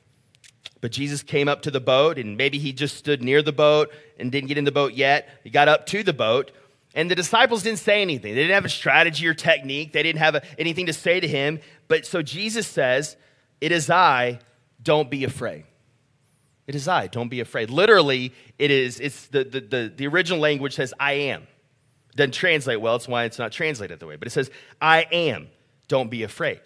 But 0.81 0.91
Jesus 0.91 1.23
came 1.23 1.47
up 1.47 1.63
to 1.63 1.71
the 1.71 1.79
boat, 1.79 2.17
and 2.17 2.37
maybe 2.37 2.59
he 2.59 2.73
just 2.73 2.97
stood 2.97 3.23
near 3.23 3.41
the 3.41 3.51
boat 3.51 3.91
and 4.19 4.31
didn't 4.31 4.49
get 4.49 4.57
in 4.57 4.65
the 4.65 4.71
boat 4.71 4.93
yet. 4.93 5.29
He 5.43 5.49
got 5.49 5.67
up 5.67 5.85
to 5.87 6.03
the 6.03 6.13
boat, 6.13 6.51
and 6.93 7.09
the 7.09 7.15
disciples 7.15 7.63
didn't 7.63 7.79
say 7.79 8.01
anything. 8.01 8.35
They 8.35 8.41
didn't 8.41 8.53
have 8.53 8.65
a 8.65 8.69
strategy 8.69 9.25
or 9.27 9.33
technique, 9.33 9.93
they 9.93 10.03
didn't 10.03 10.19
have 10.19 10.35
a, 10.35 10.59
anything 10.59 10.85
to 10.85 10.93
say 10.93 11.19
to 11.19 11.27
him. 11.27 11.59
But 11.87 12.05
so 12.05 12.21
Jesus 12.21 12.67
says, 12.67 13.17
It 13.61 13.71
is 13.71 13.89
I, 13.89 14.39
don't 14.81 15.09
be 15.09 15.23
afraid. 15.23 15.65
It 16.67 16.75
is 16.75 16.87
I, 16.87 17.07
don't 17.07 17.29
be 17.29 17.39
afraid. 17.39 17.69
Literally, 17.69 18.33
it 18.57 18.71
is, 18.71 18.99
it's 18.99 19.27
the, 19.27 19.43
the, 19.43 19.61
the, 19.61 19.93
the 19.95 20.07
original 20.07 20.39
language 20.39 20.75
says, 20.75 20.93
I 20.99 21.13
am. 21.13 21.43
It 22.11 22.15
doesn't 22.15 22.33
translate 22.33 22.81
well, 22.81 22.95
it's 22.95 23.07
why 23.07 23.25
it's 23.25 23.39
not 23.39 23.51
translated 23.51 23.99
the 23.99 24.07
way. 24.07 24.15
But 24.15 24.27
it 24.27 24.31
says, 24.31 24.49
I 24.81 25.01
am, 25.11 25.47
don't 25.87 26.09
be 26.09 26.23
afraid. 26.23 26.61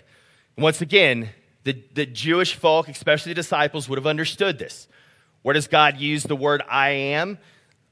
And 0.56 0.64
once 0.64 0.82
again, 0.82 1.30
the, 1.64 1.84
the 1.94 2.06
Jewish 2.06 2.56
folk, 2.56 2.88
especially 2.88 3.32
the 3.32 3.42
disciples, 3.42 3.90
would 3.90 3.98
have 3.98 4.08
understood 4.08 4.60
this. 4.60 4.88
Where 5.42 5.54
does 5.54 5.68
God 5.68 5.98
use 5.98 6.24
the 6.24 6.36
word 6.36 6.62
I 6.70 6.90
am? 6.90 7.38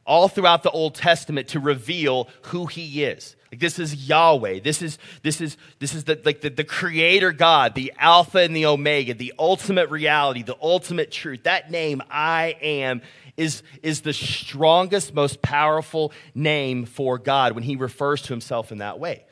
All 0.06 0.28
throughout 0.28 0.64
the 0.64 0.72
Old 0.72 0.96
Testament 0.96 1.50
to 1.50 1.60
reveal 1.60 2.30
who 2.44 2.66
he 2.66 3.04
is. 3.04 3.36
Like 3.52 3.60
this 3.60 3.80
is 3.80 4.10
Yahweh. 4.10 4.60
This 4.60 4.82
is 4.82 4.98
this 5.24 5.40
is 5.40 5.58
this 5.80 5.94
is 5.94 6.04
the 6.04 6.20
like 6.26 6.42
the, 6.42 6.50
the 6.50 6.66
creator 6.66 7.32
God, 7.32 7.76
the 7.76 7.94
Alpha 7.98 8.40
and 8.40 8.56
the 8.56 8.66
Omega, 8.66 9.14
the 9.14 9.34
ultimate 9.40 9.90
reality, 9.90 10.44
the 10.44 10.58
ultimate 10.62 11.12
truth. 11.12 11.44
That 11.44 11.72
name, 11.72 12.02
I 12.10 12.58
am, 12.62 13.02
is, 13.38 13.62
is 13.84 14.02
the 14.02 14.14
strongest, 14.14 15.14
most 15.14 15.42
powerful 15.42 16.12
name 16.34 16.86
for 16.86 17.18
God 17.20 17.54
when 17.54 17.64
he 17.64 17.76
refers 17.76 18.24
to 18.24 18.30
himself 18.30 18.72
in 18.72 18.80
that 18.80 19.00
way. 19.00 19.26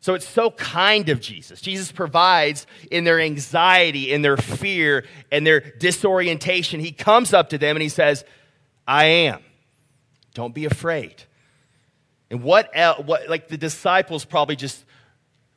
So 0.00 0.14
it's 0.14 0.28
so 0.28 0.50
kind 0.52 1.08
of 1.08 1.20
Jesus. 1.20 1.60
Jesus 1.60 1.90
provides 1.90 2.66
in 2.90 3.04
their 3.04 3.20
anxiety, 3.20 4.12
in 4.12 4.22
their 4.22 4.36
fear, 4.36 5.04
and 5.32 5.46
their 5.46 5.60
disorientation. 5.60 6.80
He 6.80 6.92
comes 6.92 7.34
up 7.34 7.50
to 7.50 7.58
them 7.58 7.74
and 7.76 7.82
he 7.82 7.88
says, 7.88 8.24
I 8.86 9.04
am. 9.06 9.40
Don't 10.34 10.54
be 10.54 10.66
afraid. 10.66 11.24
And 12.30 12.42
what, 12.42 12.70
what 13.04 13.28
like 13.28 13.48
the 13.48 13.58
disciples 13.58 14.24
probably 14.24 14.56
just 14.56 14.84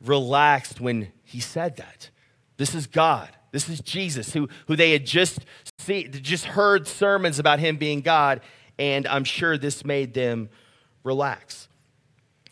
relaxed 0.04 0.80
when 0.80 1.12
he 1.24 1.38
said 1.40 1.76
that. 1.76 2.10
This 2.56 2.74
is 2.74 2.86
God. 2.86 3.28
This 3.52 3.68
is 3.68 3.80
Jesus, 3.80 4.32
who, 4.32 4.48
who 4.66 4.76
they 4.76 4.92
had 4.92 5.04
just 5.04 5.40
see, 5.78 6.08
just 6.08 6.46
heard 6.46 6.88
sermons 6.88 7.38
about 7.38 7.58
him 7.58 7.76
being 7.76 8.00
God, 8.00 8.40
and 8.78 9.06
I'm 9.06 9.24
sure 9.24 9.58
this 9.58 9.84
made 9.84 10.14
them 10.14 10.48
relax. 11.04 11.68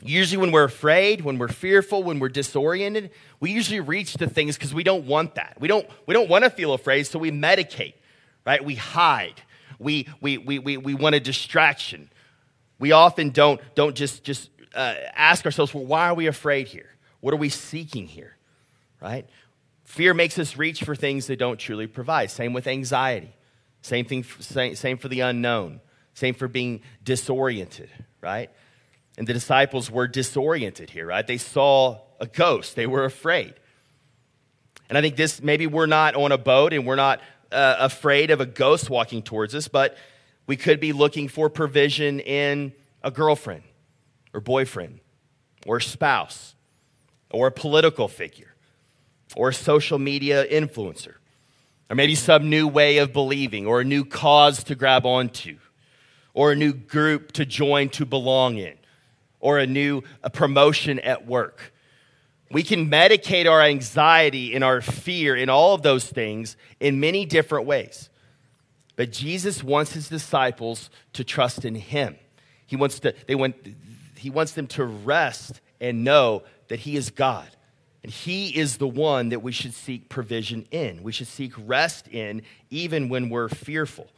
Usually, 0.02 0.40
when 0.40 0.50
we're 0.50 0.64
afraid, 0.64 1.20
when 1.20 1.38
we're 1.38 1.48
fearful, 1.48 2.02
when 2.02 2.18
we're 2.20 2.30
disoriented, 2.30 3.10
we 3.38 3.50
usually 3.50 3.80
reach 3.80 4.14
to 4.14 4.28
things 4.28 4.56
because 4.56 4.72
we 4.72 4.82
don't 4.82 5.06
want 5.06 5.34
that. 5.34 5.56
We 5.60 5.68
don't, 5.68 5.86
we 6.06 6.14
don't 6.14 6.28
want 6.28 6.44
to 6.44 6.50
feel 6.50 6.72
afraid, 6.72 7.06
so 7.06 7.18
we 7.18 7.30
medicate, 7.30 7.94
right? 8.46 8.64
We 8.64 8.76
hide. 8.76 9.42
We, 9.78 10.08
we, 10.20 10.38
we, 10.38 10.58
we, 10.58 10.76
we 10.78 10.94
want 10.94 11.16
a 11.16 11.20
distraction. 11.20 12.10
We 12.78 12.92
often 12.92 13.30
don't, 13.30 13.60
don't 13.74 13.94
just, 13.94 14.24
just 14.24 14.48
uh, 14.74 14.94
ask 15.14 15.44
ourselves, 15.44 15.74
well, 15.74 15.84
why 15.84 16.08
are 16.08 16.14
we 16.14 16.28
afraid 16.28 16.68
here? 16.68 16.94
What 17.20 17.34
are 17.34 17.38
we 17.38 17.50
seeking 17.50 18.06
here, 18.06 18.36
right? 19.02 19.26
Fear 19.84 20.14
makes 20.14 20.38
us 20.38 20.56
reach 20.56 20.82
for 20.82 20.96
things 20.96 21.26
that 21.26 21.38
don't 21.38 21.58
truly 21.58 21.86
provide. 21.86 22.30
Same 22.30 22.54
with 22.54 22.66
anxiety. 22.66 23.34
Same 23.82 24.06
thing, 24.06 24.24
same, 24.24 24.74
same 24.76 24.96
for 24.96 25.08
the 25.08 25.20
unknown. 25.20 25.80
Same 26.14 26.34
for 26.34 26.48
being 26.48 26.80
disoriented, 27.04 27.90
right? 28.20 28.50
And 29.18 29.26
the 29.26 29.32
disciples 29.32 29.90
were 29.90 30.06
disoriented 30.06 30.90
here, 30.90 31.06
right? 31.06 31.26
They 31.26 31.38
saw 31.38 32.00
a 32.20 32.26
ghost, 32.26 32.76
they 32.76 32.86
were 32.86 33.04
afraid. 33.04 33.54
And 34.88 34.98
I 34.98 35.00
think 35.00 35.16
this 35.16 35.42
maybe 35.42 35.66
we're 35.66 35.86
not 35.86 36.14
on 36.16 36.32
a 36.32 36.38
boat 36.38 36.72
and 36.72 36.86
we're 36.86 36.96
not 36.96 37.20
uh, 37.52 37.76
afraid 37.78 38.30
of 38.30 38.40
a 38.40 38.46
ghost 38.46 38.90
walking 38.90 39.22
towards 39.22 39.54
us, 39.54 39.68
but 39.68 39.96
we 40.46 40.56
could 40.56 40.80
be 40.80 40.92
looking 40.92 41.28
for 41.28 41.48
provision 41.48 42.20
in 42.20 42.72
a 43.02 43.10
girlfriend 43.10 43.62
or 44.34 44.40
boyfriend 44.40 45.00
or 45.66 45.80
spouse 45.80 46.54
or 47.30 47.46
a 47.46 47.52
political 47.52 48.08
figure 48.08 48.54
or 49.36 49.50
a 49.50 49.54
social 49.54 49.98
media 49.98 50.44
influencer 50.46 51.14
or 51.88 51.96
maybe 51.96 52.14
some 52.14 52.48
new 52.48 52.66
way 52.66 52.98
of 52.98 53.12
believing 53.12 53.66
or 53.66 53.80
a 53.80 53.84
new 53.84 54.04
cause 54.04 54.64
to 54.64 54.74
grab 54.74 55.06
onto 55.06 55.58
or 56.34 56.52
a 56.52 56.56
new 56.56 56.72
group 56.72 57.32
to 57.32 57.44
join 57.44 57.88
to 57.88 58.04
belong 58.04 58.56
in 58.56 58.76
or 59.40 59.58
a 59.58 59.66
new 59.66 60.02
a 60.22 60.30
promotion 60.30 60.98
at 61.00 61.26
work. 61.26 61.72
We 62.50 62.62
can 62.62 62.90
medicate 62.90 63.48
our 63.48 63.62
anxiety 63.62 64.54
and 64.54 64.64
our 64.64 64.80
fear 64.80 65.36
and 65.36 65.50
all 65.50 65.74
of 65.74 65.82
those 65.82 66.04
things 66.04 66.56
in 66.80 67.00
many 67.00 67.24
different 67.24 67.66
ways. 67.66 68.10
But 68.96 69.12
Jesus 69.12 69.62
wants 69.62 69.92
his 69.92 70.08
disciples 70.08 70.90
to 71.14 71.24
trust 71.24 71.64
in 71.64 71.74
him. 71.74 72.16
He 72.66 72.76
wants, 72.76 73.00
to, 73.00 73.14
they 73.26 73.34
want, 73.34 73.56
he 74.16 74.30
wants 74.30 74.52
them 74.52 74.66
to 74.68 74.84
rest 74.84 75.60
and 75.80 76.04
know 76.04 76.42
that 76.68 76.80
he 76.80 76.96
is 76.96 77.10
God. 77.10 77.48
And 78.02 78.10
he 78.12 78.48
is 78.48 78.78
the 78.78 78.88
one 78.88 79.28
that 79.28 79.42
we 79.42 79.52
should 79.52 79.74
seek 79.74 80.08
provision 80.08 80.66
in. 80.70 81.02
We 81.02 81.12
should 81.12 81.26
seek 81.26 81.52
rest 81.66 82.08
in 82.08 82.42
even 82.70 83.08
when 83.08 83.28
we're 83.28 83.48
fearful. 83.48 84.08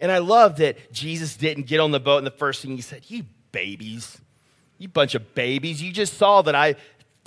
And 0.00 0.10
I 0.10 0.18
love 0.18 0.56
that 0.56 0.92
Jesus 0.92 1.36
didn't 1.36 1.66
get 1.66 1.80
on 1.80 1.90
the 1.90 2.00
boat 2.00 2.18
and 2.18 2.26
the 2.26 2.32
first 2.32 2.62
thing 2.62 2.76
he 2.76 2.82
said, 2.82 3.04
You 3.08 3.24
babies, 3.52 4.20
you 4.82 4.88
bunch 4.88 5.14
of 5.14 5.34
babies. 5.34 5.80
You 5.80 5.92
just 5.92 6.14
saw 6.14 6.42
that 6.42 6.54
I, 6.54 6.74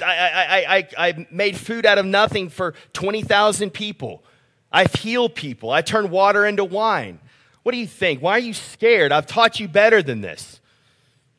I, 0.03 0.05
I, 0.05 0.65
I, 0.77 1.09
I 1.09 1.27
made 1.31 1.55
food 1.55 1.85
out 1.85 1.97
of 1.97 2.05
nothing 2.05 2.49
for 2.49 2.73
20,000 2.93 3.71
people. 3.71 4.23
I've 4.71 4.93
healed 4.93 5.35
people. 5.35 5.71
I 5.71 5.81
turned 5.81 6.11
water 6.11 6.45
into 6.45 6.65
wine. 6.65 7.19
What 7.63 7.71
do 7.71 7.77
you 7.77 7.87
think? 7.87 8.21
Why 8.21 8.33
are 8.33 8.39
you 8.39 8.53
scared? 8.53 9.11
I've 9.13 9.25
taught 9.25 9.59
you 9.59 9.67
better 9.69 10.03
than 10.03 10.19
this. 10.21 10.59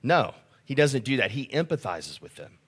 No, 0.02 0.34
he 0.64 0.74
doesn't 0.74 1.04
do 1.04 1.18
that. 1.18 1.32
He 1.32 1.46
empathizes 1.48 2.20
with 2.20 2.36
them. 2.36 2.58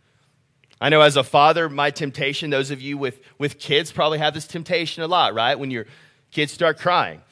I 0.80 0.90
know 0.90 1.00
as 1.00 1.16
a 1.16 1.24
father, 1.24 1.68
my 1.68 1.90
temptation, 1.90 2.50
those 2.50 2.70
of 2.70 2.80
you 2.80 2.98
with, 2.98 3.20
with 3.38 3.58
kids 3.58 3.90
probably 3.90 4.18
have 4.18 4.34
this 4.34 4.46
temptation 4.46 5.02
a 5.02 5.08
lot, 5.08 5.34
right? 5.34 5.58
When 5.58 5.70
your 5.70 5.87
kids 6.30 6.52
start 6.52 6.78
crying, 6.78 7.22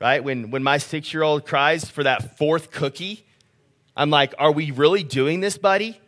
right? 0.00 0.24
When, 0.24 0.50
when 0.50 0.62
my 0.62 0.78
six 0.78 1.12
year 1.12 1.22
old 1.22 1.46
cries 1.46 1.84
for 1.84 2.02
that 2.02 2.38
fourth 2.38 2.70
cookie, 2.70 3.26
I'm 3.98 4.10
like, 4.10 4.32
are 4.38 4.52
we 4.52 4.70
really 4.70 5.02
doing 5.02 5.40
this, 5.40 5.58
buddy? 5.58 6.00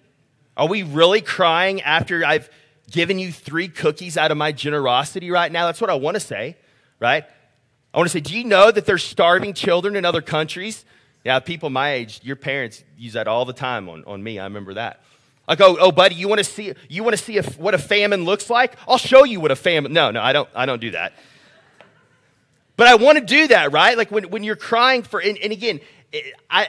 Are 0.56 0.68
we 0.68 0.84
really 0.84 1.20
crying 1.20 1.82
after 1.82 2.24
I've 2.24 2.48
given 2.88 3.18
you 3.18 3.32
three 3.32 3.66
cookies 3.66 4.16
out 4.16 4.30
of 4.30 4.38
my 4.38 4.52
generosity 4.52 5.32
right 5.32 5.50
now? 5.50 5.66
That's 5.66 5.80
what 5.80 5.90
I 5.90 5.94
want 5.94 6.14
to 6.14 6.20
say, 6.20 6.56
right? 7.00 7.24
I 7.92 7.98
want 7.98 8.08
to 8.08 8.12
say, 8.12 8.20
do 8.20 8.38
you 8.38 8.44
know 8.44 8.70
that 8.70 8.86
there's 8.86 9.02
starving 9.02 9.54
children 9.54 9.96
in 9.96 10.04
other 10.04 10.22
countries? 10.22 10.84
Yeah, 11.24 11.40
people 11.40 11.68
my 11.68 11.94
age, 11.94 12.20
your 12.22 12.36
parents 12.36 12.84
use 12.96 13.14
that 13.14 13.26
all 13.26 13.44
the 13.44 13.52
time 13.52 13.88
on, 13.88 14.04
on 14.06 14.22
me. 14.22 14.38
I 14.38 14.44
remember 14.44 14.74
that. 14.74 15.02
I 15.48 15.56
go, 15.56 15.76
oh, 15.80 15.90
buddy, 15.90 16.14
you 16.14 16.28
want 16.28 16.38
to 16.38 16.44
see 16.44 16.72
you 16.88 17.02
want 17.02 17.16
to 17.16 17.22
see 17.22 17.38
if, 17.38 17.58
what 17.58 17.74
a 17.74 17.78
famine 17.78 18.24
looks 18.24 18.48
like? 18.48 18.76
I'll 18.86 18.98
show 18.98 19.24
you 19.24 19.40
what 19.40 19.50
a 19.50 19.56
famine. 19.56 19.92
No, 19.92 20.12
no, 20.12 20.22
I 20.22 20.32
don't. 20.32 20.48
I 20.54 20.64
don't 20.64 20.80
do 20.80 20.92
that. 20.92 21.12
But 22.76 22.86
I 22.86 22.94
want 22.94 23.18
to 23.18 23.24
do 23.24 23.48
that, 23.48 23.72
right? 23.72 23.98
Like 23.98 24.12
when, 24.12 24.30
when 24.30 24.44
you're 24.44 24.54
crying 24.54 25.02
for, 25.02 25.20
and, 25.20 25.36
and 25.38 25.52
again, 25.52 25.80
I 26.48 26.68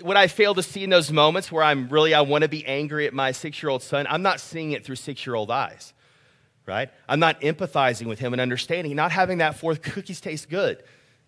what 0.00 0.16
I 0.16 0.26
fail 0.26 0.54
to 0.54 0.62
see 0.62 0.84
in 0.84 0.90
those 0.90 1.12
moments 1.12 1.52
where 1.52 1.62
I'm 1.62 1.88
really 1.88 2.14
I 2.14 2.22
want 2.22 2.42
to 2.42 2.48
be 2.48 2.64
angry 2.66 3.06
at 3.06 3.14
my 3.14 3.32
six 3.32 3.62
year 3.62 3.70
old 3.70 3.82
son. 3.82 4.06
I'm 4.08 4.22
not 4.22 4.40
seeing 4.40 4.72
it 4.72 4.84
through 4.84 4.96
six 4.96 5.26
year 5.26 5.34
old 5.34 5.50
eyes, 5.50 5.92
right? 6.66 6.88
I'm 7.08 7.20
not 7.20 7.40
empathizing 7.40 8.06
with 8.06 8.18
him 8.18 8.32
and 8.32 8.40
understanding. 8.40 8.94
Not 8.96 9.12
having 9.12 9.38
that 9.38 9.56
fourth 9.56 9.82
cookies 9.82 10.20
taste 10.20 10.48
good. 10.48 10.82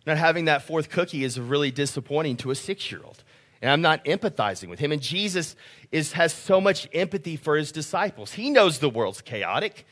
Not 0.07 0.19
having 0.19 0.47
that 0.47 0.63
fourth 0.63 0.91
cookie 0.91 1.25
is 1.25 1.39
really 1.41 1.71
disappointing 1.71 2.37
to 2.39 2.51
a 2.51 2.55
six 2.55 2.91
year 2.91 3.01
old 3.05 3.23
and 3.65 3.71
I'm 3.71 3.81
not 3.81 4.05
empathizing 4.05 4.69
with 4.69 4.79
him. 4.79 4.93
And 4.93 5.01
Jesus 5.01 5.57
is, 5.91 6.13
has 6.13 6.35
so 6.35 6.61
much 6.61 6.87
empathy 6.93 7.37
for 7.37 7.57
his 7.57 7.73
disciples. 7.73 8.33
He 8.33 8.51
knows 8.51 8.79
the 8.79 8.91
world's 8.91 9.23
chaotic, 9.23 9.87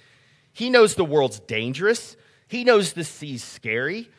he 0.53 0.69
knows 0.69 0.95
the 0.95 1.07
world's 1.07 1.41
dangerous, 1.41 2.19
he 2.49 2.65
knows 2.65 2.93
the 2.93 3.03
sea's 3.03 3.43
scary. 3.43 4.11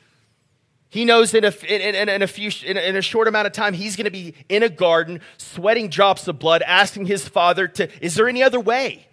He 0.94 1.06
knows 1.06 1.34
in 1.34 1.44
a, 1.44 1.52
in, 1.68 1.96
in, 1.96 2.08
in 2.08 2.22
a, 2.22 2.28
few, 2.28 2.52
in, 2.64 2.78
in 2.78 2.96
a 2.96 3.02
short 3.02 3.28
amount 3.28 3.48
of 3.48 3.54
time, 3.54 3.74
he's 3.74 3.96
going 3.96 4.06
to 4.06 4.12
be 4.12 4.36
in 4.48 4.62
a 4.62 4.70
garden, 4.70 5.22
sweating 5.40 5.90
drops 5.90 6.28
of 6.28 6.38
blood, 6.38 6.62
asking 6.62 7.08
his 7.08 7.28
father 7.28 7.68
to, 7.68 7.90
is 8.00 8.14
there 8.14 8.30
any 8.30 8.44
other 8.44 8.60
way? 8.60 9.08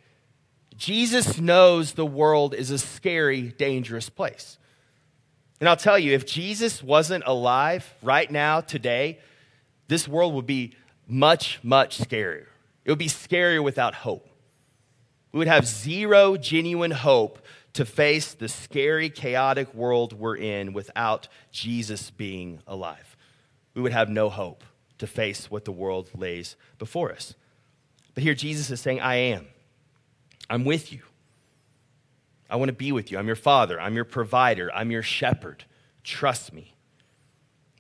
Jesus 0.77 1.41
knows 1.41 1.95
the 1.95 2.05
world 2.05 2.55
is 2.55 2.71
a 2.71 2.77
scary, 2.77 3.55
dangerous 3.57 4.11
place. 4.11 4.59
And 5.59 5.71
I'll 5.71 5.77
tell 5.77 5.99
you, 5.99 6.13
if 6.13 6.27
Jesus 6.27 6.83
wasn't 6.83 7.25
alive 7.27 7.95
right 8.03 8.31
now, 8.31 8.61
today, 8.61 9.19
this 9.89 10.07
world 10.07 10.35
would 10.35 10.45
be 10.45 10.77
much, 11.09 11.61
much 11.63 11.99
scarier. 11.99 12.45
It 12.85 12.91
would 12.91 12.99
be 12.99 13.09
scarier 13.09 13.65
without 13.65 13.95
hope. 13.95 14.29
We 15.33 15.39
would 15.39 15.49
have 15.49 15.67
zero 15.67 16.37
genuine 16.37 16.91
hope 16.91 17.39
to 17.75 17.85
face 17.85 18.35
the 18.35 18.49
scary, 18.49 19.11
chaotic 19.11 19.73
world 19.75 20.13
we're 20.13 20.37
in 20.37 20.73
without 20.73 21.29
Jesus 21.53 22.11
being 22.11 22.61
alive. 22.67 23.17
We 23.75 23.83
would 23.83 23.93
have 23.93 24.09
no 24.09 24.29
hope 24.29 24.65
to 24.99 25.07
face 25.07 25.51
what 25.51 25.65
the 25.65 25.73
world 25.73 26.11
lays 26.15 26.57
before 26.79 27.13
us. 27.13 27.35
But 28.15 28.23
here 28.23 28.35
Jesus 28.35 28.71
is 28.71 28.81
saying, 28.81 29.01
I 29.01 29.15
am. 29.17 29.47
I'm 30.49 30.65
with 30.65 30.93
you. 30.93 31.01
I 32.51 32.57
want 32.57 32.69
to 32.71 32.75
be 32.75 32.91
with 32.91 33.13
you. 33.13 33.19
I'm 33.19 33.29
your 33.29 33.37
father. 33.37 33.81
I'm 33.81 33.95
your 33.95 34.05
provider. 34.05 34.71
I'm 34.75 34.91
your 34.91 35.03
shepherd. 35.03 35.65
Trust 36.03 36.53
me. 36.53 36.75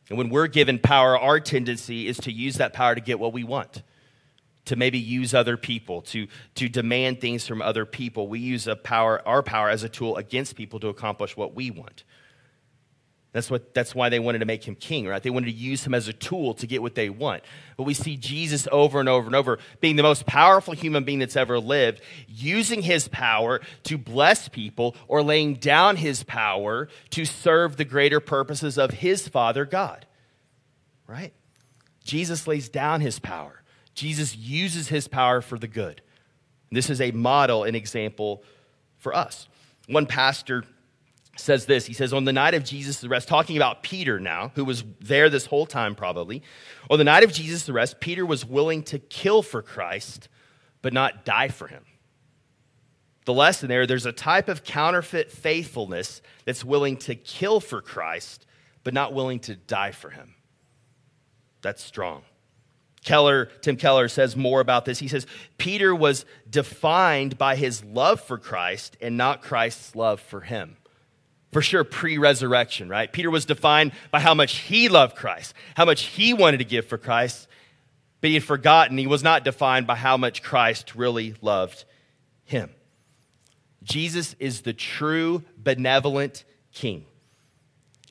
And 0.09 0.17
when 0.17 0.29
we're 0.29 0.47
given 0.47 0.79
power, 0.79 1.19
our 1.19 1.41
tendency 1.41 2.07
is 2.07 2.19
to 2.19 2.33
use 2.33 2.57
that 2.57 2.73
power 2.73 2.95
to 2.95 3.01
get 3.01 3.19
what 3.19 3.33
we 3.33 3.45
want, 3.45 3.83
to 4.67 4.77
maybe 4.77 4.99
use 4.99 5.35
other 5.35 5.57
people, 5.57 6.03
to, 6.03 6.27
to 6.55 6.69
demand 6.69 7.21
things 7.21 7.47
from 7.47 7.63
other 7.63 7.85
people. 7.85 8.29
We 8.29 8.41
use 8.41 8.67
a 8.67 8.77
power, 8.77 9.27
our 9.27 9.43
power 9.43 9.71
as 9.71 9.83
a 9.83 9.89
tool 9.89 10.17
against 10.17 10.57
people 10.57 10.81
to 10.81 10.89
accomplish 10.89 11.37
what 11.37 11.55
we 11.55 11.71
want. 11.71 12.05
That's, 13.33 13.49
what, 13.49 13.75
that's 13.75 13.95
why 13.95 14.09
they 14.09 14.19
wanted 14.19 14.41
to 14.41 14.45
make 14.45 14.65
him 14.65 14.75
king, 14.75 15.07
right? 15.07 15.23
They 15.23 15.31
wanted 15.31 15.47
to 15.47 15.53
use 15.53 15.85
him 15.85 15.95
as 15.95 16.09
a 16.09 16.13
tool 16.13 16.55
to 16.55 16.67
get 16.67 16.83
what 16.83 16.97
they 16.97 17.11
want. 17.11 17.45
But 17.77 17.85
we 17.85 17.95
see 17.95 18.17
Jesus 18.17 18.67
over 18.73 18.99
and 18.99 19.09
over 19.09 19.27
and 19.27 19.37
over 19.37 19.61
being 19.81 19.95
the 19.95 20.03
most 20.03 20.27
powerful 20.27 20.75
human 20.75 21.05
being 21.05 21.21
that's 21.21 21.37
ever 21.37 21.61
lived, 21.61 22.01
using 22.27 22.83
his 22.83 23.07
power 23.07 23.61
to 23.85 23.97
bless 23.97 24.49
people 24.49 24.97
or 25.07 25.23
laying 25.23 25.55
down 25.55 25.95
his 25.95 26.25
power 26.25 26.89
to 27.11 27.25
serve 27.25 27.77
the 27.77 27.85
greater 27.85 28.19
purposes 28.19 28.77
of 28.77 28.91
his 28.91 29.29
Father 29.29 29.65
God, 29.65 30.07
right? 31.07 31.33
Jesus 32.03 32.49
lays 32.49 32.69
down 32.69 33.01
his 33.01 33.21
power, 33.21 33.60
Jesus 34.01 34.35
uses 34.35 34.89
his 34.89 35.07
power 35.07 35.43
for 35.43 35.59
the 35.59 35.69
good. 35.69 36.01
This 36.73 36.89
is 36.89 37.01
a 37.01 37.11
model, 37.11 37.65
an 37.65 37.75
example 37.75 38.43
for 38.97 39.15
us. 39.15 39.47
One 39.89 40.07
pastor 40.07 40.65
says 41.37 41.67
this. 41.67 41.85
He 41.85 41.93
says, 41.93 42.15
On 42.15 42.25
the 42.25 42.33
night 42.33 42.55
of 42.55 42.65
Jesus' 42.65 43.05
arrest, 43.05 43.29
talking 43.29 43.57
about 43.57 43.83
Peter 43.83 44.19
now, 44.19 44.53
who 44.55 44.65
was 44.65 44.85
there 45.01 45.29
this 45.29 45.47
whole 45.47 45.67
time 45.67 45.95
probably, 45.95 46.43
on 46.89 46.99
the 46.99 47.05
night 47.05 47.25
of 47.25 47.33
Jesus' 47.33 47.69
arrest, 47.69 48.01
Peter 48.01 48.25
was 48.25 48.45
willing 48.45 48.83
to 48.85 48.99
kill 48.99 49.43
for 49.43 49.61
Christ, 49.61 50.29
but 50.81 50.95
not 50.95 51.27
die 51.27 51.49
for 51.49 51.67
him. 51.67 51.85
The 53.27 53.35
lesson 53.35 53.69
there, 53.69 53.87
there's 53.87 54.07
a 54.07 54.13
type 54.13 54.49
of 54.49 54.65
counterfeit 54.65 55.31
faithfulness 55.31 56.23
that's 56.47 56.65
willing 56.65 56.97
to 56.99 57.15
kill 57.15 57.61
for 57.61 57.83
Christ, 57.83 58.47
but 58.83 58.95
not 58.95 59.13
willing 59.13 59.41
to 59.41 59.57
die 59.57 59.93
for 59.93 60.09
him. 60.09 60.35
That's 61.61 61.85
strong. 61.85 62.23
Keller, 63.05 63.47
Tim 63.63 63.77
Keller 63.77 64.09
says 64.09 64.37
more 64.37 64.61
about 64.61 64.85
this. 64.85 64.99
He 64.99 65.09
says, 65.09 65.27
Peter 65.57 65.95
was 65.95 66.27
defined 66.49 67.39
by 67.39 67.57
his 67.57 67.83
love 67.83 68.21
for 68.21 68.37
Christ 68.37 68.97
and 69.01 69.17
not 69.17 69.43
Christ's 69.43 69.97
love 69.97 70.21
for 70.21 70.43
him 70.43 70.77
for 71.53 71.63
sure 71.63 71.85
pre 71.85 72.19
resurrection, 72.19 72.89
right? 72.89 73.11
Peter 73.11 73.31
was 73.31 73.45
defined 73.45 73.93
by 74.11 74.21
how 74.21 74.35
much 74.35 74.59
he 74.59 74.89
loved 74.89 75.17
Christ, 75.17 75.55
how 75.77 75.85
much 75.85 76.03
he 76.03 76.35
wanted 76.35 76.59
to 76.59 76.65
give 76.65 76.87
for 76.87 76.99
Christ, 76.99 77.49
but 78.21 78.29
he 78.29 78.35
had 78.35 78.45
forgotten 78.45 78.99
he 78.99 79.07
was 79.07 79.23
not 79.23 79.45
defined 79.45 79.87
by 79.87 79.97
how 79.97 80.17
much 80.17 80.43
Christ 80.43 80.95
really 80.95 81.35
loved 81.41 81.85
him. 82.45 82.71
Jesus 83.83 84.37
is 84.39 84.63
the 84.63 84.73
true 84.73 85.43
benevolent 85.57 86.45
king. 86.73 87.07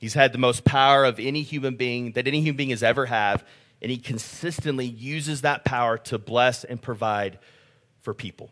He's 0.00 0.14
had 0.14 0.32
the 0.32 0.38
most 0.38 0.64
power 0.64 1.04
of 1.04 1.20
any 1.20 1.42
human 1.42 1.76
being 1.76 2.12
that 2.12 2.26
any 2.26 2.40
human 2.40 2.56
being 2.56 2.70
has 2.70 2.82
ever 2.82 3.06
had, 3.06 3.42
and 3.82 3.90
he 3.90 3.98
consistently 3.98 4.86
uses 4.86 5.42
that 5.42 5.64
power 5.64 5.98
to 5.98 6.18
bless 6.18 6.64
and 6.64 6.80
provide 6.80 7.38
for 8.00 8.14
people. 8.14 8.50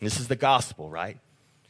This 0.00 0.20
is 0.20 0.28
the 0.28 0.36
gospel, 0.36 0.90
right? 0.90 1.18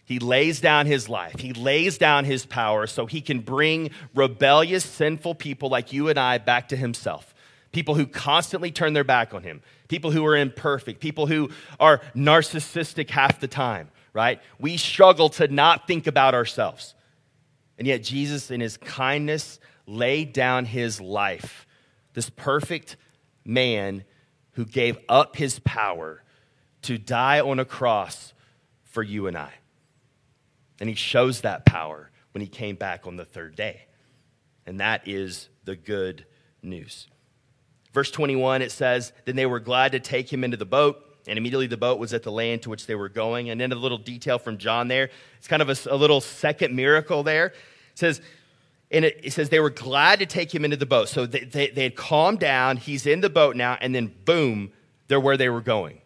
He 0.05 0.18
lays 0.18 0.61
down 0.61 0.87
his 0.87 1.09
life. 1.09 1.40
He 1.40 1.52
lays 1.52 1.98
down 1.98 2.24
his 2.24 2.46
power 2.46 2.87
so 2.87 3.07
he 3.07 3.20
can 3.20 3.40
bring 3.40 3.90
rebellious, 4.14 4.85
sinful 4.85 5.35
people 5.35 5.68
like 5.68 5.92
you 5.92 6.09
and 6.09 6.18
I 6.18 6.38
back 6.38 6.68
to 6.68 6.76
himself. 6.76 7.35
People 7.72 7.96
who 7.96 8.07
constantly 8.07 8.70
turn 8.70 8.92
their 8.92 9.05
back 9.05 9.35
on 9.35 9.42
him. 9.42 9.62
People 9.88 10.12
who 10.12 10.24
are 10.24 10.37
imperfect. 10.37 11.00
People 11.00 11.26
who 11.26 11.50
are 11.81 12.00
narcissistic 12.14 13.11
half 13.11 13.40
the 13.40 13.48
time, 13.48 13.90
right? 14.12 14.40
We 14.61 14.76
struggle 14.76 15.29
to 15.31 15.48
not 15.48 15.88
think 15.88 16.07
about 16.07 16.35
ourselves. 16.35 16.94
And 17.76 17.87
yet, 17.87 18.02
Jesus, 18.02 18.50
in 18.50 18.61
his 18.61 18.76
kindness, 18.76 19.59
laid 19.87 20.33
down 20.33 20.64
his 20.64 21.00
life. 21.00 21.65
This 22.16 22.31
perfect 22.31 22.96
man 23.44 24.05
who 24.52 24.64
gave 24.64 24.96
up 25.07 25.37
his 25.37 25.59
power 25.59 26.22
to 26.81 26.96
die 26.96 27.40
on 27.40 27.59
a 27.59 27.64
cross 27.66 28.33
for 28.85 29.02
you 29.02 29.26
and 29.26 29.37
I. 29.37 29.52
And 30.81 30.88
he 30.88 30.94
shows 30.94 31.42
that 31.42 31.66
power 31.66 32.11
when 32.33 32.40
he 32.40 32.48
came 32.48 32.74
back 32.74 33.07
on 33.07 33.16
the 33.16 33.26
third 33.26 33.55
day. 33.55 33.85
And 34.64 34.81
that 34.81 35.07
is 35.07 35.50
the 35.64 35.76
good 35.76 36.24
news. 36.62 37.07
Verse 37.92 38.11
21, 38.11 38.62
it 38.62 38.72
says, 38.72 39.12
Then 39.26 39.37
they 39.37 39.44
were 39.44 39.61
glad 39.61 39.92
to 39.92 40.00
take 40.00 40.33
him 40.33 40.42
into 40.42 40.57
the 40.57 40.64
boat, 40.64 40.96
and 41.26 41.37
immediately 41.37 41.66
the 41.66 41.76
boat 41.76 41.98
was 41.98 42.14
at 42.14 42.22
the 42.22 42.33
land 42.33 42.62
to 42.62 42.70
which 42.70 42.87
they 42.87 42.94
were 42.94 43.11
going. 43.11 43.50
And 43.50 43.61
then 43.61 43.72
a 43.72 43.76
little 43.76 43.98
detail 43.98 44.38
from 44.38 44.57
John 44.57 44.88
there. 44.88 45.11
It's 45.37 45.48
kind 45.48 45.61
of 45.61 45.68
a, 45.68 45.76
a 45.94 45.96
little 45.96 46.22
second 46.22 46.74
miracle 46.74 47.22
there. 47.22 47.48
It 47.48 47.55
says, 47.98 48.22
and 48.90 49.05
it, 49.05 49.20
it, 49.22 49.33
says 49.33 49.49
they 49.49 49.61
were 49.61 49.70
glad 49.70 50.20
to 50.20 50.27
take 50.27 50.55
him 50.55 50.64
into 50.64 50.77
the 50.77 50.87
boat. 50.87 51.09
So 51.09 51.27
they, 51.27 51.40
they, 51.40 51.70
they 51.70 51.83
had 51.85 51.96
calmed 51.96 52.38
down. 52.38 52.77
He's 52.77 53.07
in 53.07 53.20
the 53.20 53.31
boat 53.31 53.57
now, 53.57 53.77
and 53.81 53.94
then 53.94 54.14
boom, 54.25 54.72
they're 55.09 55.20
where 55.20 55.37
they 55.37 55.49
were 55.49 55.61
going. 55.61 56.01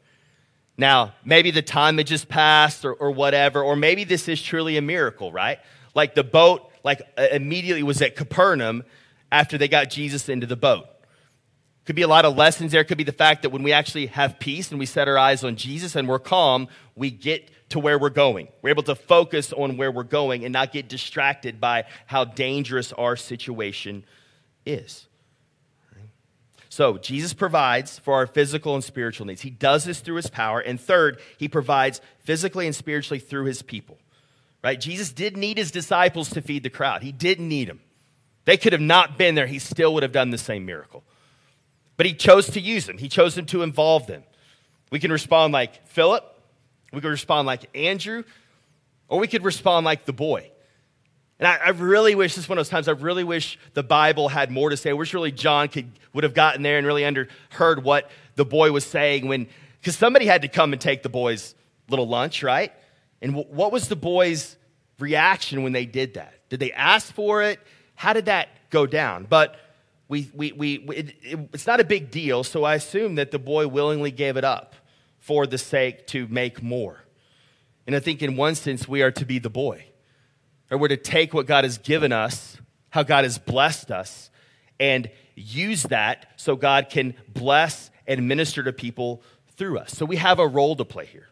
Now, 0.77 1.13
maybe 1.25 1.51
the 1.51 1.63
time 1.63 1.99
had 1.99 2.07
just 2.07 2.29
passed 2.29 2.85
or, 2.85 2.95
or 2.95 3.11
whatever, 3.11 3.63
or 3.63 3.77
maybe 3.77 4.05
this 4.05 4.29
is 4.29 4.41
truly 4.41 4.79
a 4.79 4.83
miracle, 4.83 5.31
right? 5.31 5.59
Like 5.95 6.15
the 6.15 6.25
boat, 6.25 6.71
like 6.83 7.03
uh, 7.19 7.27
immediately 7.33 7.83
was 7.83 8.01
at 8.01 8.17
Capernaum 8.17 8.85
after 9.31 9.59
they 9.59 9.69
got 9.69 9.91
Jesus 9.91 10.29
into 10.31 10.47
the 10.47 10.57
boat. 10.57 10.87
Could 11.85 11.97
be 11.97 12.03
a 12.03 12.09
lot 12.09 12.25
of 12.25 12.37
lessons 12.37 12.73
there. 12.73 12.85
Could 12.85 12.99
be 12.99 13.05
the 13.05 13.13
fact 13.13 13.43
that 13.43 13.51
when 13.51 13.63
we 13.63 13.73
actually 13.73 14.07
have 14.07 14.39
peace 14.39 14.71
and 14.71 14.79
we 14.79 14.87
set 14.87 15.09
our 15.09 15.19
eyes 15.19 15.45
on 15.45 15.57
Jesus 15.57 15.97
and 15.97 16.09
we're 16.09 16.19
calm, 16.19 16.69
we 16.95 17.11
get 17.11 17.51
to 17.71 17.79
where 17.79 17.99
we're 17.99 18.11
going. 18.11 18.49
We're 18.63 18.71
able 18.71 18.83
to 18.85 18.95
focus 18.95 19.53
on 19.53 19.77
where 19.77 19.91
we're 19.91 20.03
going 20.03 20.45
and 20.45 20.53
not 20.53 20.73
get 20.73 20.89
distracted 20.89 21.61
by 21.61 21.85
how 22.07 22.25
dangerous 22.25 22.93
our 22.93 23.17
situation 23.17 24.05
is. 24.67 25.07
So, 26.73 26.99
Jesus 26.99 27.33
provides 27.33 27.99
for 27.99 28.15
our 28.15 28.29
physical 28.29 28.77
and 28.77 28.85
spiritual 28.85 29.27
needs. 29.27 29.41
He 29.41 29.51
does 29.51 29.85
this 29.85 29.99
through 29.99 30.15
his 30.15 30.31
power. 30.31 30.61
And 30.61 30.81
third, 30.81 31.19
he 31.37 31.49
provides 31.49 32.01
physically 32.21 32.67
and 32.67 32.77
spiritually 32.77 33.19
through 33.19 33.47
his 33.47 33.61
people. 33.61 33.99
Right? 34.63 34.81
Jesus 34.81 35.13
did 35.13 35.37
need 35.37 35.59
his 35.59 35.73
disciples 35.73 36.31
to 36.31 36.41
feed 36.41 36.63
the 36.63 36.71
crowd. 36.71 37.03
He 37.03 37.11
didn't 37.11 37.49
need 37.49 37.69
them. 37.69 37.81
They 38.45 38.57
could 38.57 38.73
have 38.73 38.81
not 38.81 39.19
been 39.19 39.35
there. 39.35 39.49
He 39.49 39.59
still 39.59 39.93
would 39.95 40.05
have 40.05 40.13
done 40.13 40.31
the 40.31 40.39
same 40.39 40.65
miracle. 40.65 41.03
But 41.97 42.07
he 42.07 42.15
chose 42.15 42.47
to 42.51 42.61
use 42.61 42.87
them. 42.87 42.99
He 42.99 43.09
chose 43.09 43.35
them 43.35 43.47
to 43.47 43.63
involve 43.63 44.07
them. 44.07 44.23
We 44.93 45.01
can 45.01 45.11
respond 45.11 45.53
like 45.53 45.87
Philip. 45.89 46.25
We 46.93 47.01
could 47.01 47.11
respond 47.11 47.47
like 47.47 47.75
Andrew. 47.77 48.25
Or 49.09 49.19
we 49.19 49.27
could 49.27 49.45
respond 49.45 49.85
like 49.85 50.05
the 50.05 50.13
boy. 50.13 50.51
And 51.41 51.49
I, 51.49 51.57
I, 51.57 51.69
really 51.71 52.15
wish 52.15 52.35
this 52.35 52.45
is 52.45 52.49
one 52.49 52.59
of 52.59 52.65
those 52.65 52.69
times 52.69 52.87
I 52.87 52.93
really 52.93 53.25
wish 53.25 53.59
the 53.73 53.83
Bible 53.83 54.29
had 54.29 54.51
more 54.51 54.71
to 54.71 54.77
say. 54.77 54.91
I 54.91 54.93
wish 54.93 55.15
really 55.15 55.33
John 55.33 55.69
could 55.69 55.91
would 56.13 56.23
have 56.23 56.35
gotten 56.35 56.63
there 56.63 56.79
and 56.79 56.87
really 56.87 57.05
under 57.05 57.29
heard 57.51 57.83
what 57.83 58.11
the 58.37 58.45
boy 58.45 58.73
was 58.73 58.85
saying 58.85 59.27
when 59.27 59.49
because 59.81 59.97
somebody 59.97 60.27
had 60.27 60.43
to 60.43 60.49
come 60.49 60.73
and 60.73 60.81
take 60.81 61.03
the 61.03 61.09
boy's 61.09 61.55
little 61.89 62.07
lunch, 62.07 62.43
right? 62.43 62.73
And 63.23 63.33
w- 63.33 63.55
what 63.55 63.73
was 63.73 63.89
the 63.89 63.97
boy's 63.97 64.57
reaction 64.99 65.63
when 65.63 65.73
they 65.73 65.87
did 65.87 66.15
that? 66.15 66.35
Did 66.51 66.61
they 66.61 66.73
ask 66.73 67.13
for 67.13 67.43
it? 67.43 67.59
How 67.95 68.13
did 68.13 68.27
that 68.27 68.49
go 68.69 68.87
down? 68.87 69.27
But 69.29 69.59
we, 70.09 70.31
we, 70.35 70.53
we, 70.53 70.75
it, 70.75 71.15
it, 71.23 71.39
it's 71.55 71.67
not 71.67 71.81
a 71.81 71.85
big 71.85 72.11
deal, 72.11 72.45
so 72.45 72.65
I 72.65 72.75
assume 72.75 73.15
that 73.15 73.31
the 73.31 73.39
boy 73.39 73.67
willingly 73.67 74.11
gave 74.11 74.37
it 74.37 74.45
up 74.45 74.75
for 75.21 75.47
the 75.47 75.59
sake 75.59 76.07
to 76.09 76.27
make 76.29 76.63
more. 76.63 77.05
And 77.87 77.95
I 77.95 78.01
think 78.01 78.23
in 78.23 78.37
one 78.37 78.55
sense, 78.55 78.89
we 78.89 79.03
are 79.03 79.11
to 79.13 79.25
be 79.25 79.39
the 79.39 79.51
boy. 79.51 79.85
Or 80.71 80.79
we're 80.79 80.89
to 80.89 80.97
take 80.97 81.35
what 81.35 81.47
God 81.47 81.65
has 81.65 81.79
given 81.79 82.13
us, 82.13 82.57
how 82.91 83.03
God 83.03 83.25
has 83.25 83.39
blessed 83.39 83.91
us, 83.91 84.31
and 84.79 85.11
use 85.35 85.85
that 85.85 86.27
so 86.37 86.57
God 86.57 86.89
can 86.91 87.15
bless 87.29 87.91
and 88.07 88.29
minister 88.29 88.63
to 88.63 88.73
people 88.73 89.23
through 89.57 89.79
us. 89.79 89.93
So 89.93 90.05
we 90.05 90.17
have 90.17 90.39
a 90.39 90.47
role 90.47 90.75
to 90.77 90.85
play 90.85 91.07
here. 91.07 91.29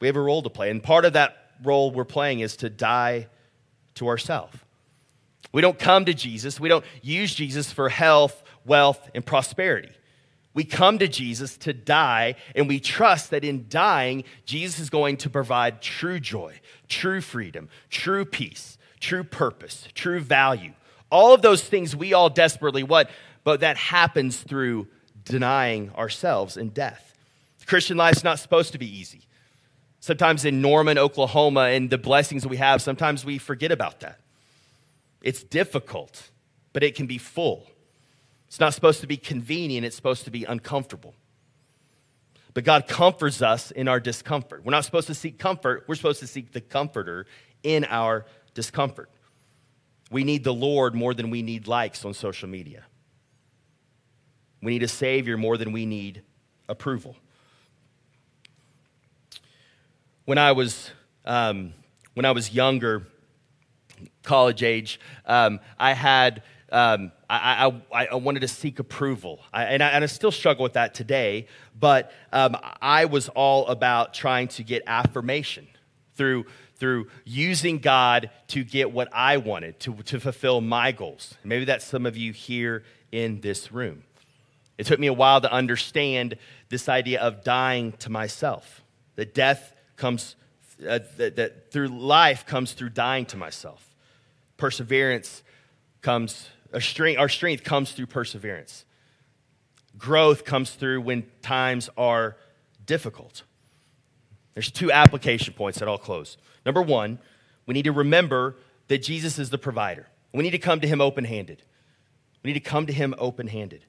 We 0.00 0.06
have 0.06 0.16
a 0.16 0.20
role 0.20 0.42
to 0.42 0.50
play. 0.50 0.70
And 0.70 0.82
part 0.82 1.04
of 1.04 1.14
that 1.14 1.36
role 1.64 1.90
we're 1.90 2.04
playing 2.04 2.40
is 2.40 2.56
to 2.58 2.70
die 2.70 3.28
to 3.94 4.08
ourselves. 4.08 4.56
We 5.52 5.62
don't 5.62 5.78
come 5.78 6.04
to 6.04 6.14
Jesus, 6.14 6.60
we 6.60 6.68
don't 6.68 6.84
use 7.02 7.34
Jesus 7.34 7.72
for 7.72 7.88
health, 7.88 8.42
wealth, 8.64 9.10
and 9.14 9.24
prosperity. 9.24 9.90
We 10.58 10.64
come 10.64 10.98
to 10.98 11.06
Jesus 11.06 11.56
to 11.58 11.72
die, 11.72 12.34
and 12.56 12.66
we 12.66 12.80
trust 12.80 13.30
that 13.30 13.44
in 13.44 13.66
dying, 13.68 14.24
Jesus 14.44 14.80
is 14.80 14.90
going 14.90 15.18
to 15.18 15.30
provide 15.30 15.80
true 15.80 16.18
joy, 16.18 16.58
true 16.88 17.20
freedom, 17.20 17.68
true 17.90 18.24
peace, 18.24 18.76
true 18.98 19.22
purpose, 19.22 19.86
true 19.94 20.18
value. 20.18 20.72
All 21.12 21.32
of 21.32 21.42
those 21.42 21.62
things 21.62 21.94
we 21.94 22.12
all 22.12 22.28
desperately 22.28 22.82
want, 22.82 23.08
but 23.44 23.60
that 23.60 23.76
happens 23.76 24.40
through 24.40 24.88
denying 25.24 25.92
ourselves 25.94 26.56
in 26.56 26.70
death. 26.70 27.14
Christian 27.64 27.96
life's 27.96 28.24
not 28.24 28.40
supposed 28.40 28.72
to 28.72 28.78
be 28.78 28.98
easy. 28.98 29.20
Sometimes 30.00 30.44
in 30.44 30.60
Norman, 30.60 30.98
Oklahoma, 30.98 31.68
and 31.68 31.88
the 31.88 31.98
blessings 31.98 32.44
we 32.44 32.56
have, 32.56 32.82
sometimes 32.82 33.24
we 33.24 33.38
forget 33.38 33.70
about 33.70 34.00
that. 34.00 34.18
It's 35.22 35.44
difficult, 35.44 36.30
but 36.72 36.82
it 36.82 36.96
can 36.96 37.06
be 37.06 37.18
full. 37.18 37.64
It's 38.48 38.60
not 38.60 38.74
supposed 38.74 39.00
to 39.02 39.06
be 39.06 39.16
convenient, 39.16 39.86
it's 39.86 39.96
supposed 39.96 40.24
to 40.24 40.30
be 40.30 40.44
uncomfortable. 40.44 41.14
But 42.54 42.64
God 42.64 42.88
comforts 42.88 43.40
us 43.40 43.70
in 43.70 43.86
our 43.86 44.00
discomfort. 44.00 44.64
We're 44.64 44.72
not 44.72 44.84
supposed 44.84 45.06
to 45.06 45.14
seek 45.14 45.38
comfort, 45.38 45.84
we're 45.86 45.94
supposed 45.94 46.20
to 46.20 46.26
seek 46.26 46.52
the 46.52 46.60
comforter 46.60 47.26
in 47.62 47.84
our 47.84 48.26
discomfort. 48.54 49.10
We 50.10 50.24
need 50.24 50.42
the 50.42 50.54
Lord 50.54 50.94
more 50.94 51.14
than 51.14 51.30
we 51.30 51.42
need 51.42 51.68
likes 51.68 52.04
on 52.04 52.14
social 52.14 52.48
media. 52.48 52.84
We 54.62 54.72
need 54.72 54.82
a 54.82 54.88
Savior 54.88 55.36
more 55.36 55.56
than 55.56 55.72
we 55.72 55.86
need 55.86 56.22
approval 56.68 57.16
when 60.28 60.36
I 60.36 60.52
was 60.52 60.90
um, 61.24 61.72
when 62.12 62.26
I 62.26 62.32
was 62.32 62.52
younger, 62.52 63.06
college 64.22 64.62
age, 64.62 65.00
um, 65.24 65.58
I 65.78 65.94
had 65.94 66.42
um, 66.70 67.12
I, 67.30 67.72
I, 67.92 68.06
I, 68.06 68.14
wanted 68.16 68.40
to 68.40 68.48
seek 68.48 68.78
approval, 68.78 69.40
I, 69.52 69.64
and, 69.64 69.82
I, 69.82 69.88
and, 69.88 70.04
I, 70.04 70.06
still 70.06 70.30
struggle 70.30 70.62
with 70.62 70.74
that 70.74 70.94
today. 70.94 71.46
But 71.78 72.12
um, 72.32 72.56
I 72.82 73.06
was 73.06 73.28
all 73.30 73.66
about 73.68 74.12
trying 74.12 74.48
to 74.48 74.62
get 74.62 74.82
affirmation 74.86 75.66
through 76.14 76.46
through 76.76 77.08
using 77.24 77.78
God 77.78 78.30
to 78.48 78.62
get 78.62 78.92
what 78.92 79.08
I 79.12 79.38
wanted 79.38 79.80
to 79.80 79.94
to 79.94 80.20
fulfill 80.20 80.60
my 80.60 80.92
goals. 80.92 81.34
Maybe 81.42 81.64
that's 81.64 81.84
some 81.84 82.06
of 82.06 82.16
you 82.16 82.32
here 82.32 82.84
in 83.12 83.40
this 83.40 83.72
room. 83.72 84.04
It 84.78 84.86
took 84.86 85.00
me 85.00 85.08
a 85.08 85.12
while 85.12 85.40
to 85.40 85.52
understand 85.52 86.36
this 86.68 86.88
idea 86.88 87.20
of 87.20 87.42
dying 87.42 87.92
to 87.98 88.10
myself, 88.10 88.82
the 89.16 89.24
death 89.24 89.74
comes, 89.96 90.36
uh, 90.88 91.00
that, 91.16 91.36
that 91.36 91.72
through 91.72 91.88
life 91.88 92.46
comes 92.46 92.72
through 92.72 92.90
dying 92.90 93.26
to 93.26 93.36
myself. 93.36 93.84
Perseverance 94.56 95.42
comes, 96.02 96.48
our 96.72 96.80
strength, 96.80 97.18
our 97.18 97.28
strength 97.28 97.64
comes 97.64 97.92
through 97.92 98.06
perseverance. 98.06 98.84
Growth 99.96 100.44
comes 100.44 100.70
through 100.70 101.00
when 101.00 101.26
times 101.42 101.88
are 101.96 102.36
difficult. 102.84 103.42
There's 104.54 104.70
two 104.70 104.92
application 104.92 105.54
points 105.54 105.78
that 105.78 105.88
I'll 105.88 105.98
close. 105.98 106.36
Number 106.66 106.82
one, 106.82 107.18
we 107.66 107.74
need 107.74 107.84
to 107.84 107.92
remember 107.92 108.56
that 108.88 109.02
Jesus 109.02 109.38
is 109.38 109.50
the 109.50 109.58
provider. 109.58 110.06
We 110.32 110.42
need 110.42 110.50
to 110.50 110.58
come 110.58 110.80
to 110.80 110.88
him 110.88 111.00
open 111.00 111.24
handed. 111.24 111.62
We 112.42 112.52
need 112.52 112.64
to 112.64 112.68
come 112.68 112.86
to 112.86 112.92
him 112.92 113.14
open 113.18 113.46
handed. 113.46 113.84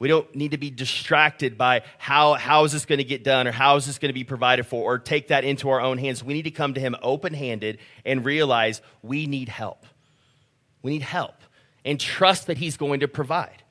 We 0.00 0.06
don't 0.06 0.32
need 0.34 0.52
to 0.52 0.58
be 0.58 0.70
distracted 0.70 1.58
by 1.58 1.82
how, 1.98 2.34
how 2.34 2.64
is 2.64 2.72
this 2.72 2.86
going 2.86 2.98
to 2.98 3.04
get 3.04 3.24
done 3.24 3.48
or 3.48 3.52
how 3.52 3.76
is 3.76 3.86
this 3.86 3.98
going 3.98 4.10
to 4.10 4.14
be 4.14 4.24
provided 4.24 4.64
for 4.66 4.82
or 4.84 4.98
take 4.98 5.28
that 5.28 5.42
into 5.44 5.68
our 5.70 5.80
own 5.80 5.98
hands. 5.98 6.22
We 6.22 6.34
need 6.34 6.42
to 6.42 6.52
come 6.52 6.74
to 6.74 6.80
Him 6.80 6.94
open 7.02 7.34
handed 7.34 7.78
and 8.04 8.24
realize 8.24 8.80
we 9.02 9.26
need 9.26 9.48
help. 9.48 9.84
We 10.82 10.92
need 10.92 11.02
help 11.02 11.34
and 11.88 11.98
trust 11.98 12.48
that 12.48 12.58
He's 12.58 12.76
going 12.76 13.00
to 13.00 13.08
provide. 13.08 13.62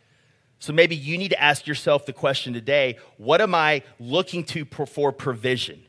So 0.58 0.74
maybe 0.74 0.96
you 0.96 1.20
need 1.20 1.30
to 1.30 1.42
ask 1.42 1.68
yourself 1.68 2.08
the 2.08 2.14
question 2.14 2.52
today 2.52 2.98
what 3.18 3.42
am 3.42 3.54
I 3.54 3.84
looking 4.00 4.44
to 4.46 4.66
for 4.66 5.12
provision? 5.12 5.84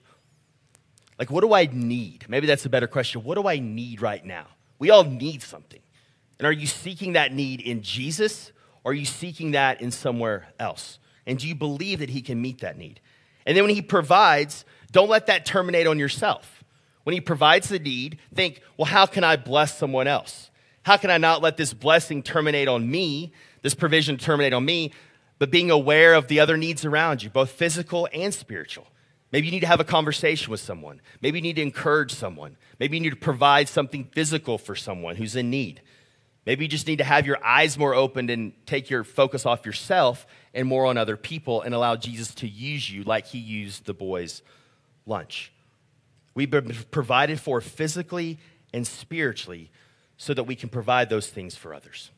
Like, 1.18 1.31
what 1.31 1.41
do 1.41 1.55
I 1.55 1.68
need? 1.72 2.26
Maybe 2.29 2.47
that's 2.47 2.66
a 2.66 2.68
better 2.68 2.87
question. 2.87 3.24
What 3.24 3.37
do 3.37 3.49
I 3.49 3.59
need 3.59 4.03
right 4.03 4.24
now? 4.24 4.47
We 4.79 4.91
all 4.91 5.05
need 5.05 5.43
something. 5.43 5.81
And 6.39 6.47
are 6.47 6.53
you 6.53 6.66
seeking 6.66 7.14
that 7.14 7.33
need 7.33 7.62
in 7.62 7.83
Jesus 7.83 8.53
or 8.85 8.93
are 8.93 8.95
you 8.95 9.07
seeking 9.07 9.53
that 9.53 9.81
in 9.81 9.91
somewhere 9.91 10.49
else? 10.61 10.99
And 11.26 11.39
do 11.39 11.49
you 11.49 11.55
believe 11.55 12.01
that 12.01 12.11
He 12.11 12.20
can 12.20 12.41
meet 12.43 12.61
that 12.61 12.76
need? 12.76 13.01
And 13.47 13.57
then 13.57 13.64
when 13.64 13.74
He 13.74 13.83
provides, 13.83 14.66
don't 14.93 15.09
let 15.09 15.26
that 15.26 15.47
terminate 15.47 15.87
on 15.87 15.99
yourself. 15.99 16.62
When 17.05 17.14
He 17.14 17.22
provides 17.22 17.70
the 17.70 17.79
need, 17.79 18.18
think, 18.35 18.61
well, 18.76 18.85
how 18.85 19.07
can 19.07 19.24
I 19.24 19.37
bless 19.37 19.79
someone 19.79 20.07
else? 20.07 20.47
How 20.89 20.97
can 20.97 21.11
I 21.11 21.18
not 21.18 21.43
let 21.43 21.59
this 21.59 21.74
blessing 21.74 22.22
terminate 22.22 22.66
on 22.66 22.91
me, 22.91 23.34
this 23.61 23.74
provision 23.74 24.16
terminate 24.16 24.55
on 24.55 24.64
me, 24.64 24.93
but 25.39 25.51
being 25.51 25.70
aware 25.70 26.14
of 26.14 26.28
the 26.28 26.41
other 26.41 26.57
needs 26.57 26.82
around 26.82 27.22
you, 27.22 27.28
both 27.28 27.51
physical 27.51 28.09
and 28.11 28.32
spiritual? 28.32 28.86
Maybe 29.30 29.49
you 29.49 29.51
need 29.51 29.61
to 29.61 29.66
have 29.66 29.80
a 29.80 29.84
conversation 29.84 30.51
with 30.51 30.61
someone. 30.61 31.03
Maybe 31.20 31.36
you 31.36 31.43
need 31.43 31.57
to 31.57 31.62
encourage 31.62 32.14
someone. 32.14 32.57
Maybe 32.80 32.97
you 32.97 33.03
need 33.03 33.11
to 33.11 33.16
provide 33.16 33.68
something 33.68 34.09
physical 34.14 34.57
for 34.57 34.74
someone 34.74 35.16
who's 35.16 35.36
in 35.36 35.51
need. 35.51 35.82
Maybe 36.47 36.64
you 36.64 36.70
just 36.70 36.86
need 36.86 36.97
to 37.01 37.05
have 37.05 37.26
your 37.26 37.45
eyes 37.45 37.76
more 37.76 37.95
opened 37.95 38.30
and 38.30 38.55
take 38.64 38.89
your 38.89 39.05
focus 39.05 39.45
off 39.45 39.66
yourself 39.66 40.26
and 40.55 40.66
more 40.66 40.86
on 40.86 40.97
other 40.97 41.18
people 41.18 41.61
and 41.61 41.74
allow 41.74 41.97
Jesus 41.97 42.34
to 42.36 42.49
use 42.49 42.91
you 42.91 43.03
like 43.03 43.26
he 43.26 43.39
used 43.39 43.84
the 43.84 43.93
boys' 43.93 44.41
lunch. 45.05 45.53
We've 46.34 46.51
been 46.51 46.74
provided 46.91 47.41
for 47.41 47.61
physically 47.61 48.39
and 48.72 48.86
spiritually 48.86 49.70
so 50.19 50.35
that 50.35 50.45
we 50.45 50.55
can 50.55 50.69
provide 50.69 51.09
those 51.09 51.29
things 51.29 51.57
for 51.57 51.73
others. 51.73 52.11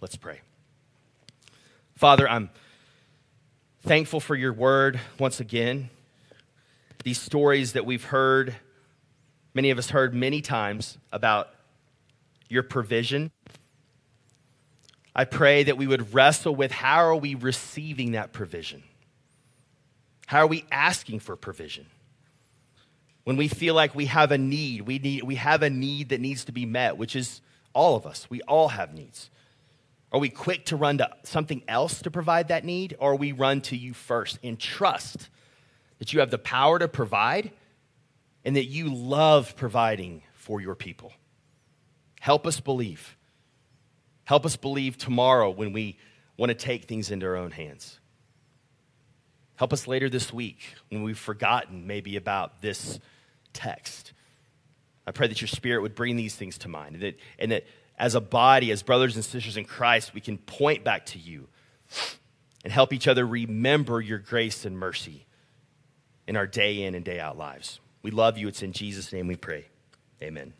Let's 0.00 0.14
pray. 0.14 0.40
Father, 1.96 2.28
I'm 2.28 2.50
thankful 3.82 4.20
for 4.20 4.36
your 4.36 4.52
word 4.52 5.00
once 5.18 5.40
again. 5.40 5.90
These 7.02 7.20
stories 7.20 7.72
that 7.72 7.84
we've 7.84 8.04
heard, 8.04 8.54
many 9.52 9.70
of 9.70 9.78
us 9.78 9.90
heard 9.90 10.14
many 10.14 10.40
times 10.40 10.98
about 11.10 11.48
your 12.48 12.62
provision 12.62 13.32
I 15.16 15.24
pray 15.24 15.62
that 15.62 15.78
we 15.78 15.86
would 15.86 16.12
wrestle 16.12 16.54
with 16.54 16.70
how 16.70 16.98
are 16.98 17.16
we 17.16 17.34
receiving 17.34 18.12
that 18.12 18.34
provision? 18.34 18.82
How 20.26 20.40
are 20.40 20.46
we 20.46 20.66
asking 20.70 21.20
for 21.20 21.36
provision? 21.36 21.86
When 23.24 23.38
we 23.38 23.48
feel 23.48 23.74
like 23.74 23.94
we 23.94 24.04
have 24.06 24.30
a 24.30 24.36
need, 24.36 24.82
we, 24.82 24.98
need, 24.98 25.22
we 25.22 25.36
have 25.36 25.62
a 25.62 25.70
need 25.70 26.10
that 26.10 26.20
needs 26.20 26.44
to 26.44 26.52
be 26.52 26.66
met, 26.66 26.98
which 26.98 27.16
is 27.16 27.40
all 27.76 27.94
of 27.94 28.06
us. 28.06 28.28
We 28.28 28.40
all 28.42 28.68
have 28.68 28.94
needs. 28.94 29.30
Are 30.10 30.18
we 30.18 30.30
quick 30.30 30.64
to 30.66 30.76
run 30.76 30.98
to 30.98 31.10
something 31.22 31.62
else 31.68 32.02
to 32.02 32.10
provide 32.10 32.48
that 32.48 32.64
need, 32.64 32.96
or 32.98 33.14
we 33.14 33.32
run 33.32 33.60
to 33.62 33.76
you 33.76 33.92
first 33.92 34.38
and 34.42 34.58
trust 34.58 35.28
that 35.98 36.12
you 36.12 36.20
have 36.20 36.30
the 36.30 36.38
power 36.38 36.78
to 36.78 36.88
provide 36.88 37.52
and 38.44 38.56
that 38.56 38.64
you 38.64 38.92
love 38.92 39.54
providing 39.56 40.22
for 40.34 40.60
your 40.60 40.74
people? 40.74 41.12
Help 42.20 42.46
us 42.46 42.58
believe 42.60 43.16
Help 44.26 44.44
us 44.44 44.56
believe 44.56 44.98
tomorrow 44.98 45.50
when 45.50 45.72
we 45.72 45.96
want 46.36 46.50
to 46.50 46.54
take 46.54 46.86
things 46.86 47.12
into 47.12 47.24
our 47.24 47.36
own 47.36 47.52
hands. 47.52 48.00
Help 49.54 49.72
us 49.72 49.86
later 49.86 50.10
this 50.10 50.32
week 50.32 50.74
when 50.88 51.04
we've 51.04 51.18
forgotten 51.18 51.86
maybe 51.86 52.16
about 52.16 52.60
this 52.60 52.98
text. 53.52 54.12
I 55.06 55.12
pray 55.12 55.28
that 55.28 55.40
your 55.40 55.48
spirit 55.48 55.82
would 55.82 55.94
bring 55.94 56.16
these 56.16 56.34
things 56.34 56.58
to 56.58 56.68
mind 56.68 56.94
and 56.94 57.02
that, 57.02 57.18
and 57.38 57.52
that 57.52 57.64
as 57.98 58.14
a 58.14 58.20
body, 58.20 58.70
as 58.70 58.82
brothers 58.82 59.16
and 59.16 59.24
sisters 59.24 59.56
in 59.56 59.64
Christ, 59.64 60.14
we 60.14 60.20
can 60.20 60.38
point 60.38 60.84
back 60.84 61.06
to 61.06 61.18
you 61.18 61.48
and 62.64 62.72
help 62.72 62.92
each 62.92 63.08
other 63.08 63.26
remember 63.26 64.00
your 64.00 64.18
grace 64.18 64.64
and 64.64 64.78
mercy 64.78 65.26
in 66.26 66.36
our 66.36 66.46
day 66.46 66.82
in 66.82 66.94
and 66.94 67.04
day 67.04 67.20
out 67.20 67.38
lives. 67.38 67.80
We 68.02 68.10
love 68.10 68.36
you. 68.36 68.48
It's 68.48 68.62
in 68.62 68.72
Jesus' 68.72 69.12
name 69.12 69.26
we 69.26 69.36
pray. 69.36 69.66
Amen. 70.22 70.52